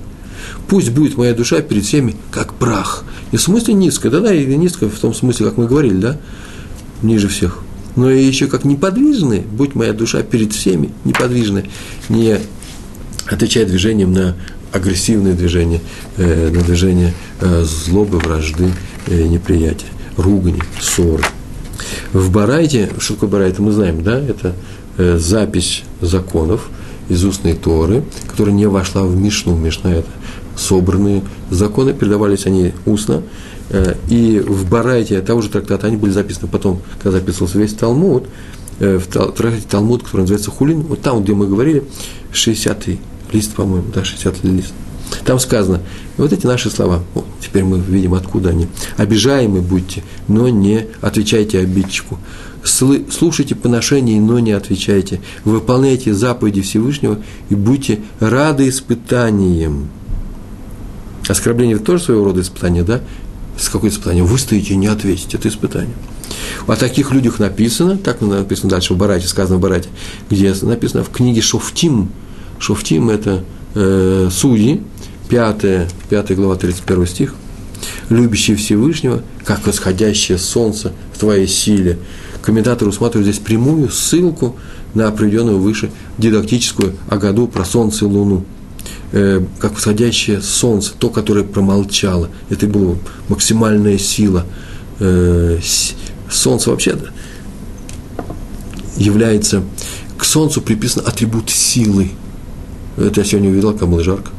Пусть 0.68 0.90
будет 0.90 1.16
моя 1.16 1.34
душа 1.34 1.62
перед 1.62 1.86
всеми 1.86 2.18
как 2.30 2.56
прах. 2.56 3.06
И 3.32 3.38
в 3.38 3.42
смысле 3.42 3.74
низкая, 3.74 4.12
да-да, 4.12 4.34
и 4.34 4.46
низкая 4.56 4.90
в 4.90 5.00
том 5.00 5.14
смысле, 5.14 5.48
как 5.48 5.58
мы 5.58 5.68
говорили, 5.68 5.98
да, 5.98 6.18
ниже 7.02 7.28
всех. 7.28 7.60
Но 7.96 8.10
и 8.10 8.24
еще 8.24 8.48
как 8.48 8.64
неподвижная, 8.64 9.42
будь 9.42 9.76
моя 9.76 9.94
душа 9.94 10.22
перед 10.24 10.54
всеми 10.54 10.92
неподвижная, 11.04 11.66
не 12.10 12.38
отвечает 13.28 13.68
движением 13.68 14.14
на 14.14 14.36
агрессивные 14.72 15.34
движения, 15.34 15.82
э, 16.18 16.50
на 16.50 16.62
движение 16.62 17.14
э, 17.42 17.64
злобы, 17.64 18.20
вражды, 18.20 18.72
э, 19.08 19.24
неприятия, 19.28 19.88
ругани, 20.18 20.62
ссоры. 20.80 21.24
В 22.14 22.32
Барайте, 22.32 22.90
что 23.00 23.16
такое 23.16 23.30
Барайта, 23.30 23.62
мы 23.62 23.72
знаем, 23.72 24.04
да, 24.04 24.20
это 24.20 24.56
э, 24.98 25.18
запись 25.18 25.84
законов 26.00 26.70
из 27.10 27.24
устной 27.26 27.54
Торы, 27.54 28.04
которая 28.28 28.56
не 28.56 28.68
вошла 28.68 29.04
в 29.04 29.16
Мишну. 29.16 29.56
Мишна– 29.56 29.94
это 29.96 30.08
собранные 30.56 31.24
законы, 31.50 31.94
передавались 31.94 32.46
они 32.46 32.74
устно, 32.86 33.24
э, 33.70 33.96
и 34.10 34.40
в 34.40 34.70
Барайте 34.70 35.22
того 35.22 35.42
же 35.42 35.50
трактата 35.50 35.88
они 35.88 35.98
были 35.98 36.12
записаны 36.12 36.48
потом, 36.48 36.82
когда 37.02 37.18
записывался 37.18 37.58
весь 37.58 37.74
Талмуд, 37.74 38.26
э, 38.80 38.98
в 38.98 39.08
трактате 39.08 39.68
Талмуд, 39.70 40.04
который 40.04 40.22
называется 40.22 40.52
Хулин, 40.52 40.82
вот 40.82 41.02
там, 41.02 41.24
где 41.24 41.34
мы 41.34 41.48
говорили, 41.48 41.84
60-й 42.34 43.00
лист, 43.32 43.54
по-моему, 43.54 43.88
да, 43.94 44.02
60-й 44.02 44.50
лист. 44.50 44.74
Там 45.26 45.40
сказано, 45.40 45.82
вот 46.18 46.32
эти 46.34 46.46
наши 46.46 46.70
слова, 46.70 47.02
вот, 47.14 47.26
теперь 47.42 47.64
мы 47.64 47.80
видим, 47.80 48.14
откуда 48.14 48.50
они. 48.50 48.68
Обижаемы 48.98 49.62
будьте, 49.62 50.04
но 50.28 50.50
не 50.50 50.86
отвечайте 51.02 51.60
обидчику. 51.60 52.18
Слушайте 52.64 53.56
поношение, 53.56 54.22
но 54.22 54.40
не 54.40 54.52
отвечайте. 54.52 55.20
Выполняйте 55.44 56.14
заповеди 56.14 56.62
Всевышнего 56.62 57.20
и 57.50 57.56
будьте 57.56 58.02
рады 58.20 58.70
испытаниям. 58.70 59.90
Оскорбление– 61.32 61.76
это 61.78 61.86
тоже 61.86 62.04
своего 62.04 62.26
рода 62.26 62.42
испытание, 62.42 62.84
да? 62.84 63.00
С 63.58 63.70
какое 63.70 63.90
испытание? 63.90 64.22
Вы 64.22 64.38
стоите 64.38 64.74
и 64.74 64.78
не 64.78 64.88
ответите, 64.88 65.38
это 65.38 65.48
испытание. 65.48 65.96
О 66.68 66.76
таких 66.76 67.12
людях 67.12 67.40
написано, 67.40 67.98
так 67.98 68.20
написано 68.20 68.70
дальше 68.70 68.94
в 68.94 68.98
Барате, 68.98 69.28
сказано 69.28 69.58
в 69.58 69.62
Барате, 69.62 69.88
где 70.30 70.54
написано 70.62 71.06
в 71.06 71.10
книге 71.10 71.42
Шофтим. 71.42 72.10
Шофтим– 72.60 73.10
это 73.12 73.46
э, 73.76 74.28
судьи, 74.30 74.82
5, 75.30 75.88
5 76.10 76.36
глава, 76.36 76.58
31 76.58 77.08
стих. 77.08 77.34
«Любящий 78.10 78.56
Всевышнего, 78.56 79.24
как 79.46 79.66
восходящее 79.66 80.38
солнце 80.38 80.92
в 81.14 81.18
твоей 81.18 81.48
силе». 81.48 81.98
Комментатор 82.42 82.90
усматривает 82.90 83.32
здесь 83.32 83.42
прямую 83.42 83.90
ссылку 83.90 84.58
на 84.94 85.08
определенную 85.08 85.60
выше 85.60 85.92
дидактическую 86.18 86.96
Агаду 87.08 87.48
про 87.48 87.64
солнце 87.64 88.04
и 88.04 88.08
луну– 88.10 88.44
э, 89.12 89.44
как 89.60 89.74
восходящее 89.76 90.42
солнце, 90.42 90.94
то, 90.98 91.10
которое 91.10 91.44
промолчало. 91.44 92.30
Это 92.50 92.68
была 92.68 92.96
максимальная 93.28 93.98
сила. 93.98 94.46
Э, 95.00 95.60
солнце 96.30 96.70
вообще 96.70 96.98
является, 98.98 99.64
к 100.18 100.26
солнцу 100.26 100.62
приписан 100.62 101.04
атрибут 101.06 101.50
силы. 101.50 102.12
Это 102.98 103.22
я 103.22 103.26
сегодня 103.26 103.50
увидел, 103.50 103.74
как 103.74 103.90
было 103.90 104.04
жарко. 104.04 104.32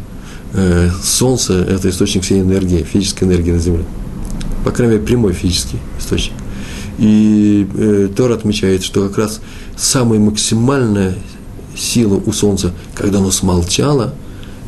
Э, 0.52 0.90
солнце– 1.02 1.54
это 1.68 1.88
источник 1.88 2.24
всей 2.24 2.40
энергии, 2.40 2.82
физической 2.82 3.24
энергии 3.24 3.52
на 3.52 3.58
Земле. 3.58 3.84
По 4.64 4.70
крайней 4.70 4.94
мере, 4.94 5.06
прямой 5.06 5.32
физический 5.32 5.78
источник. 5.98 6.34
И 6.98 7.66
э, 7.74 8.08
Тор 8.14 8.32
отмечает, 8.32 8.82
что 8.82 9.08
как 9.08 9.18
раз 9.18 9.40
самая 9.76 10.20
максимальная 10.20 11.14
сила 11.76 12.22
у 12.24 12.32
Солнца, 12.32 12.72
когда 12.94 13.18
оно 13.18 13.30
смолчало, 13.30 14.14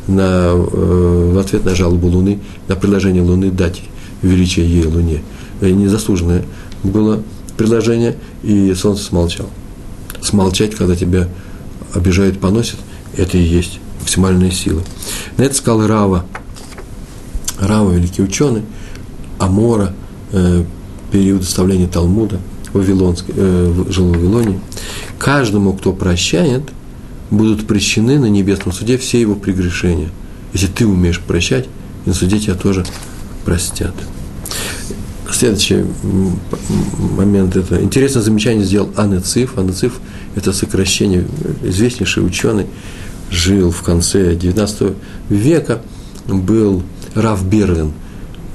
на, 0.07 0.51
э, 0.53 1.31
в 1.33 1.37
ответ 1.37 1.65
на 1.65 1.75
жалобу 1.75 2.07
Луны, 2.07 2.39
на 2.67 2.75
предложение 2.75 3.23
Луны 3.23 3.51
дать 3.51 3.81
величие 4.21 4.67
ей 4.67 4.85
Луне. 4.85 5.23
И 5.61 5.71
незаслуженное 5.71 6.43
было 6.83 7.21
предложение, 7.57 8.15
и 8.43 8.73
Солнце 8.73 9.03
смолчал. 9.03 9.49
Смолчать, 10.21 10.75
когда 10.75 10.95
тебя 10.95 11.27
обижают, 11.93 12.39
поносят, 12.39 12.77
это 13.15 13.37
и 13.37 13.43
есть 13.43 13.79
максимальная 14.01 14.51
сила. 14.51 14.81
На 15.37 15.43
это 15.43 15.55
сказал 15.55 15.87
Рава. 15.87 16.25
Рава, 17.59 17.91
великий 17.93 18.21
ученый, 18.21 18.63
Амора, 19.39 19.93
э, 20.31 20.63
период 21.11 21.43
составления 21.43 21.87
Талмуда, 21.87 22.39
Вавилонский, 22.73 23.33
э, 23.35 23.83
жил 23.89 24.07
в 24.07 24.11
Вавилоне. 24.11 24.59
Каждому, 25.17 25.73
кто 25.73 25.93
прощает– 25.93 26.63
будут 27.31 27.67
прощены 27.67 28.19
на 28.19 28.27
небесном 28.27 28.73
суде 28.73 28.97
все 28.97 29.19
его 29.19 29.35
прегрешения. 29.35 30.09
Если 30.53 30.67
ты 30.67 30.85
умеешь 30.85 31.19
прощать, 31.19 31.67
на 32.05 32.13
суде 32.13 32.39
тебя 32.39 32.55
тоже 32.55 32.85
простят. 33.43 33.93
Следующий 35.31 35.83
момент– 37.17 37.55
это 37.57 37.81
интересное 37.81 38.21
замечание 38.21 38.63
сделал 38.63 38.91
Анециф. 38.95 39.57
Анециф– 39.57 39.99
это 40.35 40.53
сокращение, 40.53 41.27
известнейший 41.63 42.25
ученый, 42.25 42.67
жил 43.29 43.71
в 43.71 43.81
конце 43.81 44.33
XIX 44.35 44.95
века, 45.29 45.81
был 46.27 46.83
Раф 47.15 47.45
Берлин, 47.45 47.91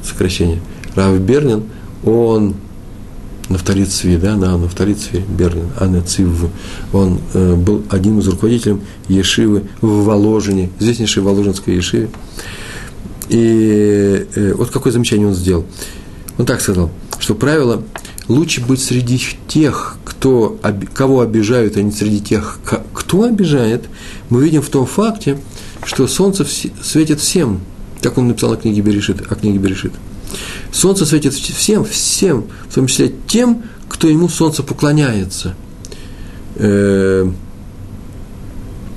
сокращение. 0.03 0.61
Раф 0.95 1.19
Берлин, 1.19 1.65
он 2.05 2.55
на 3.51 3.55
Нафталит 3.55 3.91
да, 4.21 4.37
на 4.37 4.57
Нафталит 4.57 5.01
Цви, 5.01 5.25
Берлин, 5.29 5.67
Анна 5.79 6.03
Цив, 6.03 6.29
он 6.93 7.19
э, 7.35 7.55
был 7.57 7.83
одним 7.91 8.21
из 8.21 8.29
руководителей 8.29 8.79
Ешивы 9.09 9.65
в 9.81 10.05
Воложине, 10.05 10.71
известнейшей 10.79 11.25
Воложинской 11.25 11.75
Ешиве. 11.75 12.09
И 13.29 14.27
э, 14.37 14.55
вот 14.55 14.71
какое 14.71 14.93
замечание 14.93 15.27
он 15.27 15.35
сделал. 15.35 15.67
Он 16.39 16.47
так 16.47 16.61
сказал, 16.61 16.91
что 17.19 17.35
правило 17.35 17.83
лучше 18.29 18.65
быть 18.65 18.81
среди 18.81 19.21
тех, 19.49 19.97
кто, 20.05 20.57
кого 20.95 21.21
обижают, 21.21 21.77
а 21.77 21.83
не 21.83 21.91
среди 21.91 22.21
тех, 22.21 22.61
кто 22.95 23.25
обижает, 23.25 23.87
мы 24.29 24.45
видим 24.45 24.63
в 24.63 24.69
том 24.69 24.87
факте, 24.87 25.39
что 25.85 26.07
солнце 26.07 26.47
светит 26.83 27.19
всем, 27.19 27.61
как 28.01 28.17
он 28.17 28.29
написал 28.29 28.53
о 28.53 28.57
книге 28.57 28.81
Берешит, 28.81 29.21
о 29.29 29.35
книге 29.35 29.59
Берешит. 29.59 29.93
Солнце 30.73 31.07
светит 31.07 31.35
всем, 31.35 31.85
всем, 31.85 32.45
в 32.69 32.75
том 32.75 32.87
числе 32.87 33.13
тем, 33.27 33.63
кто 33.89 34.09
ему 34.09 34.29
солнце 34.29 34.63
поклоняется. 34.63 35.55
Э, 36.57 37.31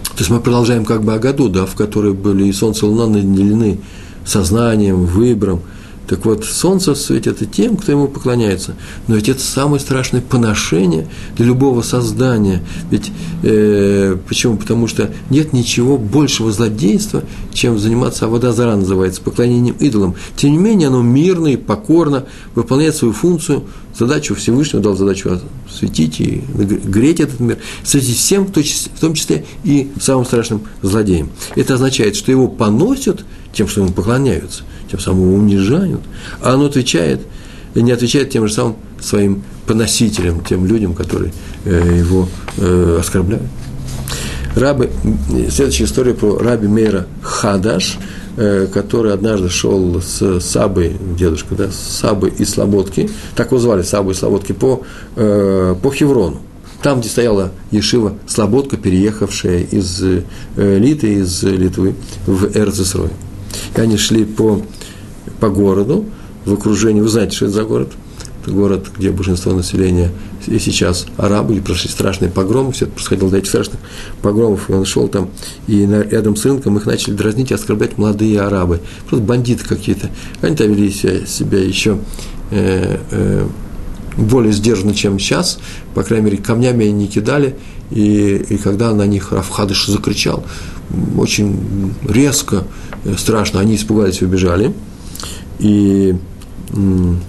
то 0.04 0.20
есть 0.20 0.30
мы 0.30 0.40
продолжаем 0.40 0.86
как 0.86 1.04
бы 1.04 1.14
о 1.14 1.20
году, 1.20 1.50
да, 1.50 1.66
в 1.66 1.76
которой 1.76 2.14
были 2.14 2.46
и 2.46 2.54
солнце 2.54 2.86
и 2.86 2.90
луна 2.90 3.08
наделены 3.08 3.80
сознанием, 4.26 5.06
выбором, 5.06 5.62
так 6.08 6.26
вот, 6.26 6.44
солнце 6.44 6.96
светит 6.96 7.42
и 7.42 7.46
тем, 7.46 7.78
кто 7.78 7.92
ему 7.92 8.08
поклоняется. 8.08 8.76
Но 9.08 9.16
ведь 9.16 9.30
это 9.30 9.40
самое 9.40 9.80
страшное 9.80 10.22
поношение 10.22 11.08
для 11.38 11.46
любого 11.46 11.82
создания. 11.82 12.62
Ведь 12.92 13.12
э, 13.44 14.18
почему? 14.28 14.58
Потому 14.58 14.88
что 14.88 15.12
нет 15.30 15.54
ничего 15.54 15.98
большего 15.98 16.52
злодейства, 16.52 17.24
чем 17.54 17.80
заниматься, 17.80 18.26
а 18.26 18.28
вода 18.28 18.52
зара 18.52 18.76
называется, 18.76 19.22
поклонением 19.22 19.76
идолам. 19.80 20.16
Тем 20.36 20.52
не 20.52 20.58
менее, 20.58 20.90
оно 20.90 21.02
мирно 21.02 21.48
и 21.48 21.58
покорно 21.58 22.26
выполняет 22.54 22.96
свою 22.96 23.14
функцию, 23.14 23.64
задачу 23.98 24.36
Всевышнего, 24.36 24.84
дал 24.84 24.96
задачу 24.96 25.40
светить 25.72 26.20
и 26.20 26.44
греть 26.54 27.20
этот 27.20 27.40
мир, 27.40 27.60
светить 27.84 28.18
всем, 28.18 28.46
в 28.46 29.00
том 29.00 29.14
числе 29.14 29.46
и 29.64 29.92
самым 30.02 30.26
страшным 30.26 30.64
злодеям. 30.82 31.30
Это 31.56 31.76
означает, 31.76 32.16
что 32.16 32.32
его 32.32 32.48
поносят 32.48 33.24
тем, 33.54 33.68
что 33.68 33.82
ему 33.82 33.92
поклоняются– 33.92 34.64
тем 34.94 35.00
самым 35.00 35.24
его 35.24 35.36
унижают, 35.38 36.02
а 36.40 36.54
оно 36.54 36.66
отвечает, 36.66 37.22
не 37.74 37.92
отвечает 37.92 38.30
тем 38.30 38.48
же 38.48 38.54
самым 38.54 38.76
своим 39.02 39.42
поносителям, 39.66 40.44
тем 40.44 40.68
людям, 40.68 40.94
которые 40.94 41.34
э, 41.66 41.98
его 41.98 42.30
э, 42.58 42.98
оскорбляют. 43.00 43.48
Рабы, 44.56 44.92
следующая 45.50 45.86
история 45.86 46.14
про 46.14 46.38
раби 46.38 46.68
Мейра 46.68 47.08
Хадаш, 47.24 47.98
э, 48.38 48.68
который 48.72 49.14
однажды 49.14 49.50
шел 49.50 50.00
с 50.00 50.40
Сабой, 50.42 50.96
дедушка, 51.18 51.56
да, 51.56 51.72
с 51.72 51.76
Сабой 51.76 52.32
и 52.38 52.46
Слободки, 52.46 53.10
так 53.36 53.48
его 53.48 53.58
звали, 53.58 53.82
Сабу 53.82 54.12
и 54.12 54.14
Слободки, 54.14 54.52
по, 54.52 54.84
по 55.16 55.92
Хеврону. 55.92 56.40
Там, 56.84 57.00
где 57.00 57.10
стояла 57.10 57.52
Ешива 57.72 58.14
Слободка, 58.28 58.78
переехавшая 58.78 59.62
из 59.64 60.04
Литы, 60.56 61.14
из 61.16 61.42
Литвы 61.42 61.96
в 62.28 62.56
Эрцесрой. 62.56 63.10
И 63.76 63.82
они 63.82 63.98
шли 63.98 64.26
по 64.26 64.62
по 65.40 65.50
городу, 65.50 66.06
в 66.46 66.54
окружении, 66.54 67.02
вы 67.02 67.10
знаете, 67.10 67.36
что 67.36 67.46
это 67.46 67.56
за 67.56 67.64
город? 67.64 67.92
Это 68.42 68.52
город, 68.52 68.88
где 68.98 69.12
большинство 69.12 69.54
населения 69.54 70.12
и 70.48 70.60
сейчас 70.60 71.06
арабы, 71.18 71.56
и 71.56 71.62
прошли 71.62 71.90
страшные 71.90 72.30
погромы, 72.30 72.74
все 72.74 72.86
это 72.86 72.94
происходило 72.94 73.30
до 73.30 73.38
этих 73.38 73.50
страшных 73.50 73.80
погромов, 74.22 74.70
и 74.70 74.74
он 74.74 74.86
шел 74.86 75.08
там, 75.08 75.30
и 75.68 75.86
на, 75.86 76.02
рядом 76.02 76.36
с 76.36 76.44
рынком 76.44 76.78
их 76.78 76.86
начали 76.86 77.14
дразнить 77.14 77.52
и 77.52 77.54
оскорблять 77.54 77.98
молодые 77.98 78.42
арабы, 78.42 78.82
просто 79.08 79.26
бандиты 79.26 79.66
какие-то. 79.66 80.10
Они 80.42 80.56
там 80.56 80.70
вели 80.70 80.92
себя, 80.92 81.26
себя 81.26 81.60
еще 81.60 81.98
э, 82.52 82.98
э, 83.12 83.48
более 84.18 84.52
сдержанно, 84.52 84.94
чем 84.94 85.20
сейчас, 85.20 85.60
по 85.94 86.04
крайней 86.04 86.26
мере, 86.26 86.38
камнями 86.38 86.86
они 86.86 86.94
не 86.94 87.08
кидали, 87.08 87.56
и, 87.92 88.46
и 88.50 88.58
когда 88.58 88.94
на 88.94 89.06
них 89.06 89.32
Рафхадыш 89.32 89.88
закричал, 89.88 90.44
очень 91.18 91.94
резко, 92.08 92.64
э, 93.04 93.16
страшно, 93.18 93.60
они 93.60 93.76
испугались 93.76 94.22
и 94.22 94.26
убежали– 94.26 94.74
и 95.60 96.16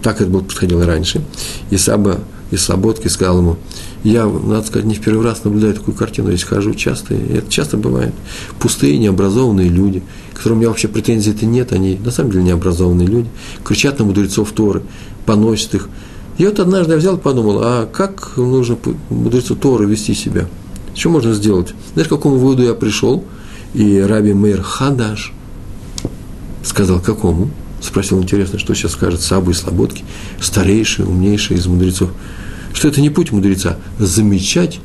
так 0.02 0.20
это 0.20 0.30
было 0.30 0.40
происходило 0.40 0.86
раньше. 0.86 1.22
И 1.70 1.76
Саба 1.76 2.20
из 2.50 2.62
Слободки, 2.62 3.08
сказал 3.08 3.38
ему, 3.38 3.56
я, 4.04 4.26
надо 4.26 4.66
сказать, 4.66 4.86
не 4.86 4.94
в 4.94 5.00
первый 5.00 5.24
раз 5.24 5.44
наблюдаю 5.44 5.74
такую 5.74 5.94
картину, 5.94 6.28
здесь 6.28 6.44
хожу 6.44 6.74
часто, 6.74 7.14
и 7.14 7.38
это 7.38 7.50
часто 7.50 7.76
бывает. 7.76 8.14
Пустые, 8.58 8.98
необразованные 8.98 9.68
люди, 9.68 10.02
которым 10.34 10.58
у 10.58 10.60
меня 10.60 10.68
вообще 10.68 10.88
претензий-то 10.88 11.46
нет, 11.46 11.72
они 11.72 11.98
на 12.02 12.10
самом 12.10 12.32
деле 12.32 12.44
необразованные 12.44 13.06
люди, 13.06 13.28
кричат 13.64 13.98
на 13.98 14.04
мудрецов 14.04 14.52
Торы, 14.52 14.82
поносят 15.26 15.74
их. 15.74 15.88
И 16.38 16.44
вот 16.44 16.58
однажды 16.60 16.92
я 16.92 16.98
взял 16.98 17.16
и 17.16 17.20
подумал, 17.20 17.60
а 17.62 17.86
как 17.86 18.36
нужно 18.36 18.76
мудрецу 19.10 19.56
Торы 19.56 19.86
вести 19.86 20.14
себя? 20.14 20.46
Что 20.94 21.10
можно 21.10 21.32
сделать? 21.32 21.74
Знаешь, 21.94 22.08
к 22.08 22.10
какому 22.10 22.36
выводу 22.36 22.62
я 22.62 22.74
пришел? 22.74 23.24
И 23.74 23.98
Раби 24.00 24.32
Мейр 24.32 24.62
Хадаш 24.62 25.32
сказал, 26.62 27.00
какому? 27.00 27.50
Спросил, 27.80 28.22
интересно, 28.22 28.58
что 28.58 28.74
сейчас 28.74 28.92
скажет 28.92 29.20
Сабу 29.20 29.50
и 29.50 29.54
Слободки, 29.54 30.04
старейший, 30.40 31.04
умнейший 31.04 31.56
из 31.56 31.66
мудрецов– 31.66 32.10
что 32.74 32.88
это 32.88 33.00
не 33.00 33.08
путь 33.08 33.32
мудреца, 33.32 33.78
замечать 33.98 34.80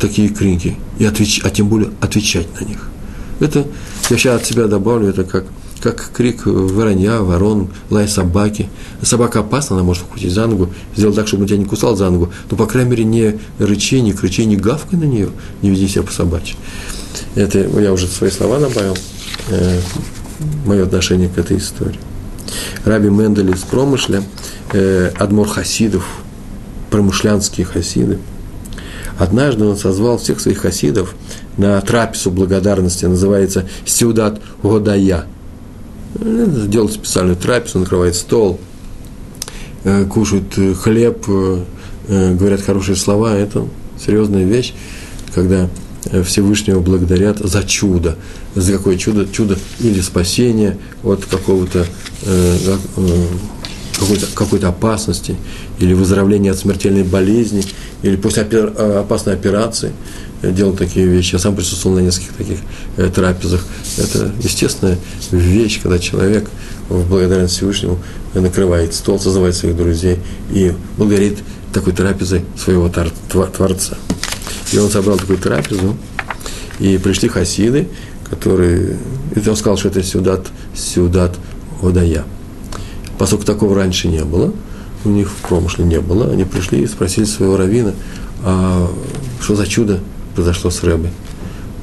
такие 0.00 0.28
крики, 0.28 0.76
и 0.98 1.04
отвеч, 1.04 1.40
а 1.42 1.50
тем 1.50 1.68
более 1.68 1.90
отвечать 2.00 2.48
на 2.60 2.64
них. 2.64 2.88
Это, 3.40 3.66
я 4.10 4.18
сейчас 4.18 4.42
от 4.42 4.46
себя 4.46 4.66
добавлю, 4.66 5.08
это 5.08 5.24
как, 5.24 5.46
как 5.80 6.10
крик 6.12 6.42
воронья, 6.44 7.20
ворон, 7.20 7.68
лай 7.90 8.08
собаки. 8.08 8.68
Собака 9.02 9.40
опасна, 9.40 9.76
она 9.76 9.84
может 9.84 10.02
ухватить 10.02 10.32
за 10.32 10.46
ногу, 10.46 10.70
сделать 10.96 11.16
так, 11.16 11.28
чтобы 11.28 11.44
он 11.44 11.48
тебя 11.48 11.58
не 11.58 11.64
кусал 11.64 11.96
за 11.96 12.10
ногу, 12.10 12.32
но, 12.50 12.56
по 12.56 12.66
крайней 12.66 12.90
мере, 12.90 13.04
не 13.04 13.38
рычи, 13.58 14.00
не 14.00 14.12
кричи, 14.12 14.44
не 14.44 14.56
гавкай 14.56 14.98
на 14.98 15.04
нее, 15.04 15.30
не 15.62 15.70
веди 15.70 15.88
себя 15.88 16.02
по 16.02 16.12
собачьи. 16.12 16.56
Это 17.34 17.58
я 17.58 17.92
уже 17.92 18.06
свои 18.06 18.30
слова 18.30 18.58
добавил, 18.58 18.96
э, 19.50 19.80
мое 20.64 20.84
отношение 20.84 21.28
к 21.28 21.38
этой 21.38 21.58
истории. 21.58 21.98
Раби 22.84 23.08
Мендель 23.08 23.50
из 23.50 23.62
Промышля, 23.62 24.22
э, 24.72 25.10
Адмор 25.18 25.48
Хасидов– 25.48 26.04
промышлянские 26.94 27.66
хасиды. 27.66 28.20
Однажды 29.18 29.64
он 29.64 29.76
созвал 29.76 30.16
всех 30.16 30.38
своих 30.38 30.58
хасидов 30.58 31.16
на 31.56 31.80
трапезу 31.80 32.30
благодарности, 32.30 33.04
называется 33.04 33.68
«Сеудат 33.84 34.40
Годая». 34.62 35.24
Делают 36.14 36.92
специальную 36.92 37.34
трапезу, 37.34 37.80
накрывает 37.80 38.14
стол, 38.14 38.60
э, 39.82 40.04
кушают 40.04 40.56
э, 40.56 40.72
хлеб, 40.74 41.24
э, 41.26 41.64
говорят 42.34 42.60
хорошие 42.60 42.94
слова. 42.94 43.36
Это 43.36 43.66
серьезная 43.98 44.44
вещь, 44.44 44.72
когда 45.34 45.68
Всевышнего 46.24 46.80
благодарят 46.80 47.38
за 47.38 47.62
чудо. 47.62 48.16
За 48.54 48.72
какое 48.72 48.96
чудо? 48.96 49.26
Чудо 49.26 49.58
или 49.80 50.00
спасение 50.00 50.76
от 51.02 51.24
какого-то 51.24 51.86
какой-то, 53.98 54.26
какой-то 54.34 54.68
опасности, 54.68 55.36
или 55.78 55.94
выздоровление 55.94 56.52
от 56.52 56.58
смертельной 56.58 57.04
болезни, 57.04 57.64
или 58.02 58.16
после 58.16 58.42
опер, 58.42 58.72
э, 58.76 58.98
опасной 59.00 59.34
операции 59.34 59.92
э, 60.42 60.52
делал 60.52 60.74
такие 60.74 61.06
вещи. 61.06 61.34
Я 61.34 61.38
сам 61.38 61.54
присутствовал 61.54 61.96
на 61.96 62.00
нескольких 62.00 62.32
таких 62.34 62.58
э, 62.96 63.10
трапезах. 63.14 63.64
Это 63.98 64.32
естественная 64.42 64.98
вещь, 65.30 65.80
когда 65.80 65.98
человек 65.98 66.48
в 66.88 67.08
благодарность 67.08 67.54
Всевышнему 67.54 67.98
накрывает 68.34 68.94
стол, 68.94 69.18
созывает 69.18 69.54
своих 69.54 69.76
друзей 69.76 70.18
и 70.50 70.72
благодарит 70.98 71.38
такой 71.72 71.92
трапезой 71.92 72.44
своего 72.62 72.88
Творца. 73.28 73.96
И 74.72 74.78
он 74.78 74.90
собрал 74.90 75.18
такую 75.18 75.38
трапезу, 75.38 75.96
и 76.78 76.98
пришли 76.98 77.28
хасиды, 77.28 77.88
которые... 78.28 78.96
И 79.34 79.48
он 79.48 79.56
сказал, 79.56 79.76
что 79.76 79.88
это 79.88 80.02
сюдат, 80.02 80.46
сюдат 80.74 81.38
Одая. 81.82 82.24
Поскольку 83.18 83.44
такого 83.44 83.74
раньше 83.74 84.08
не 84.08 84.24
было, 84.24 84.52
у 85.04 85.08
них 85.08 85.30
в 85.30 85.48
промышле 85.48 85.84
не 85.84 86.00
было, 86.00 86.30
они 86.30 86.44
пришли 86.44 86.82
и 86.82 86.86
спросили 86.86 87.24
своего 87.24 87.56
равина, 87.56 87.92
а 88.42 88.90
что 89.40 89.54
за 89.54 89.66
чудо 89.66 90.00
произошло 90.34 90.70
с 90.70 90.82
Рэбой. 90.82 91.10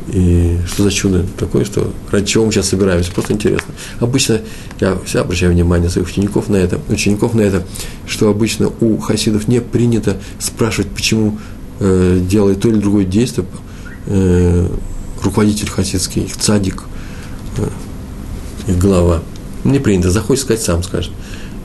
И 0.07 0.57
что 0.67 0.83
за 0.83 0.91
чудо 0.91 1.25
такое, 1.37 1.63
что 1.63 1.93
ради 2.09 2.25
чего 2.25 2.45
мы 2.45 2.51
сейчас 2.51 2.69
собираемся, 2.69 3.11
просто 3.11 3.33
интересно. 3.33 3.73
Обычно 3.99 4.41
я 4.79 4.97
всегда 5.05 5.21
обращаю 5.21 5.53
внимание 5.53 5.89
своих 5.89 6.09
учеников 6.09 6.49
на 6.49 6.57
это, 6.57 6.79
учеников 6.89 7.33
на 7.33 7.41
это, 7.41 7.63
что 8.07 8.29
обычно 8.29 8.71
у 8.81 8.97
хасидов 8.97 9.47
не 9.47 9.61
принято 9.61 10.17
спрашивать, 10.39 10.89
почему 10.91 11.37
э, 11.81 12.19
делает 12.21 12.61
то 12.61 12.69
или 12.69 12.77
другое 12.77 13.03
действие 13.03 13.45
э, 14.05 14.67
руководитель 15.21 15.69
хасидский, 15.69 16.23
их 16.23 16.37
цадик, 16.37 16.83
э, 17.57 17.67
их 18.67 18.77
глава. 18.77 19.21
Не 19.63 19.79
принято, 19.79 20.09
захочет 20.09 20.43
сказать, 20.45 20.61
сам 20.61 20.83
скажет. 20.83 21.11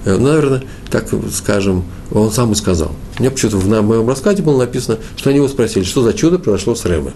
Э, 0.04 0.16
ну, 0.16 0.28
наверное, 0.28 0.64
так 0.90 1.08
скажем, 1.32 1.84
он 2.10 2.32
сам 2.32 2.52
и 2.52 2.54
сказал. 2.54 2.92
Мне 3.18 3.30
почему-то 3.30 3.58
в 3.58 3.68
моем 3.68 4.08
рассказе 4.08 4.42
было 4.42 4.58
написано, 4.58 4.98
что 5.16 5.30
они 5.30 5.38
его 5.38 5.48
спросили, 5.48 5.84
что 5.84 6.02
за 6.02 6.12
чудо 6.12 6.38
произошло 6.38 6.74
с 6.74 6.84
Рэбе. 6.84 7.12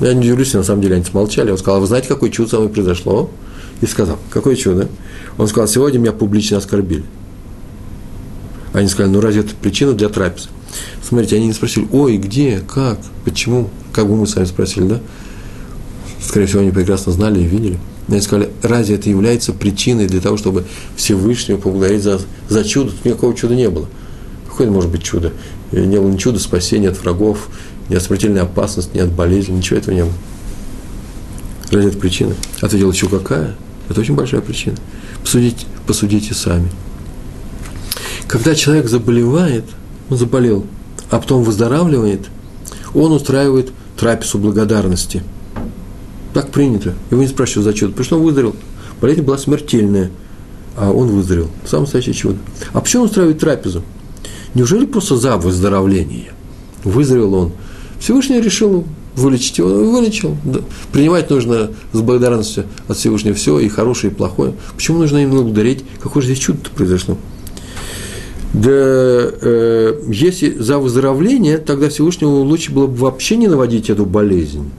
Я 0.00 0.14
не 0.14 0.20
удивлюсь, 0.20 0.54
на 0.54 0.62
самом 0.62 0.82
деле 0.82 0.96
они 0.96 1.04
смолчали. 1.04 1.50
Он 1.50 1.58
сказал, 1.58 1.76
«А 1.76 1.80
вы 1.80 1.86
знаете, 1.86 2.08
какое 2.08 2.30
чудо 2.30 2.48
со 2.48 2.56
мной 2.56 2.70
произошло? 2.70 3.30
И 3.80 3.86
сказал, 3.86 4.18
какое 4.30 4.56
чудо? 4.56 4.88
Он 5.38 5.48
сказал, 5.48 5.68
сегодня 5.68 5.98
меня 5.98 6.12
публично 6.12 6.58
оскорбили. 6.58 7.04
Они 8.72 8.88
сказали, 8.88 9.12
ну 9.12 9.20
разве 9.20 9.40
это 9.40 9.54
причина 9.54 9.92
для 9.92 10.08
трапезы? 10.08 10.48
Смотрите, 11.06 11.36
они 11.36 11.46
не 11.46 11.52
спросили, 11.52 11.88
ой, 11.92 12.16
где, 12.16 12.60
как, 12.60 12.98
почему, 13.24 13.70
как 13.92 14.08
бы 14.08 14.16
мы 14.16 14.26
сами 14.26 14.44
спросили, 14.44 14.84
да? 14.84 15.00
Скорее 16.22 16.46
всего, 16.46 16.60
они 16.60 16.70
прекрасно 16.70 17.12
знали 17.12 17.40
и 17.40 17.44
видели. 17.44 17.78
Но 18.06 18.14
они 18.14 18.22
сказали, 18.22 18.50
разве 18.62 18.96
это 18.96 19.08
является 19.08 19.52
причиной 19.52 20.06
для 20.06 20.20
того, 20.20 20.36
чтобы 20.36 20.64
Всевышнего 20.96 21.58
поблагодарить 21.58 22.02
за, 22.02 22.20
за 22.48 22.64
чудо? 22.64 22.90
Тут 22.90 23.04
никакого 23.04 23.34
чуда 23.34 23.54
не 23.54 23.68
было. 23.68 23.88
Какое 24.48 24.70
может 24.70 24.90
быть 24.90 25.02
чудо? 25.02 25.32
Не 25.72 25.98
было 25.98 26.10
ни 26.10 26.16
чуда 26.16 26.38
спасения 26.38 26.88
от 26.88 27.00
врагов, 27.00 27.48
ни 27.88 27.94
от 27.94 28.02
смертельной 28.02 28.42
опасности, 28.42 28.96
ни 28.96 29.00
от 29.00 29.10
болезни, 29.10 29.52
ничего 29.52 29.78
этого 29.78 29.94
не 29.94 30.02
было. 30.02 30.12
Разве 31.70 31.88
это 31.88 31.98
причина? 31.98 32.34
Ответил, 32.60 32.90
еще 32.90 33.08
какая? 33.08 33.54
Это 33.88 34.00
очень 34.00 34.14
большая 34.14 34.40
причина. 34.40 34.76
Посудите, 35.22 35.66
посудите 35.86 36.34
сами. 36.34 36.68
Когда 38.26 38.54
человек 38.54 38.88
заболевает, 38.88 39.64
заболел, 40.16 40.64
а 41.10 41.18
потом 41.18 41.42
выздоравливает, 41.42 42.28
он 42.94 43.12
устраивает 43.12 43.72
трапезу 43.96 44.38
благодарности– 44.38 45.22
так 46.32 46.50
принято. 46.50 46.94
Его 47.10 47.20
не 47.22 47.28
спрашивают 47.28 47.64
за 47.64 47.74
чудо. 47.74 47.92
Потому 47.92 48.04
что 48.04 48.16
он 48.16 48.22
выздоровел. 48.22 48.56
Болезнь 49.00 49.22
была 49.22 49.38
смертельная, 49.38 50.10
а 50.76 50.90
он 50.90 51.08
выздоровел. 51.08 51.48
Самое 51.64 51.84
настоящее 51.84 52.14
чудо. 52.14 52.38
А 52.72 52.80
почему 52.80 53.02
он 53.02 53.08
устраивает 53.08 53.38
трапезу? 53.38 53.82
Неужели 54.54 54.86
просто 54.86 55.16
за 55.16 55.36
выздоровление? 55.36 56.32
Выздоровел 56.84 57.34
он. 57.34 57.52
Всевышний 57.98 58.40
решил 58.40 58.86
вылечить 59.16 59.58
его, 59.58 59.68
вылечил. 59.68 60.36
Да. 60.44 60.60
Принимать 60.92 61.30
нужно 61.30 61.70
с 61.92 62.00
благодарностью 62.00 62.64
от 62.88 62.96
Всевышнего 62.96 63.34
все, 63.34 63.58
и 63.58 63.68
хорошее, 63.68 64.12
и 64.12 64.16
плохое. 64.16 64.54
Почему 64.74 64.98
нужно 64.98 65.18
им 65.18 65.30
благодарить? 65.30 65.84
Какое 66.00 66.22
же 66.22 66.28
здесь 66.28 66.38
чудо 66.38 66.58
произошло? 66.74 67.16
Да 68.52 68.70
э, 68.70 70.02
если 70.08 70.54
за 70.58 70.78
выздоровление, 70.78 71.58
тогда 71.58 71.88
Всевышнему 71.88 72.40
лучше 72.42 72.72
было 72.72 72.86
бы 72.86 72.96
вообще 72.96 73.36
не 73.36 73.46
наводить 73.46 73.90
эту 73.90 74.04
болезнь. 74.06 74.70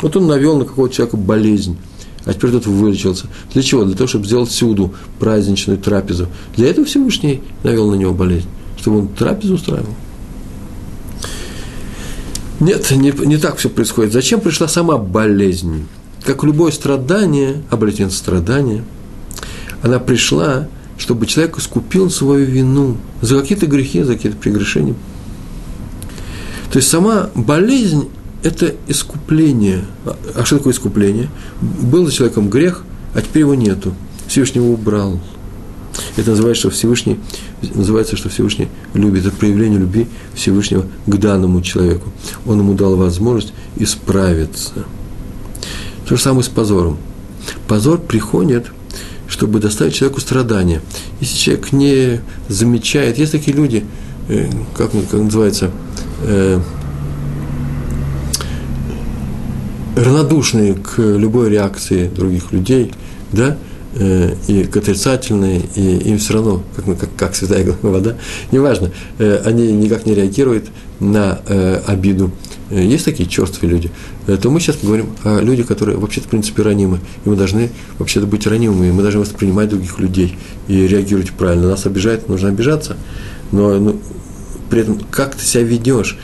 Вот 0.00 0.16
он 0.16 0.26
навел 0.26 0.58
на 0.58 0.64
какого-то 0.64 0.94
человека 0.94 1.16
болезнь, 1.16 1.76
а 2.24 2.34
теперь 2.34 2.50
тот 2.50 2.66
вылечился. 2.66 3.26
Для 3.52 3.62
чего? 3.62 3.84
Для 3.84 3.96
того, 3.96 4.08
чтобы 4.08 4.26
сделать 4.26 4.48
всюду 4.48 4.94
праздничную 5.20 5.78
трапезу. 5.78 6.26
Для 6.56 6.68
этого 6.68 6.84
Всевышний 6.84 7.40
навел 7.62 7.90
на 7.90 7.94
него 7.94 8.12
болезнь, 8.12 8.48
чтобы 8.76 8.98
он 8.98 9.08
трапезу 9.08 9.54
устраивал. 9.54 9.94
Нет, 12.58 12.90
не, 12.90 13.12
не 13.26 13.36
так 13.36 13.56
все 13.56 13.68
происходит. 13.68 14.12
Зачем 14.12 14.40
пришла 14.40 14.66
сама 14.66 14.96
болезнь? 14.96 15.86
Как 16.24 16.42
любое 16.44 16.72
страдание, 16.72 17.62
обратите 17.70 18.10
страдание, 18.10 18.84
она 19.82 19.98
пришла, 19.98 20.68
чтобы 21.02 21.26
человек 21.26 21.58
искупил 21.58 22.10
свою 22.10 22.46
вину 22.46 22.96
за 23.20 23.40
какие-то 23.40 23.66
грехи, 23.66 24.04
за 24.04 24.14
какие-то 24.14 24.38
прегрешения. 24.38 24.94
То 26.70 26.76
есть 26.76 26.88
сама 26.88 27.28
болезнь 27.34 28.08
это 28.44 28.76
искупление. 28.86 29.84
А 30.36 30.44
что 30.44 30.58
такое 30.58 30.72
искупление? 30.72 31.28
Был 31.60 32.06
за 32.06 32.12
человеком 32.12 32.48
грех, 32.48 32.84
а 33.14 33.20
теперь 33.20 33.40
его 33.40 33.56
нету. 33.56 33.94
Всевышний 34.28 34.62
его 34.62 34.74
убрал. 34.74 35.18
Это 36.16 36.30
называется, 36.30 36.60
что 36.60 36.70
Всевышний, 36.70 37.18
называется, 37.74 38.16
что 38.16 38.28
Всевышний 38.28 38.68
любит. 38.94 39.26
Это 39.26 39.34
проявление 39.34 39.80
любви 39.80 40.06
Всевышнего 40.34 40.86
к 41.06 41.16
данному 41.16 41.62
человеку. 41.62 42.10
Он 42.46 42.60
ему 42.60 42.74
дал 42.74 42.94
возможность 42.94 43.52
исправиться. 43.74 44.84
То 46.08 46.14
же 46.14 46.22
самое 46.22 46.44
с 46.44 46.48
позором. 46.48 46.96
Позор 47.66 47.98
приходит, 47.98 48.66
чтобы 49.42 49.58
доставить 49.58 49.96
человеку 49.96 50.20
страдания. 50.20 50.80
Если 51.20 51.36
человек 51.36 51.72
не 51.72 52.20
замечает, 52.48 53.18
есть 53.18 53.32
такие 53.32 53.56
люди, 53.56 53.84
э, 54.28 54.48
как, 54.76 54.92
как 55.10 55.20
называется, 55.20 55.72
э, 56.22 56.60
равнодушные 59.96 60.74
к 60.74 60.96
любой 60.98 61.50
реакции 61.50 62.06
других 62.06 62.52
людей, 62.52 62.92
да, 63.32 63.58
э, 63.94 64.34
и 64.48 64.64
к 64.64 64.76
отрицательной, 64.76 65.62
и 65.74 65.98
им 66.10 66.18
все 66.18 66.34
равно, 66.34 66.62
как, 66.76 66.98
как, 66.98 67.10
как 67.16 67.36
святая 67.36 67.66
вода, 67.82 68.16
неважно, 68.50 68.90
э, 69.18 69.42
они 69.44 69.72
никак 69.72 70.06
не 70.06 70.14
реагируют 70.14 70.66
на 71.00 71.40
э, 71.46 71.80
обиду. 71.86 72.30
Есть 72.70 73.04
такие 73.04 73.28
черствые 73.28 73.70
люди, 73.70 73.90
то 74.40 74.50
мы 74.50 74.58
сейчас 74.58 74.76
поговорим 74.76 75.10
о 75.24 75.40
людях, 75.40 75.66
которые 75.66 75.98
вообще-то, 75.98 76.26
в 76.26 76.30
принципе, 76.30 76.62
ранимы, 76.62 77.00
и 77.26 77.28
мы 77.28 77.36
должны 77.36 77.70
вообще-то 77.98 78.26
быть 78.26 78.46
ранимыми, 78.46 78.90
мы 78.90 79.02
должны 79.02 79.20
воспринимать 79.20 79.68
других 79.68 79.98
людей 79.98 80.38
и 80.68 80.86
реагировать 80.86 81.32
правильно. 81.32 81.68
Нас 81.68 81.84
обижает, 81.84 82.30
нужно 82.30 82.48
обижаться, 82.48 82.96
но 83.50 83.78
ну, 83.78 84.00
при 84.70 84.80
этом 84.80 84.98
как 85.10 85.34
ты 85.34 85.44
себя 85.44 85.64
ведешь, 85.64 86.16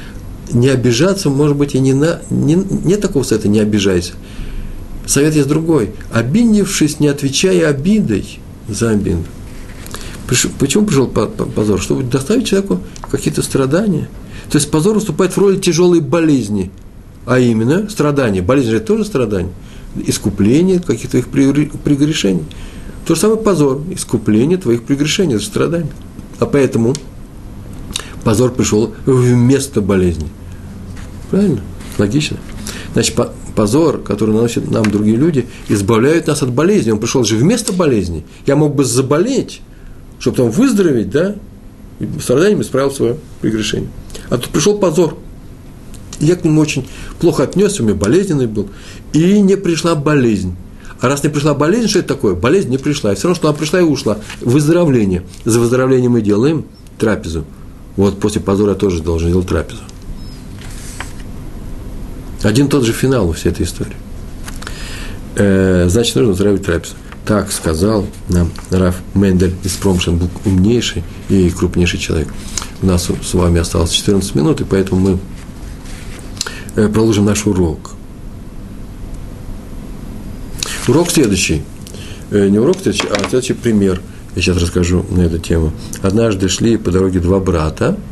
не 0.53 0.69
обижаться, 0.69 1.29
может 1.31 1.57
быть, 1.57 1.75
и 1.75 1.81
не 1.81 1.93
на... 1.93 2.21
Не, 2.31 2.55
нет 2.55 3.01
такого 3.01 3.23
совета, 3.23 3.49
не 3.49 3.61
обижайся. 3.61 4.13
Совет 5.09 5.35
есть 5.35 5.49
другой. 5.49 5.93
Обидевшись, 6.13 7.01
не 7.01 7.09
отвечая 7.09 7.69
обидой 7.69 8.41
за 8.69 8.91
обиду. 8.91 9.25
Почему 10.59 10.85
пришел 10.85 11.07
позор? 11.09 11.81
Чтобы 11.81 12.03
доставить 12.03 12.47
человеку 12.47 12.81
какие-то 13.11 13.41
страдания. 13.43 14.11
То 14.51 14.59
есть 14.59 14.71
позор 14.71 14.97
выступает 14.97 15.33
в 15.33 15.39
роли 15.39 15.57
тяжелой 15.57 16.01
болезни. 16.01 16.71
А 17.25 17.39
именно 17.39 17.89
страдания. 17.89 18.43
Болезнь 18.43 18.69
же 18.69 18.77
это 18.77 18.87
тоже 18.87 19.07
страдание. 19.07 19.53
Искупление 19.97 20.79
каких-то 20.79 21.17
их 21.17 21.29
прегрешений. 21.29 22.45
То 23.07 23.15
же 23.15 23.21
самое 23.23 23.41
позор. 23.41 23.81
Искупление 23.91 24.59
твоих 24.59 24.83
прегрешений, 24.83 25.37
это 25.37 25.45
страдание. 25.45 25.91
А 26.39 26.45
поэтому 26.45 26.95
позор 28.25 28.53
пришел 28.53 28.93
вместо 29.07 29.81
болезни. 29.81 30.29
Правильно? 31.31 31.63
Логично. 31.97 32.37
Значит, 32.93 33.19
позор, 33.59 33.99
который 34.03 34.37
наносят 34.37 34.71
нам 34.71 34.85
другие 34.85 35.17
люди, 35.17 35.49
избавляет 35.69 36.29
нас 36.29 36.45
от 36.45 36.53
болезни. 36.53 36.93
Он 36.93 37.01
пришел 37.01 37.25
же 37.25 37.35
вместо 37.35 37.73
болезни. 37.73 38.25
Я 38.47 38.55
мог 38.55 38.77
бы 38.77 38.85
заболеть, 38.85 39.63
чтобы 40.21 40.37
потом 40.37 40.53
выздороветь, 40.53 41.11
да, 41.11 41.35
и 41.99 42.07
страданием 42.21 42.63
исправил 42.63 42.93
свое 42.93 43.17
прегрешение. 43.41 43.91
А 44.31 44.39
тут 44.39 44.51
пришел 44.51 44.79
позор. 44.79 45.19
Я 46.21 46.37
к 46.37 46.45
нему 46.45 46.61
очень 46.61 46.87
плохо 47.19 47.43
отнесся, 47.43 47.83
у 47.83 47.87
меня 47.87 47.97
болезненный 47.97 48.47
был. 48.47 48.69
И 49.13 49.41
не 49.41 49.57
пришла 49.57 49.97
болезнь. 49.97 50.55
А 51.01 51.09
раз 51.09 51.25
не 51.25 51.29
пришла 51.29 51.53
болезнь, 51.53 51.89
что 51.89 51.99
это 51.99 52.15
такое? 52.15 52.37
Болезнь 52.37 52.69
не 52.69 52.79
пришла. 52.79 53.13
И 53.13 53.17
все 53.17 53.25
равно, 53.25 53.35
что 53.35 53.49
она 53.49 53.59
пришла 53.59 53.81
и 53.81 53.83
ушла. 53.83 54.19
Выздоровление. 54.41 55.25
За 55.45 55.59
выздоровлением 55.59 56.13
мы 56.13 56.23
делаем 56.23 56.65
трапезу. 56.97 57.45
Вот 57.97 58.21
после 58.21 58.41
позора 58.41 58.71
я 58.71 58.77
тоже 58.77 59.03
должен 59.03 59.31
делать 59.31 59.49
трапезу. 59.49 59.83
Один 62.43 62.69
тот 62.69 62.85
же 62.85 62.93
финал 62.93 63.29
у 63.29 63.33
всей 63.33 63.51
этой 63.51 63.65
истории. 63.65 63.97
Э, 65.37 65.87
значит, 65.89 66.15
нужно 66.17 66.33
устраивать 66.33 66.65
трапезу. 66.65 66.95
Так 67.25 67.53
сказал 67.53 68.07
нам 68.29 68.51
Раф 68.71 68.97
Мендель 69.15 69.55
из 69.65 69.73
Промшенбук, 69.73 70.31
умнейший 70.47 71.03
и 71.29 71.51
крупнейший 71.51 71.99
человек. 71.99 72.29
У 72.81 72.87
нас 72.87 73.09
с 73.09 73.35
вами 73.35 73.61
осталось 73.61 73.91
14 73.91 74.35
минут, 74.35 74.61
и 74.61 74.65
поэтому 74.65 75.01
мы 75.01 75.19
э, 76.77 76.87
продолжим 76.87 77.25
наш 77.25 77.45
урок. 77.47 77.91
Урок 80.87 81.11
следующий. 81.11 81.63
Э, 82.31 82.49
не 82.49 82.59
урок 82.59 82.77
следующий, 82.77 83.09
а 83.09 83.19
следующий 83.29 83.55
пример. 83.55 84.01
Я 84.37 84.43
сейчас 84.43 84.59
расскажу 84.59 85.05
на 85.11 85.23
эту 85.23 85.39
тему. 85.39 85.73
Однажды 86.03 86.49
шли 86.49 86.77
по 86.77 86.91
дороге 86.93 87.19
два 87.19 87.41
брата– 87.41 87.99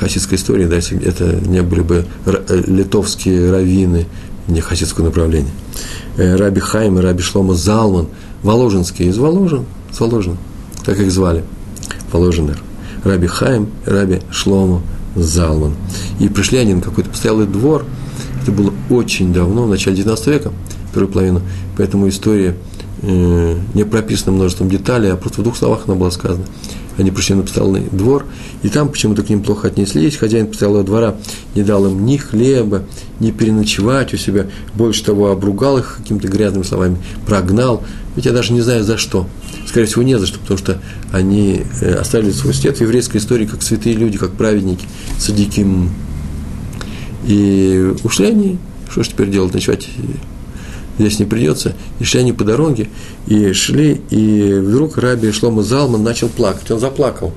хасидской 0.00 0.38
истории, 0.38 0.64
да, 0.64 0.76
если 0.76 1.00
это 1.04 1.24
не 1.46 1.62
были 1.62 1.82
бы 1.82 2.06
э, 2.24 2.62
литовские 2.66 3.50
раввины, 3.50 4.06
не 4.48 4.60
хасидского 4.60 5.04
направления. 5.04 5.50
Э, 6.16 6.36
Раби 6.36 6.60
Хайм 6.60 6.98
Раби 6.98 7.22
Шлома 7.22 7.54
Залман, 7.54 8.08
Воложенские 8.42 9.08
из 9.08 9.18
Воложен, 9.18 9.66
с 9.92 10.00
Воложен, 10.00 10.38
как 10.84 10.98
их 10.98 11.12
звали, 11.12 11.44
Воложенер. 12.12 12.58
Раби 13.04 13.26
Хайм 13.26 13.68
Раби 13.84 14.20
Шлома 14.30 14.80
Залман. 15.14 15.74
И 16.18 16.28
пришли 16.28 16.58
они 16.58 16.74
на 16.74 16.80
какой-то 16.80 17.10
постоялый 17.10 17.46
двор, 17.46 17.84
это 18.42 18.52
было 18.52 18.72
очень 18.88 19.34
давно, 19.34 19.64
в 19.64 19.68
начале 19.68 19.96
19 19.96 20.26
века, 20.28 20.52
первую 20.94 21.12
половину, 21.12 21.42
поэтому 21.76 22.08
история 22.08 22.56
э, 23.02 23.58
не 23.74 23.84
прописана 23.84 24.32
множеством 24.32 24.70
деталей, 24.70 25.12
а 25.12 25.16
просто 25.16 25.42
в 25.42 25.44
двух 25.44 25.56
словах 25.56 25.82
она 25.86 25.94
была 25.94 26.10
сказана 26.10 26.46
они 26.98 27.10
пришли 27.10 27.34
на 27.34 27.42
постоялый 27.42 27.82
двор, 27.92 28.26
и 28.62 28.68
там 28.68 28.88
почему-то 28.88 29.22
к 29.22 29.28
ним 29.28 29.42
плохо 29.42 29.68
отнеслись. 29.68 30.16
Хозяин 30.16 30.46
постоялого 30.46 30.84
двора 30.84 31.16
не 31.54 31.62
дал 31.62 31.86
им 31.86 32.04
ни 32.04 32.16
хлеба, 32.16 32.84
ни 33.20 33.30
переночевать 33.30 34.12
у 34.14 34.16
себя. 34.16 34.46
Больше 34.74 35.04
того, 35.04 35.30
обругал 35.30 35.78
их 35.78 35.96
какими-то 35.98 36.28
грязными 36.28 36.64
словами, 36.64 36.98
прогнал. 37.26 37.82
Ведь 38.16 38.26
я 38.26 38.32
даже 38.32 38.52
не 38.52 38.60
знаю 38.60 38.84
за 38.84 38.98
что. 38.98 39.26
Скорее 39.66 39.86
всего, 39.86 40.02
не 40.02 40.18
за 40.18 40.26
что, 40.26 40.38
потому 40.40 40.58
что 40.58 40.80
они 41.12 41.62
э, 41.80 41.94
оставили 41.94 42.32
свой 42.32 42.54
след 42.54 42.76
в 42.76 42.80
еврейской 42.80 43.18
истории 43.18 43.46
как 43.46 43.62
святые 43.62 43.94
люди, 43.94 44.18
как 44.18 44.32
праведники, 44.32 44.86
садиким. 45.18 45.90
И 47.26 47.94
ушли 48.02 48.26
они, 48.26 48.58
что 48.90 49.02
ж 49.02 49.08
теперь 49.08 49.30
делать, 49.30 49.54
ночевать 49.54 49.88
здесь 50.98 51.18
не 51.18 51.24
придется. 51.24 51.74
И 51.98 52.04
шли 52.04 52.20
они 52.20 52.32
по 52.32 52.44
дороге, 52.44 52.88
и 53.26 53.52
шли, 53.52 54.00
и 54.10 54.54
вдруг 54.54 54.98
Раби 54.98 55.32
Шлома 55.32 55.62
Залман 55.62 56.02
начал 56.02 56.28
плакать. 56.28 56.70
Он 56.70 56.80
заплакал. 56.80 57.32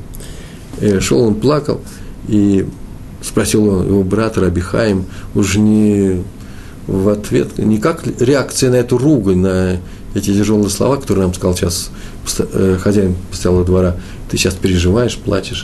И 0.81 0.99
шел 0.99 1.21
он 1.21 1.35
плакал, 1.35 1.81
и 2.27 2.65
спросил 3.21 3.83
его 3.83 4.03
брат 4.03 4.37
Раби 4.37 4.61
Хаим, 4.61 5.05
уже 5.35 5.59
не 5.59 6.23
в 6.87 7.09
ответ, 7.09 7.57
не 7.57 7.77
как 7.77 8.03
реакция 8.19 8.69
на 8.69 8.75
эту 8.75 8.97
ругань, 8.97 9.37
на 9.37 9.77
эти 10.13 10.33
тяжелые 10.33 10.69
слова, 10.69 10.97
которые 10.97 11.25
нам 11.25 11.33
сказал 11.33 11.55
сейчас 11.55 11.91
э, 12.37 12.77
хозяин 12.81 13.15
постоялого 13.31 13.65
двора, 13.65 13.95
ты 14.29 14.37
сейчас 14.37 14.55
переживаешь, 14.55 15.17
плачешь, 15.17 15.63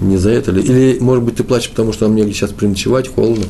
не 0.00 0.16
за 0.16 0.30
это 0.30 0.50
ли? 0.50 0.62
Или, 0.62 0.98
может 1.00 1.24
быть, 1.24 1.36
ты 1.36 1.44
плачешь, 1.44 1.70
потому 1.70 1.92
что 1.92 2.06
нам 2.06 2.16
негде 2.16 2.32
сейчас 2.32 2.50
переночевать, 2.50 3.08
холодно. 3.08 3.44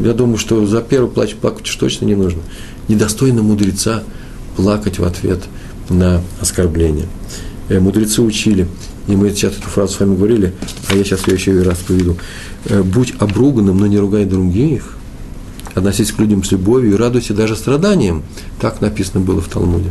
Я 0.00 0.14
думаю, 0.14 0.38
что 0.38 0.64
за 0.66 0.80
первый 0.80 1.10
плач 1.10 1.34
плакать 1.34 1.66
уж 1.66 1.76
точно 1.76 2.06
не 2.06 2.14
нужно. 2.14 2.40
Недостойно 2.88 3.42
мудреца 3.42 4.02
плакать 4.56 4.98
в 4.98 5.04
ответ 5.04 5.40
на 5.90 6.22
оскорбление. 6.40 7.06
Э, 7.68 7.80
мудрецы 7.80 8.22
учили, 8.22 8.66
и 9.08 9.12
мы 9.12 9.30
сейчас 9.30 9.52
эту 9.58 9.68
фразу 9.68 9.94
с 9.94 10.00
вами 10.00 10.16
говорили, 10.16 10.54
а 10.88 10.96
я 10.96 11.04
сейчас 11.04 11.26
ее 11.26 11.34
еще 11.34 11.54
и 11.54 11.62
раз 11.62 11.78
поведу. 11.78 12.16
Э, 12.64 12.82
«Будь 12.82 13.12
обруганным, 13.18 13.76
но 13.76 13.86
не 13.86 13.98
ругай 13.98 14.24
других, 14.24 14.96
относись 15.74 16.12
к 16.12 16.18
людям 16.18 16.44
с 16.44 16.52
любовью 16.52 16.94
и 16.94 16.96
радуйся 16.96 17.34
даже 17.34 17.54
страданиям». 17.54 18.22
Так 18.58 18.80
написано 18.80 19.20
было 19.20 19.42
в 19.42 19.48
Талмуде. 19.48 19.90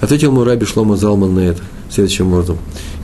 Ответил 0.00 0.32
мой 0.32 0.44
раби 0.44 0.64
Шлома 0.64 0.96
Залман 0.96 1.34
на 1.34 1.40
это 1.40 1.60
следующим 1.90 2.32
образом. 2.32 2.56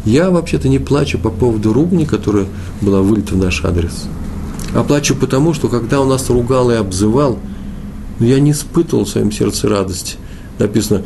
Я 0.06 0.30
вообще-то 0.30 0.68
не 0.70 0.78
плачу 0.78 1.18
по 1.18 1.28
поводу 1.28 1.74
ругни, 1.74 2.06
которая 2.06 2.46
была 2.80 3.02
вылита 3.02 3.34
в 3.34 3.36
наш 3.36 3.62
адрес– 3.64 4.06
а 4.74 4.84
плачу 4.84 5.16
потому, 5.16 5.54
что 5.54 5.68
когда 5.68 6.00
он 6.00 6.08
нас 6.08 6.28
ругал 6.30 6.70
и 6.70 6.74
обзывал, 6.74 7.38
ну, 8.18 8.26
я 8.26 8.38
не 8.38 8.52
испытывал 8.52 9.04
в 9.04 9.08
своем 9.08 9.32
сердце 9.32 9.68
радости. 9.68 10.16
Написано, 10.58 11.04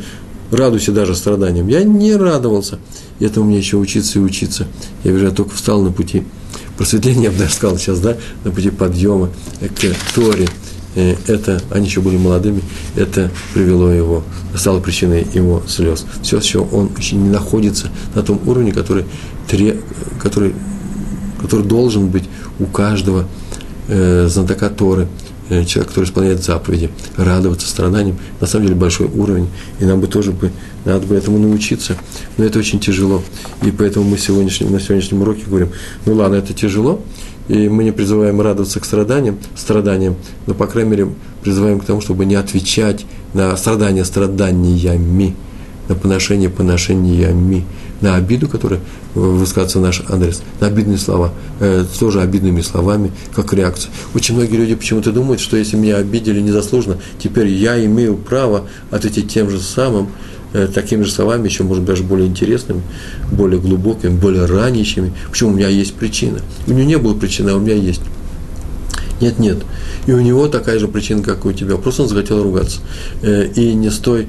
радуйся 0.51 0.91
даже 0.91 1.15
страданиям. 1.15 1.67
Я 1.67 1.83
не 1.83 2.15
радовался. 2.15 2.79
И 3.19 3.25
этому 3.25 3.47
мне 3.47 3.57
еще 3.57 3.77
учиться 3.77 4.19
и 4.19 4.21
учиться. 4.21 4.67
Я 5.03 5.11
вижу, 5.11 5.25
я 5.25 5.31
только 5.31 5.55
встал 5.55 5.81
на 5.81 5.91
пути 5.91 6.23
просветления, 6.77 7.25
я 7.25 7.31
бы 7.31 7.37
даже 7.37 7.53
сказал 7.53 7.77
сейчас, 7.77 7.99
да, 7.99 8.17
на 8.43 8.51
пути 8.51 8.69
подъема 8.69 9.29
к 9.61 10.13
Торе. 10.13 10.47
Э, 10.95 11.15
это, 11.27 11.61
они 11.71 11.87
еще 11.87 12.01
были 12.01 12.17
молодыми, 12.17 12.61
это 12.95 13.31
привело 13.53 13.89
его, 13.91 14.23
стало 14.55 14.79
причиной 14.79 15.25
его 15.33 15.63
слез. 15.67 16.05
Все 16.21 16.37
еще 16.37 16.59
он 16.59 16.89
еще 16.97 17.15
не 17.15 17.29
находится 17.29 17.89
на 18.13 18.23
том 18.23 18.41
уровне, 18.45 18.71
который, 18.71 19.05
который, 20.21 20.53
который 21.41 21.65
должен 21.65 22.07
быть 22.07 22.25
у 22.59 22.65
каждого 22.65 23.25
э, 23.87 24.27
знатока 24.27 24.69
Торы, 24.69 25.07
э, 25.49 25.63
человек, 25.65 25.89
который 25.89 26.05
исполняет 26.05 26.43
заповеди, 26.43 26.89
радоваться 27.15 27.67
страданиям, 27.67 28.17
на 28.39 28.47
самом 28.47 28.65
деле 28.65 28.77
большой 28.77 29.07
уровень, 29.07 29.47
и 29.79 29.85
нам 29.85 30.01
бы 30.01 30.07
тоже 30.07 30.31
бы, 30.31 30.51
надо 30.85 31.05
бы 31.07 31.15
этому 31.15 31.39
научиться, 31.39 31.95
но 32.37 32.45
это 32.45 32.59
очень 32.59 32.79
тяжело, 32.79 33.23
и 33.63 33.71
поэтому 33.71 34.05
мы 34.09 34.17
сегодняшнем, 34.17 34.71
на 34.71 34.79
сегодняшнем 34.79 35.21
уроке 35.21 35.43
говорим, 35.47 35.69
ну 36.05 36.13
ладно, 36.13 36.35
это 36.35 36.53
тяжело, 36.53 37.01
и 37.47 37.69
мы 37.69 37.83
не 37.83 37.91
призываем 37.91 38.41
радоваться 38.41 38.79
к 38.79 38.85
страданиям, 38.85 39.37
страданиям, 39.55 40.15
но, 40.47 40.53
по 40.53 40.67
крайней 40.67 40.91
мере, 40.91 41.09
призываем 41.43 41.79
к 41.79 41.85
тому, 41.85 42.01
чтобы 42.01 42.25
не 42.25 42.35
отвечать 42.35 43.05
на 43.33 43.55
страдания 43.55 44.03
страданиями, 44.03 45.35
на 45.87 45.95
поношение 45.95 46.49
поношениями, 46.49 47.65
на 48.01 48.15
обиду, 48.15 48.47
которая 48.47 48.81
высказывается 49.13 49.79
в 49.79 49.81
наш 49.81 50.03
адрес, 50.09 50.41
на 50.59 50.67
обидные 50.67 50.97
слова, 50.97 51.31
э, 51.59 51.85
тоже 51.99 52.21
обидными 52.21 52.61
словами, 52.61 53.11
как 53.33 53.53
реакция. 53.53 53.91
Очень 54.13 54.35
многие 54.35 54.57
люди 54.57 54.75
почему-то 54.75 55.11
думают, 55.11 55.39
что 55.39 55.57
если 55.57 55.77
меня 55.77 55.97
обидели 55.97 56.41
незаслуженно, 56.41 56.97
теперь 57.19 57.47
я 57.47 57.83
имею 57.85 58.17
право 58.17 58.67
ответить 58.91 59.31
тем 59.31 59.49
же 59.49 59.59
самым, 59.59 60.09
э, 60.53 60.67
такими 60.67 61.03
же 61.03 61.11
словами, 61.11 61.47
еще, 61.47 61.63
может, 61.63 61.85
даже 61.85 62.03
более 62.03 62.27
интересными, 62.27 62.81
более 63.31 63.59
глубокими, 63.59 64.11
более 64.11 64.45
ранящими. 64.45 65.13
Почему 65.29 65.51
у 65.51 65.53
меня 65.53 65.69
есть 65.69 65.93
причина? 65.93 66.39
У 66.67 66.71
него 66.71 66.87
не 66.87 66.97
было 66.97 67.13
причины, 67.13 67.51
а 67.51 67.55
у 67.55 67.59
меня 67.59 67.75
есть. 67.75 68.01
Нет, 69.21 69.39
нет. 69.39 69.59
И 70.07 70.11
у 70.11 70.19
него 70.19 70.47
такая 70.49 70.77
же 70.77 70.89
причина, 70.89 71.23
как 71.23 71.45
и 71.45 71.47
у 71.47 71.53
тебя. 71.53 71.77
Просто 71.77 72.03
он 72.03 72.09
захотел 72.09 72.43
ругаться. 72.43 72.81
Э, 73.21 73.47
и 73.55 73.73
не 73.73 73.89
с 73.89 73.97
той 73.97 74.27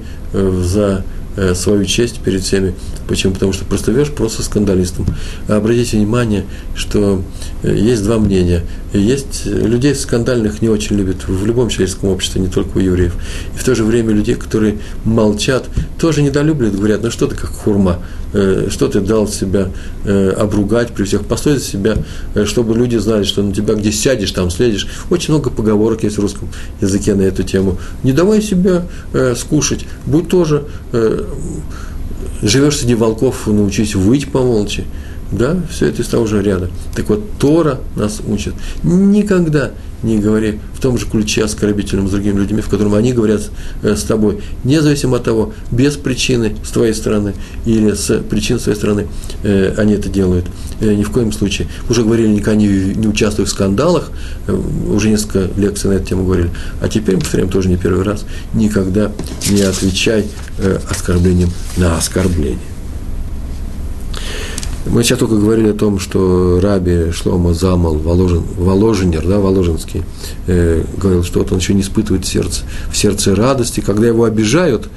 за 1.37 1.55
свою 1.55 1.85
честь 1.85 2.21
перед 2.21 2.43
всеми. 2.43 2.75
Почему? 3.09 3.35
Потому 3.35 3.53
что 3.53 3.65
просто 3.65 3.87
простовешь 3.87 4.11
просто 4.11 4.43
скандалистом. 4.43 5.07
Обратите 5.49 5.97
внимание, 5.97 6.45
что 6.75 7.23
есть 7.63 8.03
два 8.03 8.19
мнения. 8.19 8.63
Есть 8.93 9.47
людей 9.47 9.95
скандальных 9.95 10.63
не 10.63 10.69
очень 10.69 10.97
любят 10.97 11.29
в 11.29 11.47
любом 11.47 11.69
человеческом 11.69 12.09
обществе, 12.11 12.41
не 12.41 12.49
только 12.49 12.79
у 12.79 12.81
евреев. 12.81 13.15
И 13.55 13.59
в 13.59 13.65
то 13.65 13.75
же 13.75 13.85
время 13.85 14.13
людей, 14.13 14.35
которые 14.35 14.79
молчат, 15.05 15.67
тоже 15.99 16.23
недолюбливают, 16.23 16.77
говорят, 16.77 17.03
ну 17.03 17.11
что 17.11 17.27
ты 17.27 17.35
как 17.35 17.51
хурма, 17.51 18.03
э, 18.33 18.69
что 18.71 18.89
ты 18.89 19.01
дал 19.01 19.27
себя 19.29 19.71
э, 20.05 20.31
обругать 20.31 20.93
при 20.93 21.05
всех, 21.05 21.25
постой 21.25 21.55
за 21.55 21.65
себя, 21.65 21.97
э, 22.35 22.45
чтобы 22.45 22.75
люди 22.75 22.97
знали, 22.97 23.25
что 23.25 23.43
на 23.43 23.53
тебя 23.53 23.75
где 23.75 23.91
сядешь, 23.93 24.31
там 24.33 24.51
следишь. 24.51 24.87
Очень 25.11 25.35
много 25.35 25.51
поговорок 25.51 26.03
есть 26.03 26.19
в 26.19 26.21
русском 26.21 26.49
языке 26.81 27.15
на 27.15 27.23
эту 27.23 27.43
тему. 27.43 27.79
Не 28.03 28.13
давай 28.13 28.43
себя 28.43 28.87
скушать, 29.37 29.87
будь 30.05 30.29
тоже, 30.29 30.65
живешь 32.43 32.79
среди 32.79 32.95
волков, 32.95 33.47
научись 33.47 33.95
выть 33.95 34.31
помолчи. 34.31 34.85
Да, 35.33 35.57
все 35.71 35.87
это 35.87 36.03
из 36.03 36.09
того 36.09 36.27
же 36.27 36.43
ряда. 36.43 36.71
Так 36.95 37.09
вот, 37.09 37.25
Тора 37.39 37.81
нас 37.97 38.21
учит. 38.27 38.55
Никогда 38.83 39.73
не 40.03 40.19
говори 40.19 40.59
в 40.75 40.81
том 40.81 40.99
же 40.99 41.07
ключе 41.07 41.45
оскорбительном 41.45 42.09
с 42.09 42.11
другими 42.11 42.39
людьми, 42.39 42.61
в 42.61 42.69
котором 42.69 42.95
они 42.95 43.13
говорят 43.13 43.43
э, 43.83 43.97
с 43.97 44.03
тобой, 44.03 44.41
независимо 44.63 45.17
от 45.17 45.25
того, 45.25 45.53
без 45.71 45.97
причины 45.97 46.55
с 46.65 46.71
твоей 46.71 46.95
стороны 46.95 47.35
или 47.65 47.93
с 47.93 48.21
причин 48.21 48.59
с 48.59 48.65
твоей 48.65 48.77
стороны 48.77 49.09
э, 49.43 49.75
они 49.77 49.95
это 49.95 50.09
делают. 50.09 50.47
Э, 50.81 50.93
ни 50.93 51.03
в 51.03 51.11
коем 51.11 51.33
случае. 51.33 51.69
Уже 51.89 52.05
говорили, 52.05 52.29
никогда 52.29 52.61
не, 52.61 52.69
не 52.69 53.09
участвуй 53.09 53.47
в 53.47 53.49
скандалах, 53.49 54.11
уже 54.89 55.11
несколько 55.11 55.49
лекций 55.59 55.91
на 55.91 55.95
эту 55.95 56.07
тему 56.07 56.25
говорили. 56.25 56.51
А 56.81 56.89
теперь, 56.89 57.17
повторяем, 57.17 57.51
тоже 57.51 57.69
не 57.69 57.77
первый 57.77 58.05
раз, 58.05 58.25
никогда 58.55 59.11
не 59.51 59.63
отвечай 59.63 60.27
оскорблением 60.89 61.51
на 61.77 61.97
оскорбление. 61.97 62.76
Мы 64.89 65.03
сейчас 65.03 65.19
только 65.19 65.35
говорили 65.35 65.71
о 65.71 65.75
том, 65.75 65.99
что 65.99 66.61
Раби 66.63 67.11
Шлома 67.11 67.55
Замал, 67.55 67.97
Воложен, 67.97 68.43
Воложенер, 68.57 69.27
да, 69.27 69.41
Воложенский, 69.41 70.05
э, 70.47 70.85
говорил, 70.97 71.25
что 71.25 71.41
вот 71.41 71.51
он 71.51 71.59
еще 71.59 71.75
не 71.75 71.81
испытывает 71.81 72.25
сердце, 72.25 72.63
в 72.91 72.97
сердце 72.97 73.35
радости, 73.35 73.81
когда 73.81 74.07
его 74.07 74.25
обижают, 74.25 74.89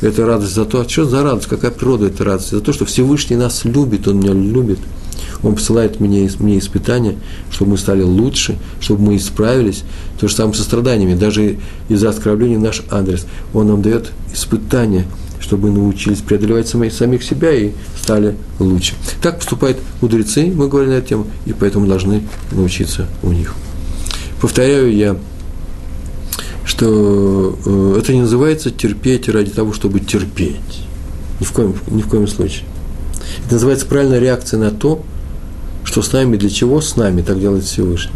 это 0.00 0.26
радость 0.26 0.54
за 0.54 0.64
то, 0.64 0.80
а 0.80 0.88
что 0.88 1.04
за 1.04 1.22
радость, 1.22 1.46
какая 1.46 1.70
природа 1.70 2.06
этой 2.06 2.26
радости, 2.26 2.56
за 2.56 2.60
то, 2.60 2.72
что 2.72 2.84
Всевышний 2.84 3.36
нас 3.36 3.64
любит, 3.64 4.08
Он 4.08 4.18
меня 4.18 4.32
любит, 4.32 4.80
Он 5.44 5.54
посылает 5.54 6.00
мне, 6.00 6.28
мне 6.40 6.58
испытания, 6.58 7.16
чтобы 7.52 7.72
мы 7.72 7.78
стали 7.78 8.02
лучше, 8.02 8.58
чтобы 8.80 9.02
мы 9.02 9.16
исправились, 9.16 9.84
то 10.18 10.26
же 10.26 10.34
самое 10.34 10.56
со 10.56 10.64
страданиями, 10.64 11.14
даже 11.14 11.58
из-за 11.88 12.08
оскорбления 12.08 12.58
наш 12.58 12.82
адрес, 12.90 13.24
Он 13.54 13.68
нам 13.68 13.82
дает 13.82 14.10
испытания– 14.32 15.06
чтобы 15.40 15.70
научились 15.70 16.18
преодолевать 16.18 16.68
самих, 16.68 16.92
самих 16.92 17.22
себя 17.22 17.52
и 17.52 17.72
стали 18.00 18.36
лучше. 18.58 18.94
Так 19.22 19.38
поступают 19.38 19.78
мудрецы, 20.00 20.46
мы 20.54 20.68
говорили 20.68 20.94
на 20.94 20.98
эту 20.98 21.08
тему, 21.08 21.26
и 21.46 21.52
поэтому 21.52 21.86
должны 21.86 22.22
научиться 22.52 23.06
у 23.22 23.32
них. 23.32 23.54
Повторяю 24.40 24.94
я, 24.94 25.16
что 26.64 27.58
э, 27.64 27.98
это 27.98 28.12
не 28.12 28.20
называется 28.20 28.70
терпеть 28.70 29.28
ради 29.28 29.50
того, 29.50 29.72
чтобы 29.72 30.00
терпеть. 30.00 30.84
Ни 31.40 31.44
в 31.44 31.52
коем, 31.52 31.74
ни 31.90 32.02
в 32.02 32.08
коем 32.08 32.28
случае. 32.28 32.64
Это 33.44 33.54
называется 33.54 33.86
правильная 33.86 34.18
реакция 34.18 34.60
на 34.60 34.70
то, 34.70 35.02
что 35.84 36.02
с 36.02 36.12
нами, 36.12 36.36
для 36.36 36.50
чего 36.50 36.80
с 36.80 36.96
нами, 36.96 37.22
так 37.22 37.40
делает 37.40 37.64
Всевышний. 37.64 38.12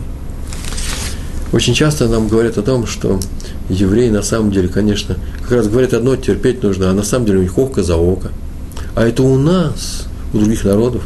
Очень 1.53 1.75
часто 1.75 2.09
нам 2.09 2.29
говорят 2.29 2.57
о 2.57 2.63
том, 2.63 2.87
что 2.87 3.21
евреи 3.69 4.09
на 4.09 4.23
самом 4.23 4.51
деле, 4.51 4.69
конечно, 4.69 5.17
как 5.43 5.53
раз 5.53 5.69
говорят 5.69 5.93
одно, 5.93 6.17
терпеть 6.17 6.63
нужно, 6.63 6.91
а 6.91 6.95
на 6.95 7.03
самом 7.03 7.27
деле 7.27 7.41
у 7.41 7.43
них 7.43 7.59
око 7.59 7.83
за 7.83 7.97
око. 7.97 8.31
А 8.95 9.05
это 9.07 9.23
у 9.23 9.37
нас, 9.37 10.07
у 10.33 10.39
других 10.39 10.65
народов, 10.65 11.03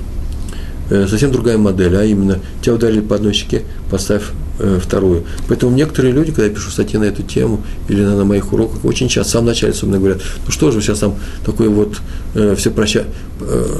э, 0.90 1.06
совсем 1.08 1.32
другая 1.32 1.58
модель, 1.58 1.96
а 1.96 2.04
именно 2.04 2.38
тебя 2.62 2.74
ударили 2.74 3.00
по 3.00 3.16
одной 3.16 3.32
щеке, 3.32 3.62
поставь 3.90 4.22
э, 4.60 4.78
вторую. 4.80 5.24
Поэтому 5.48 5.74
некоторые 5.74 6.12
люди, 6.12 6.30
когда 6.30 6.44
я 6.44 6.50
пишу 6.50 6.70
статьи 6.70 6.96
на 6.96 7.04
эту 7.04 7.24
тему 7.24 7.64
или 7.88 8.02
на, 8.02 8.16
на 8.16 8.24
моих 8.24 8.52
уроках, 8.52 8.84
очень 8.84 9.08
часто, 9.08 9.30
в 9.30 9.32
самом 9.32 9.46
начале 9.48 9.72
особенно 9.72 9.98
говорят, 9.98 10.18
ну 10.44 10.52
что 10.52 10.70
же 10.70 10.76
вы 10.76 10.82
сейчас 10.82 11.00
там 11.00 11.16
такой 11.44 11.68
вот 11.68 11.96
э, 12.34 12.54
все 12.56 12.70
проща, 12.70 13.04
э, 13.40 13.78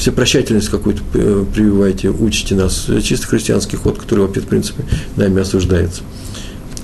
все 0.00 0.12
прощательность 0.12 0.70
какую-то 0.70 1.02
э, 1.12 1.44
прививаете, 1.54 2.08
учите 2.08 2.54
нас, 2.54 2.86
чисто 3.02 3.26
христианский 3.26 3.76
ход, 3.76 3.98
который 3.98 4.20
вообще, 4.20 4.40
в 4.40 4.46
принципе, 4.46 4.84
нами 5.16 5.42
осуждается 5.42 6.02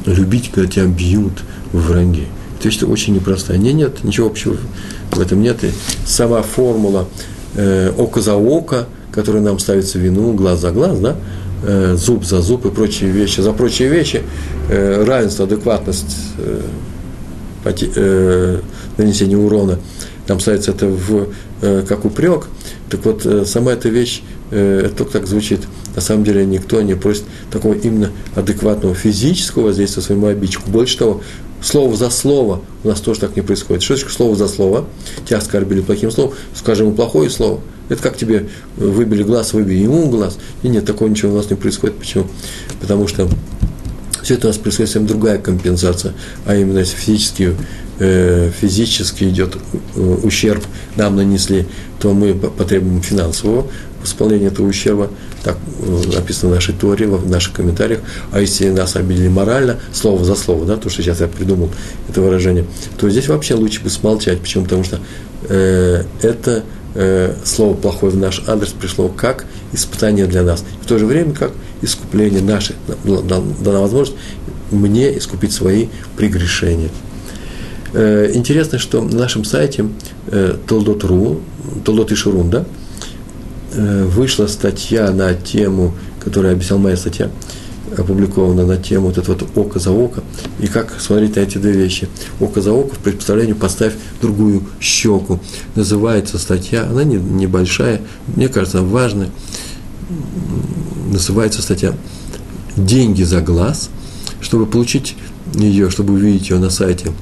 любить, 0.04 0.50
когда 0.52 0.70
тебя 0.70 0.84
бьют 0.84 1.32
в 1.72 1.88
враги. 1.88 2.26
Это 2.58 2.68
вещь 2.68 2.82
очень 2.82 3.14
непростая. 3.14 3.56
Не, 3.56 3.72
нет, 3.72 4.04
ничего 4.04 4.26
общего 4.26 4.58
в 5.12 5.20
этом 5.20 5.42
нет. 5.42 5.64
И 5.64 5.70
сама 6.04 6.42
формула 6.42 7.08
э, 7.54 7.90
око 7.96 8.20
за 8.20 8.34
око, 8.34 8.86
которая 9.12 9.42
нам 9.42 9.58
ставится 9.58 9.98
вину, 9.98 10.34
глаз 10.34 10.60
за 10.60 10.70
глаз, 10.70 10.98
да, 11.00 11.16
э, 11.64 11.96
зуб 11.96 12.22
за 12.22 12.42
зуб 12.42 12.66
и 12.66 12.70
прочие 12.70 13.10
вещи, 13.10 13.40
за 13.40 13.52
прочие 13.52 13.88
вещи, 13.88 14.22
э, 14.68 15.04
равенство, 15.04 15.46
адекватность, 15.46 16.16
э, 16.36 16.60
поти, 17.64 17.90
э, 17.94 18.60
нанесения 18.98 19.38
урона, 19.38 19.78
там 20.26 20.40
ставится 20.40 20.72
это 20.72 20.86
в, 20.86 21.28
э, 21.62 21.84
как 21.86 22.04
упрек. 22.04 22.48
Так 22.90 23.04
вот, 23.04 23.24
э, 23.24 23.44
сама 23.44 23.72
эта 23.72 23.88
вещь, 23.88 24.22
э, 24.50 24.82
это 24.86 24.96
только 24.96 25.12
так 25.14 25.26
звучит– 25.26 25.60
на 25.96 26.02
самом 26.02 26.24
деле 26.24 26.44
никто 26.44 26.82
не 26.82 26.94
просит 26.94 27.24
такого 27.50 27.72
именно 27.72 28.12
адекватного 28.34 28.94
физического 28.94 29.64
воздействия 29.64 30.02
своему 30.02 30.26
обидчику. 30.26 30.70
Больше 30.70 30.98
того, 30.98 31.22
слово 31.62 31.96
за 31.96 32.10
слово 32.10 32.60
у 32.84 32.88
нас 32.88 33.00
тоже 33.00 33.20
так 33.20 33.34
не 33.34 33.40
происходит. 33.40 33.82
Что 33.82 33.96
значит 33.96 34.12
слово 34.14 34.36
за 34.36 34.46
слово? 34.46 34.84
Тебя 35.24 35.38
оскорбили 35.38 35.80
плохим 35.80 36.10
словом, 36.10 36.34
скажем 36.54 36.94
плохое 36.94 37.30
слово. 37.30 37.60
Это 37.88 38.02
как 38.02 38.18
тебе 38.18 38.48
выбили 38.76 39.22
глаз, 39.22 39.54
выбили 39.54 39.78
ему 39.78 40.10
глаз. 40.10 40.36
И 40.62 40.68
нет, 40.68 40.84
такого 40.84 41.08
ничего 41.08 41.32
у 41.32 41.36
нас 41.36 41.48
не 41.48 41.56
происходит. 41.56 41.96
Почему? 41.96 42.26
Потому 42.80 43.08
что 43.08 43.26
все 44.22 44.34
это 44.34 44.48
у 44.48 44.50
нас 44.50 44.58
происходит 44.58 44.90
совсем 44.90 45.06
другая 45.06 45.38
компенсация, 45.38 46.12
а 46.44 46.56
именно 46.56 46.80
если 46.80 46.96
физически, 46.96 47.42
э, 47.44 47.54
физически 47.98 49.24
идет 49.24 49.56
э, 49.94 50.00
ущерб, 50.22 50.64
нам 50.96 51.16
нанесли, 51.16 51.66
то 51.98 52.12
мы 52.12 52.34
потребуем 52.34 53.02
финансового 53.02 53.66
восполнения 54.06 54.46
этого 54.46 54.66
ущерба, 54.66 55.10
так 55.42 55.56
э, 55.80 56.02
написано 56.14 56.52
в 56.52 56.54
нашей 56.54 56.74
Торе, 56.74 57.06
в 57.06 57.28
наших 57.28 57.54
комментариях, 57.54 58.00
а 58.32 58.40
если 58.40 58.68
нас 58.70 58.96
обидели 58.96 59.28
морально, 59.28 59.78
слово 59.92 60.24
за 60.24 60.36
слово, 60.36 60.64
да, 60.64 60.76
то, 60.76 60.88
что 60.88 61.02
сейчас 61.02 61.20
я 61.20 61.26
придумал 61.26 61.70
это 62.08 62.20
выражение, 62.20 62.64
то 62.98 63.10
здесь 63.10 63.28
вообще 63.28 63.54
лучше 63.54 63.82
бы 63.82 63.90
смолчать. 63.90 64.40
Почему? 64.40 64.64
Потому 64.64 64.84
что 64.84 65.00
э, 65.48 66.04
это 66.22 66.64
э, 66.94 67.34
слово 67.44 67.74
плохое 67.74 68.12
в 68.12 68.16
наш 68.16 68.42
адрес 68.46 68.70
пришло 68.70 69.08
как 69.08 69.44
испытание 69.72 70.26
для 70.26 70.42
нас. 70.42 70.64
В 70.82 70.86
то 70.86 70.98
же 70.98 71.06
время 71.06 71.32
как 71.32 71.52
искупление 71.82 72.42
наше, 72.42 72.74
дана 73.04 73.80
возможность 73.80 74.16
мне 74.70 75.16
искупить 75.16 75.52
свои 75.52 75.88
прегрешения. 76.16 76.90
Э, 77.92 78.30
интересно, 78.34 78.78
что 78.78 79.02
на 79.02 79.16
нашем 79.16 79.44
сайте 79.44 79.86
э, 80.26 80.56
Толдот.ру, 80.66 81.40
Толдот 81.84 82.12
и 82.12 82.14
Шурун, 82.14 82.50
да, 82.50 82.64
Э, 83.78 84.04
вышла 84.04 84.46
статья 84.46 85.10
на 85.10 85.34
тему, 85.34 85.92
которая 86.18 86.54
объяснял 86.54 86.78
моя 86.78 86.96
статья, 86.96 87.30
опубликована 87.94 88.64
на 88.64 88.78
тему 88.78 89.08
вот 89.08 89.18
это 89.18 89.32
вот 89.32 89.44
око 89.54 89.78
за 89.78 89.90
око, 89.90 90.22
и 90.60 90.66
как 90.66 90.98
смотреть 90.98 91.36
на 91.36 91.40
эти 91.40 91.58
две 91.58 91.72
вещи. 91.72 92.08
Око 92.40 92.62
за 92.62 92.72
око, 92.72 92.94
в 92.94 92.98
представлении 93.00 93.52
поставь 93.52 93.92
другую 94.22 94.62
щеку. 94.80 95.40
Называется 95.74 96.38
статья, 96.38 96.84
она 96.84 97.04
не, 97.04 97.16
небольшая, 97.16 98.00
мне 98.34 98.48
кажется, 98.48 98.80
важная. 98.80 99.28
Называется 101.12 101.60
статья 101.60 101.94
«Деньги 102.76 103.24
за 103.24 103.42
глаз». 103.42 103.90
Чтобы 104.40 104.64
получить 104.66 105.16
ее, 105.54 105.90
чтобы 105.90 106.14
увидеть 106.14 106.50
ее 106.50 106.58
на 106.58 106.70
сайте, 106.70 107.12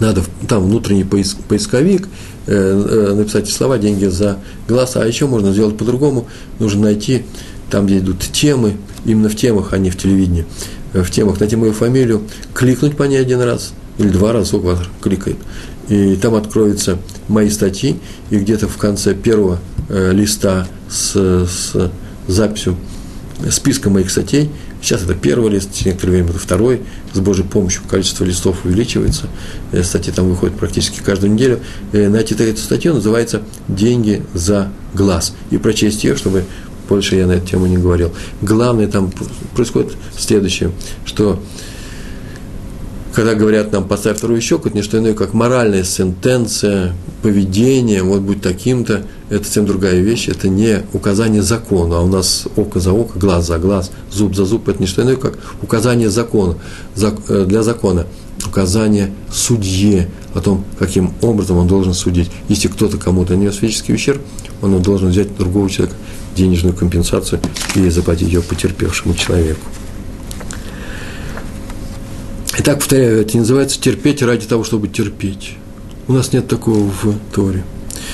надо 0.00 0.22
там 0.48 0.64
внутренний 0.64 1.04
поисковик, 1.04 2.08
Э, 2.46 2.52
э, 2.52 3.14
написать 3.14 3.48
слова 3.48 3.78
«деньги 3.78 4.06
за 4.06 4.38
глаз», 4.66 4.96
а 4.96 5.06
еще 5.06 5.26
можно 5.26 5.52
сделать 5.52 5.76
по-другому, 5.76 6.26
нужно 6.58 6.84
найти 6.84 7.22
там, 7.70 7.86
где 7.86 7.98
идут 7.98 8.18
темы, 8.20 8.76
именно 9.04 9.28
в 9.28 9.36
темах, 9.36 9.72
а 9.72 9.78
не 9.78 9.90
в 9.90 9.96
телевидении, 9.96 10.46
э, 10.92 11.02
в 11.02 11.12
темах, 11.12 11.38
найти 11.38 11.54
мою 11.54 11.72
фамилию, 11.72 12.22
кликнуть 12.52 12.96
по 12.96 13.04
ней 13.04 13.20
один 13.20 13.40
раз 13.42 13.72
или 13.98 14.08
два 14.08 14.32
раза, 14.32 14.46
сколько 14.46 14.64
вас 14.64 14.78
кликает, 15.00 15.36
и 15.88 16.16
там 16.16 16.34
откроются 16.34 16.98
мои 17.28 17.50
статьи, 17.50 18.00
и 18.30 18.38
где-то 18.38 18.66
в 18.66 18.78
конце 18.78 19.14
первого 19.14 19.60
листа 19.88 20.66
с, 20.88 21.12
с 21.12 21.90
записью 22.26 22.76
списка 23.50 23.90
моих 23.90 24.10
статей– 24.10 24.50
Сейчас 24.82 25.02
это 25.02 25.14
первый 25.14 25.50
лист, 25.50 25.70
некоторое 25.84 26.12
время 26.12 26.30
это 26.30 26.38
второй. 26.38 26.80
С 27.12 27.18
Божьей 27.20 27.44
помощью 27.44 27.82
количество 27.88 28.24
листов 28.24 28.64
увеличивается. 28.64 29.28
Э, 29.72 29.82
статьи 29.82 30.12
там 30.12 30.28
выходят 30.28 30.56
практически 30.56 31.00
каждую 31.00 31.32
неделю. 31.32 31.60
Э, 31.92 32.08
найти 32.08 32.34
эту 32.34 32.60
статью 32.60 32.94
называется 32.94 33.42
«Деньги 33.68 34.22
за 34.32 34.70
глаз». 34.94 35.34
И 35.50 35.58
прочесть 35.58 36.04
ее, 36.04 36.16
чтобы 36.16 36.44
больше 36.88 37.16
я 37.16 37.26
на 37.26 37.32
эту 37.32 37.46
тему 37.46 37.66
не 37.66 37.76
говорил. 37.76 38.12
Главное 38.42 38.88
там 38.88 39.12
происходит 39.54 39.92
следующее, 40.16 40.72
что 41.04 41.40
когда 43.12 43.34
говорят 43.34 43.72
нам 43.72 43.88
«поставь 43.88 44.18
вторую 44.18 44.40
щеку», 44.40 44.68
это 44.68 44.76
не 44.76 44.82
что 44.82 44.98
иное, 44.98 45.14
как 45.14 45.34
моральная 45.34 45.84
сентенция, 45.84 46.94
поведение, 47.22 48.02
вот 48.02 48.20
будь 48.20 48.40
таким-то, 48.40 49.02
это 49.28 49.44
совсем 49.44 49.66
другая 49.66 50.00
вещь, 50.00 50.28
это 50.28 50.48
не 50.48 50.82
указание 50.92 51.42
закона, 51.42 51.98
а 51.98 52.00
у 52.02 52.06
нас 52.06 52.46
око 52.56 52.80
за 52.80 52.92
око, 52.92 53.18
глаз 53.18 53.46
за 53.46 53.58
глаз, 53.58 53.90
зуб 54.10 54.34
за 54.34 54.44
зуб, 54.44 54.68
это 54.68 54.80
не 54.80 54.86
что 54.86 55.02
иное, 55.02 55.16
как 55.16 55.38
указание 55.62 56.10
закона, 56.10 56.56
э, 56.96 57.44
для 57.46 57.62
закона, 57.62 58.06
указание 58.46 59.12
судье 59.32 60.08
о 60.34 60.40
том, 60.40 60.64
каким 60.78 61.12
образом 61.20 61.58
он 61.58 61.66
должен 61.66 61.94
судить. 61.94 62.30
Если 62.48 62.68
кто-то 62.68 62.96
кому-то 62.96 63.34
нанес 63.34 63.54
физический 63.56 63.92
ущерб, 63.92 64.22
он 64.62 64.80
должен 64.82 65.08
взять 65.08 65.36
другого 65.36 65.68
человека 65.68 65.96
денежную 66.36 66.74
компенсацию 66.74 67.40
и 67.74 67.88
заплатить 67.88 68.28
ее 68.28 68.40
потерпевшему 68.40 69.14
человеку. 69.14 69.60
Итак, 72.62 72.80
повторяю, 72.80 73.22
это 73.22 73.38
называется 73.38 73.80
терпеть 73.80 74.20
ради 74.20 74.44
того, 74.44 74.64
чтобы 74.64 74.86
терпеть. 74.88 75.54
У 76.08 76.12
нас 76.12 76.34
нет 76.34 76.46
такого 76.46 76.90
в 76.90 77.14
Торе. 77.34 77.64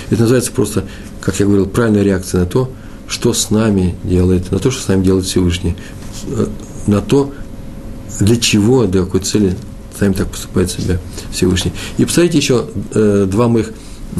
Это 0.08 0.20
называется 0.20 0.52
просто, 0.52 0.84
как 1.20 1.40
я 1.40 1.46
говорил, 1.46 1.66
правильная 1.66 2.04
реакция 2.04 2.42
на 2.42 2.46
то, 2.46 2.70
что 3.08 3.32
с 3.32 3.50
нами 3.50 3.96
делает, 4.04 4.52
на 4.52 4.60
то, 4.60 4.70
что 4.70 4.80
с 4.80 4.86
нами 4.86 5.02
делает 5.02 5.26
Всевышний, 5.26 5.74
на 6.86 7.00
то, 7.00 7.32
для 8.20 8.36
чего, 8.36 8.86
для 8.86 9.02
какой 9.02 9.18
цели 9.18 9.56
с 9.96 10.00
нами 10.00 10.12
так 10.12 10.28
поступает 10.28 10.70
себя 10.70 11.00
Всевышний. 11.32 11.72
И 11.98 12.04
посмотрите 12.04 12.38
еще 12.38 12.66
э, 12.94 13.26
два 13.28 13.48
моих 13.48 13.72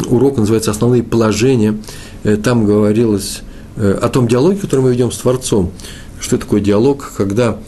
урока, 0.07 0.41
называется 0.41 0.72
«Основные 0.72 1.05
положения». 1.05 1.79
Э, 2.24 2.37
там 2.37 2.66
говорилось 2.66 3.43
э, 3.77 3.97
о 4.03 4.09
том 4.09 4.27
диалоге, 4.27 4.59
который 4.59 4.81
мы 4.81 4.91
ведем 4.91 5.12
с 5.12 5.18
Творцом. 5.18 5.70
Что 6.18 6.37
такое 6.37 6.61
диалог, 6.61 7.12
когда 7.16 7.59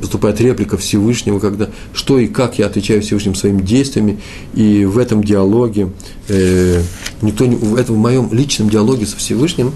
поступает 0.00 0.40
реплика 0.40 0.76
Всевышнего, 0.76 1.38
когда 1.38 1.68
что 1.94 2.18
и 2.18 2.26
как 2.26 2.58
я 2.58 2.66
отвечаю 2.66 3.02
Всевышним 3.02 3.34
своими 3.34 3.62
действиями, 3.62 4.20
и 4.54 4.84
в 4.84 4.98
этом 4.98 5.22
диалоге, 5.22 5.90
э, 6.28 6.82
никто 7.22 7.46
не, 7.46 7.56
в 7.56 7.76
этом 7.76 7.96
в 7.96 7.98
моем 7.98 8.32
личном 8.32 8.70
диалоге 8.70 9.06
со 9.06 9.16
Всевышним, 9.16 9.72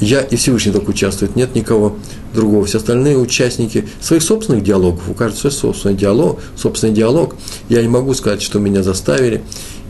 я 0.00 0.20
и 0.20 0.36
Всевышний 0.36 0.72
только 0.72 0.90
участвует, 0.90 1.36
нет 1.36 1.54
никого 1.54 1.96
другого. 2.34 2.66
Все 2.66 2.78
остальные 2.78 3.16
участники 3.18 3.88
своих 4.00 4.22
собственных 4.22 4.62
диалогов, 4.62 5.08
у 5.08 5.14
каждого 5.14 5.50
свой 5.50 5.52
собственный 5.52 5.94
диалог, 5.94 6.40
собственный 6.54 6.92
диалог. 6.92 7.34
Я 7.68 7.80
не 7.80 7.88
могу 7.88 8.12
сказать, 8.12 8.42
что 8.42 8.58
меня 8.58 8.82
заставили, 8.82 9.42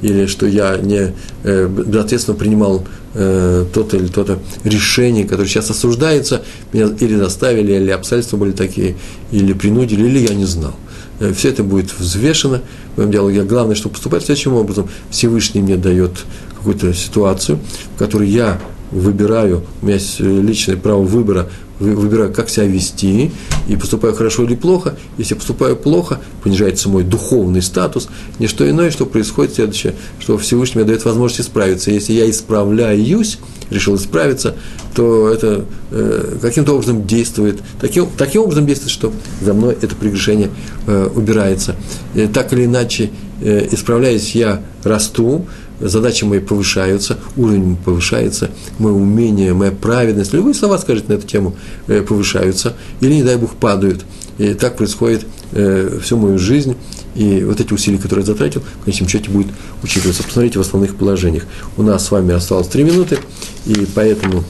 или 0.03 0.27
что 0.27 0.47
я 0.47 0.77
не 0.77 1.15
э, 1.43 1.69
безответственно 1.69 2.37
принимал 2.37 2.85
э, 3.15 3.65
то-то 3.73 3.97
или 3.97 4.09
то-то 4.09 4.39
решение, 4.65 5.25
которое 5.25 5.49
сейчас 5.49 5.71
осуждается, 5.71 6.43
меня 6.73 6.89
или 7.01 7.17
заставили, 7.17 7.73
или 7.73 7.91
обстоятельства 7.91 8.37
были 8.37 8.53
такие, 8.53 8.97
или 9.33 9.53
принудили, 9.53 10.07
или 10.07 10.19
я 10.19 10.35
не 10.35 10.45
знал. 10.45 10.75
Э, 11.21 11.33
все 11.33 11.49
это 11.49 11.63
будет 11.63 11.93
взвешено 11.99 12.63
в 12.95 12.99
моем 12.99 13.11
диалоге. 13.11 13.43
Главное, 13.43 13.75
что 13.75 13.89
поступать 13.89 14.25
следующим 14.25 14.55
образом. 14.55 14.89
Всевышний 15.11 15.61
мне 15.61 15.77
дает 15.77 16.25
какую-то 16.57 16.93
ситуацию, 16.95 17.59
в 17.95 17.99
которой 17.99 18.29
я 18.29 18.61
выбираю, 18.97 19.63
у 19.83 19.87
меня 19.87 19.97
есть 19.97 20.21
личное 20.21 20.77
право 20.77 21.03
выбора, 21.03 21.49
выбираю, 21.79 22.33
как 22.33 22.49
себя 22.49 22.67
вести, 22.67 23.31
и 23.69 23.77
поступаю 23.77 24.15
хорошо 24.15 24.45
или 24.45 24.55
плохо. 24.55 24.97
Если 25.19 25.35
поступаю 25.35 25.77
плохо, 25.77 26.21
понижается 26.43 26.89
мой 26.89 27.05
духовный 27.05 27.63
статус. 27.63 28.09
Не 28.39 28.47
что 28.47 28.69
иное, 28.69 28.91
что 28.91 29.05
происходит 29.05 29.55
следующее, 29.55 29.95
что 30.19 30.39
Всевышний 30.39 30.81
мне 30.81 30.89
дает 30.89 31.05
возможность 31.05 31.43
исправиться. 31.43 31.91
Если 31.91 32.15
я 32.15 32.29
исправляюсь, 32.31 33.39
решил 33.71 33.97
исправиться, 33.97 34.55
то 34.95 35.29
это 35.29 35.67
э, 35.91 36.39
каким-то 36.41 36.73
образом 36.73 37.07
действует, 37.07 37.61
таким, 37.81 38.09
таким 38.17 38.43
образом 38.43 38.65
действует, 38.67 38.93
что 38.93 39.13
за 39.43 39.53
мной 39.53 39.77
это 39.81 39.95
прегрешение 39.97 40.51
э, 40.87 41.11
убирается. 41.15 41.77
И 42.15 42.27
так 42.27 42.53
или 42.53 42.65
иначе, 42.65 43.11
э, 43.43 43.69
исправляясь, 43.71 44.35
я 44.35 44.63
расту, 44.85 45.47
задачи 45.81 46.25
мои 46.25 46.41
повышаются, 46.41 47.19
уровень 47.37 47.77
повышается, 47.77 48.51
мое 48.79 48.93
умение, 48.93 49.55
моя 49.55 49.71
праведность, 49.71 50.33
любые 50.33 50.55
слова 50.55 50.79
скажите 50.79 51.09
на 51.09 51.15
эту 51.15 51.27
тему, 51.27 51.57
э, 51.87 52.03
повышаются, 52.03 52.75
или, 53.01 53.15
не 53.15 53.23
дай 53.23 53.37
Бог, 53.37 53.55
падают. 53.55 54.05
И 54.39 54.55
так 54.55 54.77
происходит 54.77 55.27
э, 55.53 55.99
всю 56.03 56.17
мою 56.17 56.39
жизнь, 56.39 56.77
и 57.15 57.43
вот 57.45 57.61
эти 57.61 57.73
усилия, 57.73 57.99
которые 57.99 58.25
я 58.25 58.33
затратил, 58.33 58.63
в 58.81 58.85
конечном 58.85 59.09
счете 59.09 59.31
будет 59.31 59.49
учитываться. 59.83 60.23
Посмотрите 60.23 60.59
в 60.59 60.63
основных 60.63 60.97
положениях. 60.97 61.45
У 61.77 61.83
нас 61.83 62.07
с 62.07 62.11
вами 62.11 62.35
осталось 62.35 62.69
три 62.69 62.85
минуты, 62.85 63.19
и 63.65 63.87
поэтому 63.95 64.45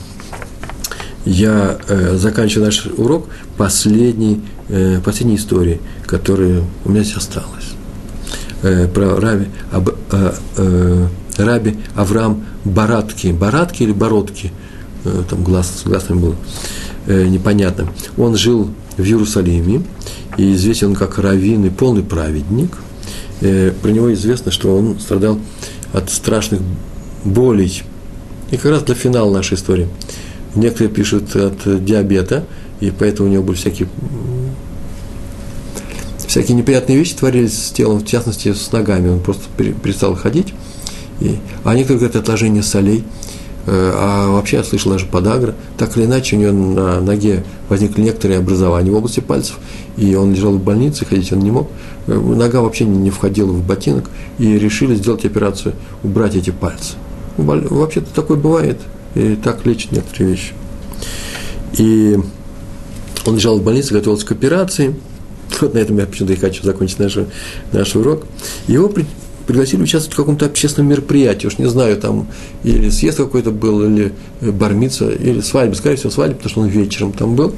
я 1.24 1.78
э, 1.88 2.16
заканчиваю 2.16 2.66
наш 2.66 2.86
урок 2.96 3.26
последней, 3.56 4.42
последней 5.04 5.36
историей, 5.36 5.80
которая 6.06 6.62
у 6.84 6.90
меня 6.90 7.02
здесь 7.02 7.16
осталась 7.16 7.75
э, 8.66 8.88
про 8.88 9.20
Раби, 9.20 9.46
об, 9.70 9.88
э, 9.88 10.32
э, 10.56 11.06
Раби 11.38 11.76
Авраам 11.94 12.44
Баратки. 12.64 13.28
Баратки 13.28 13.82
или 13.82 13.92
Бородки? 13.92 14.52
Э, 15.04 15.22
там 15.28 15.42
глаз, 15.44 15.82
с 15.82 15.88
глазами 15.88 16.18
было 16.18 16.36
э, 17.06 17.26
непонятно. 17.26 17.88
Он 18.16 18.36
жил 18.36 18.70
в 18.96 19.02
Иерусалиме, 19.02 19.82
и 20.36 20.52
известен 20.54 20.88
он 20.88 20.94
как 20.94 21.18
раввин 21.18 21.64
и 21.64 21.70
полный 21.70 22.02
праведник. 22.02 22.76
Э, 23.40 23.72
про 23.82 23.90
него 23.90 24.12
известно, 24.14 24.50
что 24.50 24.76
он 24.76 24.98
страдал 24.98 25.38
от 25.92 26.10
страшных 26.10 26.60
болей. 27.24 27.82
И 28.50 28.56
как 28.56 28.72
раз 28.72 28.82
для 28.82 28.94
финала 28.94 29.32
нашей 29.32 29.54
истории. 29.54 29.88
Некоторые 30.54 30.92
пишут 30.92 31.36
от 31.36 31.84
диабета, 31.84 32.44
и 32.80 32.90
поэтому 32.90 33.28
у 33.28 33.32
него 33.32 33.42
были 33.42 33.56
всякие 33.56 33.88
всякие 36.36 36.54
неприятные 36.58 36.98
вещи 36.98 37.16
творились 37.16 37.68
с 37.68 37.70
телом, 37.70 38.00
в 38.00 38.06
частности, 38.06 38.52
с 38.52 38.70
ногами. 38.70 39.08
Он 39.08 39.20
просто 39.20 39.44
перестал 39.56 40.14
ходить. 40.14 40.52
И, 41.18 41.38
а 41.64 41.74
некоторые 41.74 42.00
говорят, 42.00 42.16
отложение 42.16 42.62
солей. 42.62 43.04
Э, 43.64 43.92
а 43.94 44.28
вообще 44.28 44.58
я 44.58 44.64
слышал 44.64 44.92
даже 44.92 45.06
подагра. 45.06 45.54
Так 45.78 45.96
или 45.96 46.04
иначе, 46.04 46.36
у 46.36 46.38
него 46.38 46.52
на 46.52 47.00
ноге 47.00 47.42
возникли 47.70 48.02
некоторые 48.02 48.38
образования 48.38 48.90
в 48.90 48.96
области 48.96 49.20
пальцев, 49.20 49.56
и 49.96 50.14
он 50.14 50.34
лежал 50.34 50.52
в 50.52 50.62
больнице, 50.62 51.06
ходить 51.06 51.32
он 51.32 51.38
не 51.38 51.50
мог. 51.50 51.70
Э, 52.06 52.12
нога 52.14 52.60
вообще 52.60 52.84
не 52.84 53.08
входила 53.08 53.50
в 53.50 53.66
ботинок, 53.66 54.10
и 54.38 54.58
решили 54.58 54.94
сделать 54.94 55.24
операцию, 55.24 55.74
убрать 56.02 56.36
эти 56.36 56.50
пальцы. 56.50 56.96
Вообще-то 57.38 58.14
такое 58.14 58.36
бывает, 58.36 58.78
и 59.14 59.36
так 59.42 59.64
лечат 59.64 59.92
некоторые 59.92 60.32
вещи. 60.32 60.52
И 61.78 62.18
он 63.24 63.36
лежал 63.36 63.58
в 63.58 63.62
больнице, 63.62 63.94
готовился 63.94 64.26
к 64.26 64.32
операции– 64.32 64.94
вот 65.60 65.74
на 65.74 65.78
этом 65.78 65.98
я 65.98 66.06
почему-то 66.06 66.34
и 66.34 66.36
хочу 66.36 66.62
закончить 66.62 66.98
наш, 66.98 67.18
наш 67.72 67.94
урок. 67.96 68.26
Его 68.66 68.88
при, 68.88 69.06
пригласили 69.46 69.82
участвовать 69.82 70.14
в 70.14 70.16
каком-то 70.16 70.46
общественном 70.46 70.90
мероприятии, 70.90 71.46
уж 71.46 71.58
не 71.58 71.68
знаю, 71.68 71.96
там 71.96 72.26
или 72.64 72.90
съезд 72.90 73.18
какой-то 73.18 73.50
был, 73.50 73.82
или 73.82 74.12
бармица, 74.40 75.10
или 75.10 75.40
свадьба, 75.40 75.74
скорее 75.74 75.96
всего, 75.96 76.10
свадьба, 76.10 76.36
потому 76.36 76.50
что 76.50 76.60
он 76.62 76.68
вечером 76.68 77.12
там 77.12 77.36
был. 77.36 77.54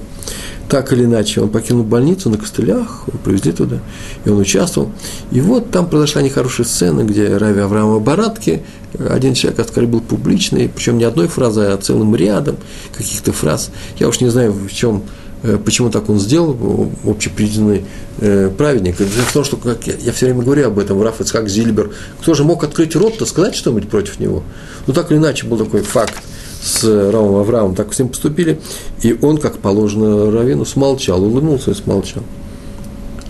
Так 0.68 0.92
или 0.92 1.04
иначе, 1.04 1.40
он 1.40 1.48
покинул 1.48 1.82
больницу 1.82 2.28
на 2.28 2.36
костылях, 2.36 3.04
его 3.06 3.18
привезли 3.24 3.52
туда, 3.52 3.78
и 4.26 4.28
он 4.28 4.38
участвовал. 4.38 4.90
И 5.30 5.40
вот 5.40 5.70
там 5.70 5.88
произошла 5.88 6.20
нехорошая 6.20 6.66
сцена, 6.66 7.04
где 7.04 7.38
Рави 7.38 7.60
Авраама 7.60 8.00
Баратки, 8.00 8.62
один 9.08 9.32
человек 9.32 9.60
оскорбил 9.60 10.02
публично, 10.02 10.58
причем 10.74 10.98
не 10.98 11.04
одной 11.04 11.28
фразой, 11.28 11.72
а 11.72 11.78
целым 11.78 12.14
рядом 12.14 12.56
каких-то 12.94 13.32
фраз. 13.32 13.70
Я 13.98 14.08
уж 14.08 14.20
не 14.20 14.28
знаю, 14.28 14.52
в 14.52 14.70
чем 14.70 15.04
Э, 15.04 15.27
почему 15.42 15.90
так 15.90 16.08
он 16.08 16.18
сделал, 16.18 16.90
общепризнанный 17.04 17.84
э, 18.18 18.50
праведник. 18.56 18.98
Дело 18.98 19.08
в 19.08 19.32
том, 19.32 19.44
что, 19.44 19.56
как 19.56 19.86
я, 19.86 20.12
все 20.12 20.26
время 20.26 20.42
говорю 20.42 20.66
об 20.66 20.78
этом, 20.78 21.00
Раф 21.00 21.20
Ицхак 21.20 21.48
Зильбер, 21.48 21.92
кто 22.20 22.34
же 22.34 22.44
мог 22.44 22.64
открыть 22.64 22.96
рот-то, 22.96 23.24
сказать 23.24 23.54
что-нибудь 23.54 23.88
против 23.88 24.18
него? 24.18 24.42
Ну, 24.86 24.94
так 24.94 25.10
или 25.10 25.18
иначе, 25.18 25.46
был 25.46 25.58
такой 25.58 25.82
факт 25.82 26.14
с 26.62 26.82
Равом 26.84 27.36
Авраамом, 27.36 27.76
так 27.76 27.94
с 27.94 27.98
ним 27.98 28.08
поступили, 28.08 28.60
и 29.02 29.16
он, 29.22 29.38
как 29.38 29.58
положено 29.58 30.30
Равину, 30.30 30.64
смолчал, 30.64 31.22
улыбнулся 31.22 31.70
и 31.70 31.74
смолчал. 31.74 32.24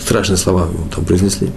Страшные 0.01 0.39
слова 0.39 0.63
ему 0.63 0.89
там 0.95 1.05
произнесли. 1.05 1.51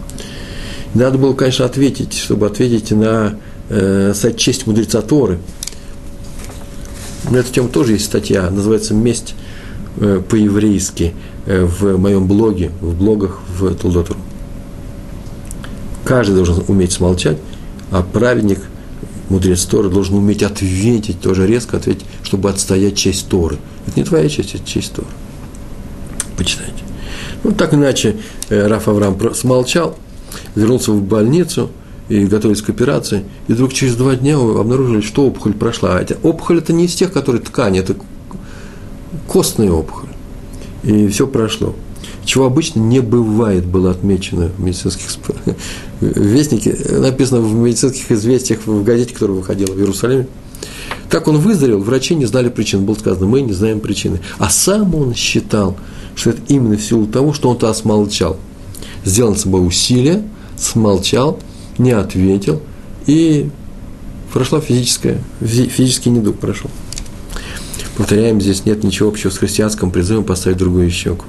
Надо 0.93 1.17
было, 1.17 1.33
конечно, 1.33 1.63
ответить, 1.63 2.13
чтобы 2.13 2.47
ответить 2.47 2.91
на 2.91 3.35
э, 3.69 4.13
«Честь 4.35 4.67
мудреца 4.67 5.01
Торы». 5.01 5.39
На 7.29 7.37
эту 7.37 7.53
тему 7.53 7.69
тоже 7.69 7.93
есть 7.93 8.05
статья, 8.05 8.49
называется 8.49 8.93
«Месть 8.93 9.33
Э, 9.33 9.50
по-еврейски 9.97 11.13
э, 11.45 11.65
в 11.65 11.97
моем 11.97 12.27
блоге, 12.27 12.71
в 12.81 12.95
блогах 12.95 13.39
в 13.57 13.73
Толдотуру. 13.75 14.19
Каждый 16.03 16.35
должен 16.35 16.63
уметь 16.67 16.91
смолчать, 16.91 17.37
а 17.91 18.01
праведник, 18.01 18.59
мудрец 19.29 19.63
Торы, 19.65 19.89
должен 19.89 20.15
уметь 20.15 20.43
ответить, 20.43 21.21
тоже 21.21 21.45
резко 21.45 21.77
ответить, 21.77 22.05
чтобы 22.23 22.49
отстоять 22.49 22.95
честь 22.95 23.27
Торы. 23.27 23.57
Это 23.87 23.99
не 23.99 24.05
твоя 24.05 24.27
честь, 24.29 24.55
это 24.55 24.65
честь 24.65 24.93
Торы. 24.93 25.07
Почитайте. 26.37 26.83
Ну, 27.43 27.51
так 27.51 27.73
иначе 27.73 28.17
э, 28.49 28.67
Раф 28.67 28.87
Авраам 28.87 29.17
смолчал, 29.33 29.97
вернулся 30.55 30.91
в 30.91 31.01
больницу 31.03 31.69
и 32.09 32.25
готовился 32.25 32.65
к 32.65 32.69
операции, 32.69 33.23
и 33.47 33.53
вдруг 33.53 33.73
через 33.73 33.95
два 33.95 34.15
дня 34.15 34.37
обнаружили, 34.37 35.01
что 35.01 35.25
опухоль 35.25 35.53
прошла. 35.53 35.97
А 35.97 36.05
опухоль– 36.23 36.57
это 36.59 36.73
не 36.73 36.85
из 36.85 36.93
тех, 36.95 37.11
которые 37.11 37.41
ткани, 37.41 37.79
это 37.79 37.95
костная 39.27 39.71
опухоль. 39.71 40.09
И 40.83 41.07
все 41.07 41.27
прошло. 41.27 41.75
чего 42.25 42.45
обычно 42.45 42.79
не 42.79 42.99
бывает, 42.99 43.65
было 43.65 43.91
отмечено 43.91 44.49
в 44.57 44.59
медицинских 44.59 45.09
вестнике, 45.99 46.75
написано 46.89 47.41
в 47.41 47.53
медицинских 47.53 48.11
известиях 48.11 48.65
в 48.65 48.83
газете, 48.83 49.13
которая 49.13 49.37
выходила 49.37 49.73
в 49.73 49.77
Иерусалиме. 49.77 50.27
Как 51.09 51.27
он 51.27 51.37
выздоровел, 51.39 51.79
врачи 51.81 52.15
не 52.15 52.25
знали 52.25 52.49
причин. 52.49 52.85
Было 52.85 52.95
сказано, 52.95 53.27
мы 53.27 53.41
не 53.41 53.53
знаем 53.53 53.79
причины. 53.81 54.21
А 54.37 54.49
сам 54.49 54.95
он 54.95 55.13
считал, 55.13 55.75
что 56.15 56.29
это 56.29 56.41
именно 56.47 56.77
в 56.77 56.81
силу 56.81 57.05
того, 57.05 57.33
что 57.33 57.49
он-то 57.49 57.73
смолчал. 57.73 58.37
Сделал 59.03 59.31
над 59.31 59.39
собой 59.39 59.65
усилие, 59.65 60.23
смолчал, 60.57 61.39
не 61.77 61.91
ответил, 61.91 62.61
и 63.07 63.49
прошла 64.31 64.61
физическая, 64.61 65.21
физический 65.41 66.11
недуг 66.11 66.37
прошел. 66.37 66.69
Повторяем, 67.97 68.39
здесь 68.39 68.65
нет 68.65 68.83
ничего 68.83 69.09
общего 69.09 69.29
с 69.29 69.37
христианским 69.37 69.91
призывом 69.91 70.23
поставить 70.23 70.57
другую 70.57 70.89
щеку. 70.89 71.25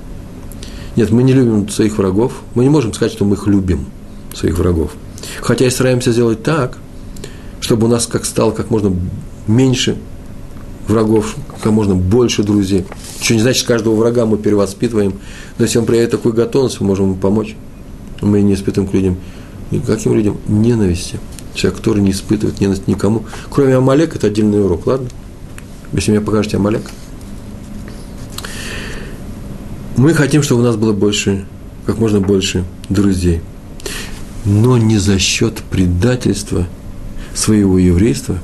Нет, 0.96 1.10
мы 1.10 1.22
не 1.22 1.32
любим 1.32 1.68
своих 1.68 1.98
врагов. 1.98 2.32
Мы 2.54 2.64
не 2.64 2.70
можем 2.70 2.92
сказать, 2.92 3.12
что 3.12 3.24
мы 3.24 3.34
их 3.34 3.46
любим, 3.46 3.86
своих 4.34 4.58
врагов. 4.58 4.92
Хотя 5.40 5.66
и 5.66 5.70
стараемся 5.70 6.12
сделать 6.12 6.42
так, 6.42 6.78
чтобы 7.60 7.86
у 7.86 7.90
нас 7.90 8.06
как 8.06 8.24
стало 8.24 8.52
как 8.52 8.70
можно 8.70 8.94
меньше 9.46 9.96
врагов, 10.86 11.36
как 11.62 11.72
можно 11.72 11.94
больше 11.94 12.42
друзей. 12.42 12.84
Что 13.20 13.34
не 13.34 13.40
значит, 13.40 13.66
каждого 13.66 13.94
врага 13.94 14.26
мы 14.26 14.36
перевоспитываем. 14.36 15.14
Но 15.58 15.64
если 15.64 15.78
он 15.78 15.86
проявит 15.86 16.10
такую 16.10 16.34
готовность, 16.34 16.80
мы 16.80 16.88
можем 16.88 17.06
ему 17.06 17.14
помочь. 17.16 17.56
Мы 18.20 18.42
не 18.42 18.54
испытываем 18.54 18.90
к 18.90 18.94
людям. 18.94 19.16
И 19.70 19.78
каким 19.78 20.14
людям? 20.14 20.38
Ненависти. 20.46 21.18
Человек, 21.54 21.78
который 21.78 22.02
не 22.02 22.10
испытывает 22.10 22.60
ненависть 22.60 22.86
никому. 22.86 23.24
Кроме 23.50 23.76
Амалека, 23.76 24.18
это 24.18 24.28
отдельный 24.28 24.62
урок, 24.62 24.86
ладно? 24.86 25.08
Если 25.92 26.10
мне 26.10 26.20
покажете 26.20 26.56
Амалек. 26.56 26.82
Мы 29.96 30.14
хотим, 30.14 30.42
чтобы 30.42 30.62
у 30.62 30.64
нас 30.64 30.76
было 30.76 30.92
больше, 30.92 31.44
как 31.86 31.98
можно 31.98 32.20
больше 32.20 32.64
друзей. 32.88 33.40
Но 34.44 34.78
не 34.78 34.98
за 34.98 35.18
счет 35.18 35.62
предательства 35.70 36.66
своего 37.34 37.78
еврейства 37.78 38.38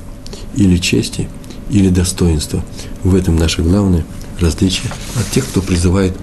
или 0.55 0.77
чести, 0.77 1.27
или 1.69 1.89
достоинства. 1.89 2.63
В 3.03 3.15
этом 3.15 3.35
наше 3.35 3.61
главное 3.61 4.05
различие 4.39 4.91
от 5.15 5.29
тех, 5.31 5.45
кто 5.45 5.61
призывает 5.61 6.13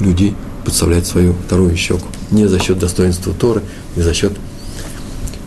людей 0.00 0.34
подставлять 0.64 1.06
свою 1.06 1.34
вторую 1.46 1.76
щеку. 1.76 2.06
Не 2.30 2.48
за 2.48 2.58
счет 2.58 2.78
достоинства 2.78 3.32
Торы, 3.32 3.62
не 3.96 4.02
за 4.02 4.14
счет 4.14 4.32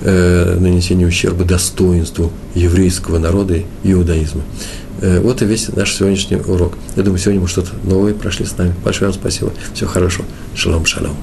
э, 0.01 0.57
нанесения 0.59 1.07
ущерба 1.07 1.43
достоинству 1.43 2.31
еврейского 2.55 3.19
народа 3.19 3.55
и 3.55 3.91
иудаизма. 3.91 4.43
Э, 5.01 5.19
вот 5.21 5.41
и 5.41 5.45
весь 5.45 5.69
наш 5.69 5.93
сегодняшний 5.93 6.37
урок. 6.37 6.73
Я 6.95 7.03
думаю, 7.03 7.19
сегодня 7.19 7.41
мы 7.41 7.47
что-то 7.47 7.71
новое 7.83 8.13
прошли 8.13 8.45
с 8.45 8.57
нами. 8.57 8.73
Большое 8.83 9.11
вам 9.11 9.19
спасибо. 9.19 9.53
Всего 9.73 9.89
хорошего. 9.89 10.25
Шалом, 10.55 10.85
шалом. 10.85 11.15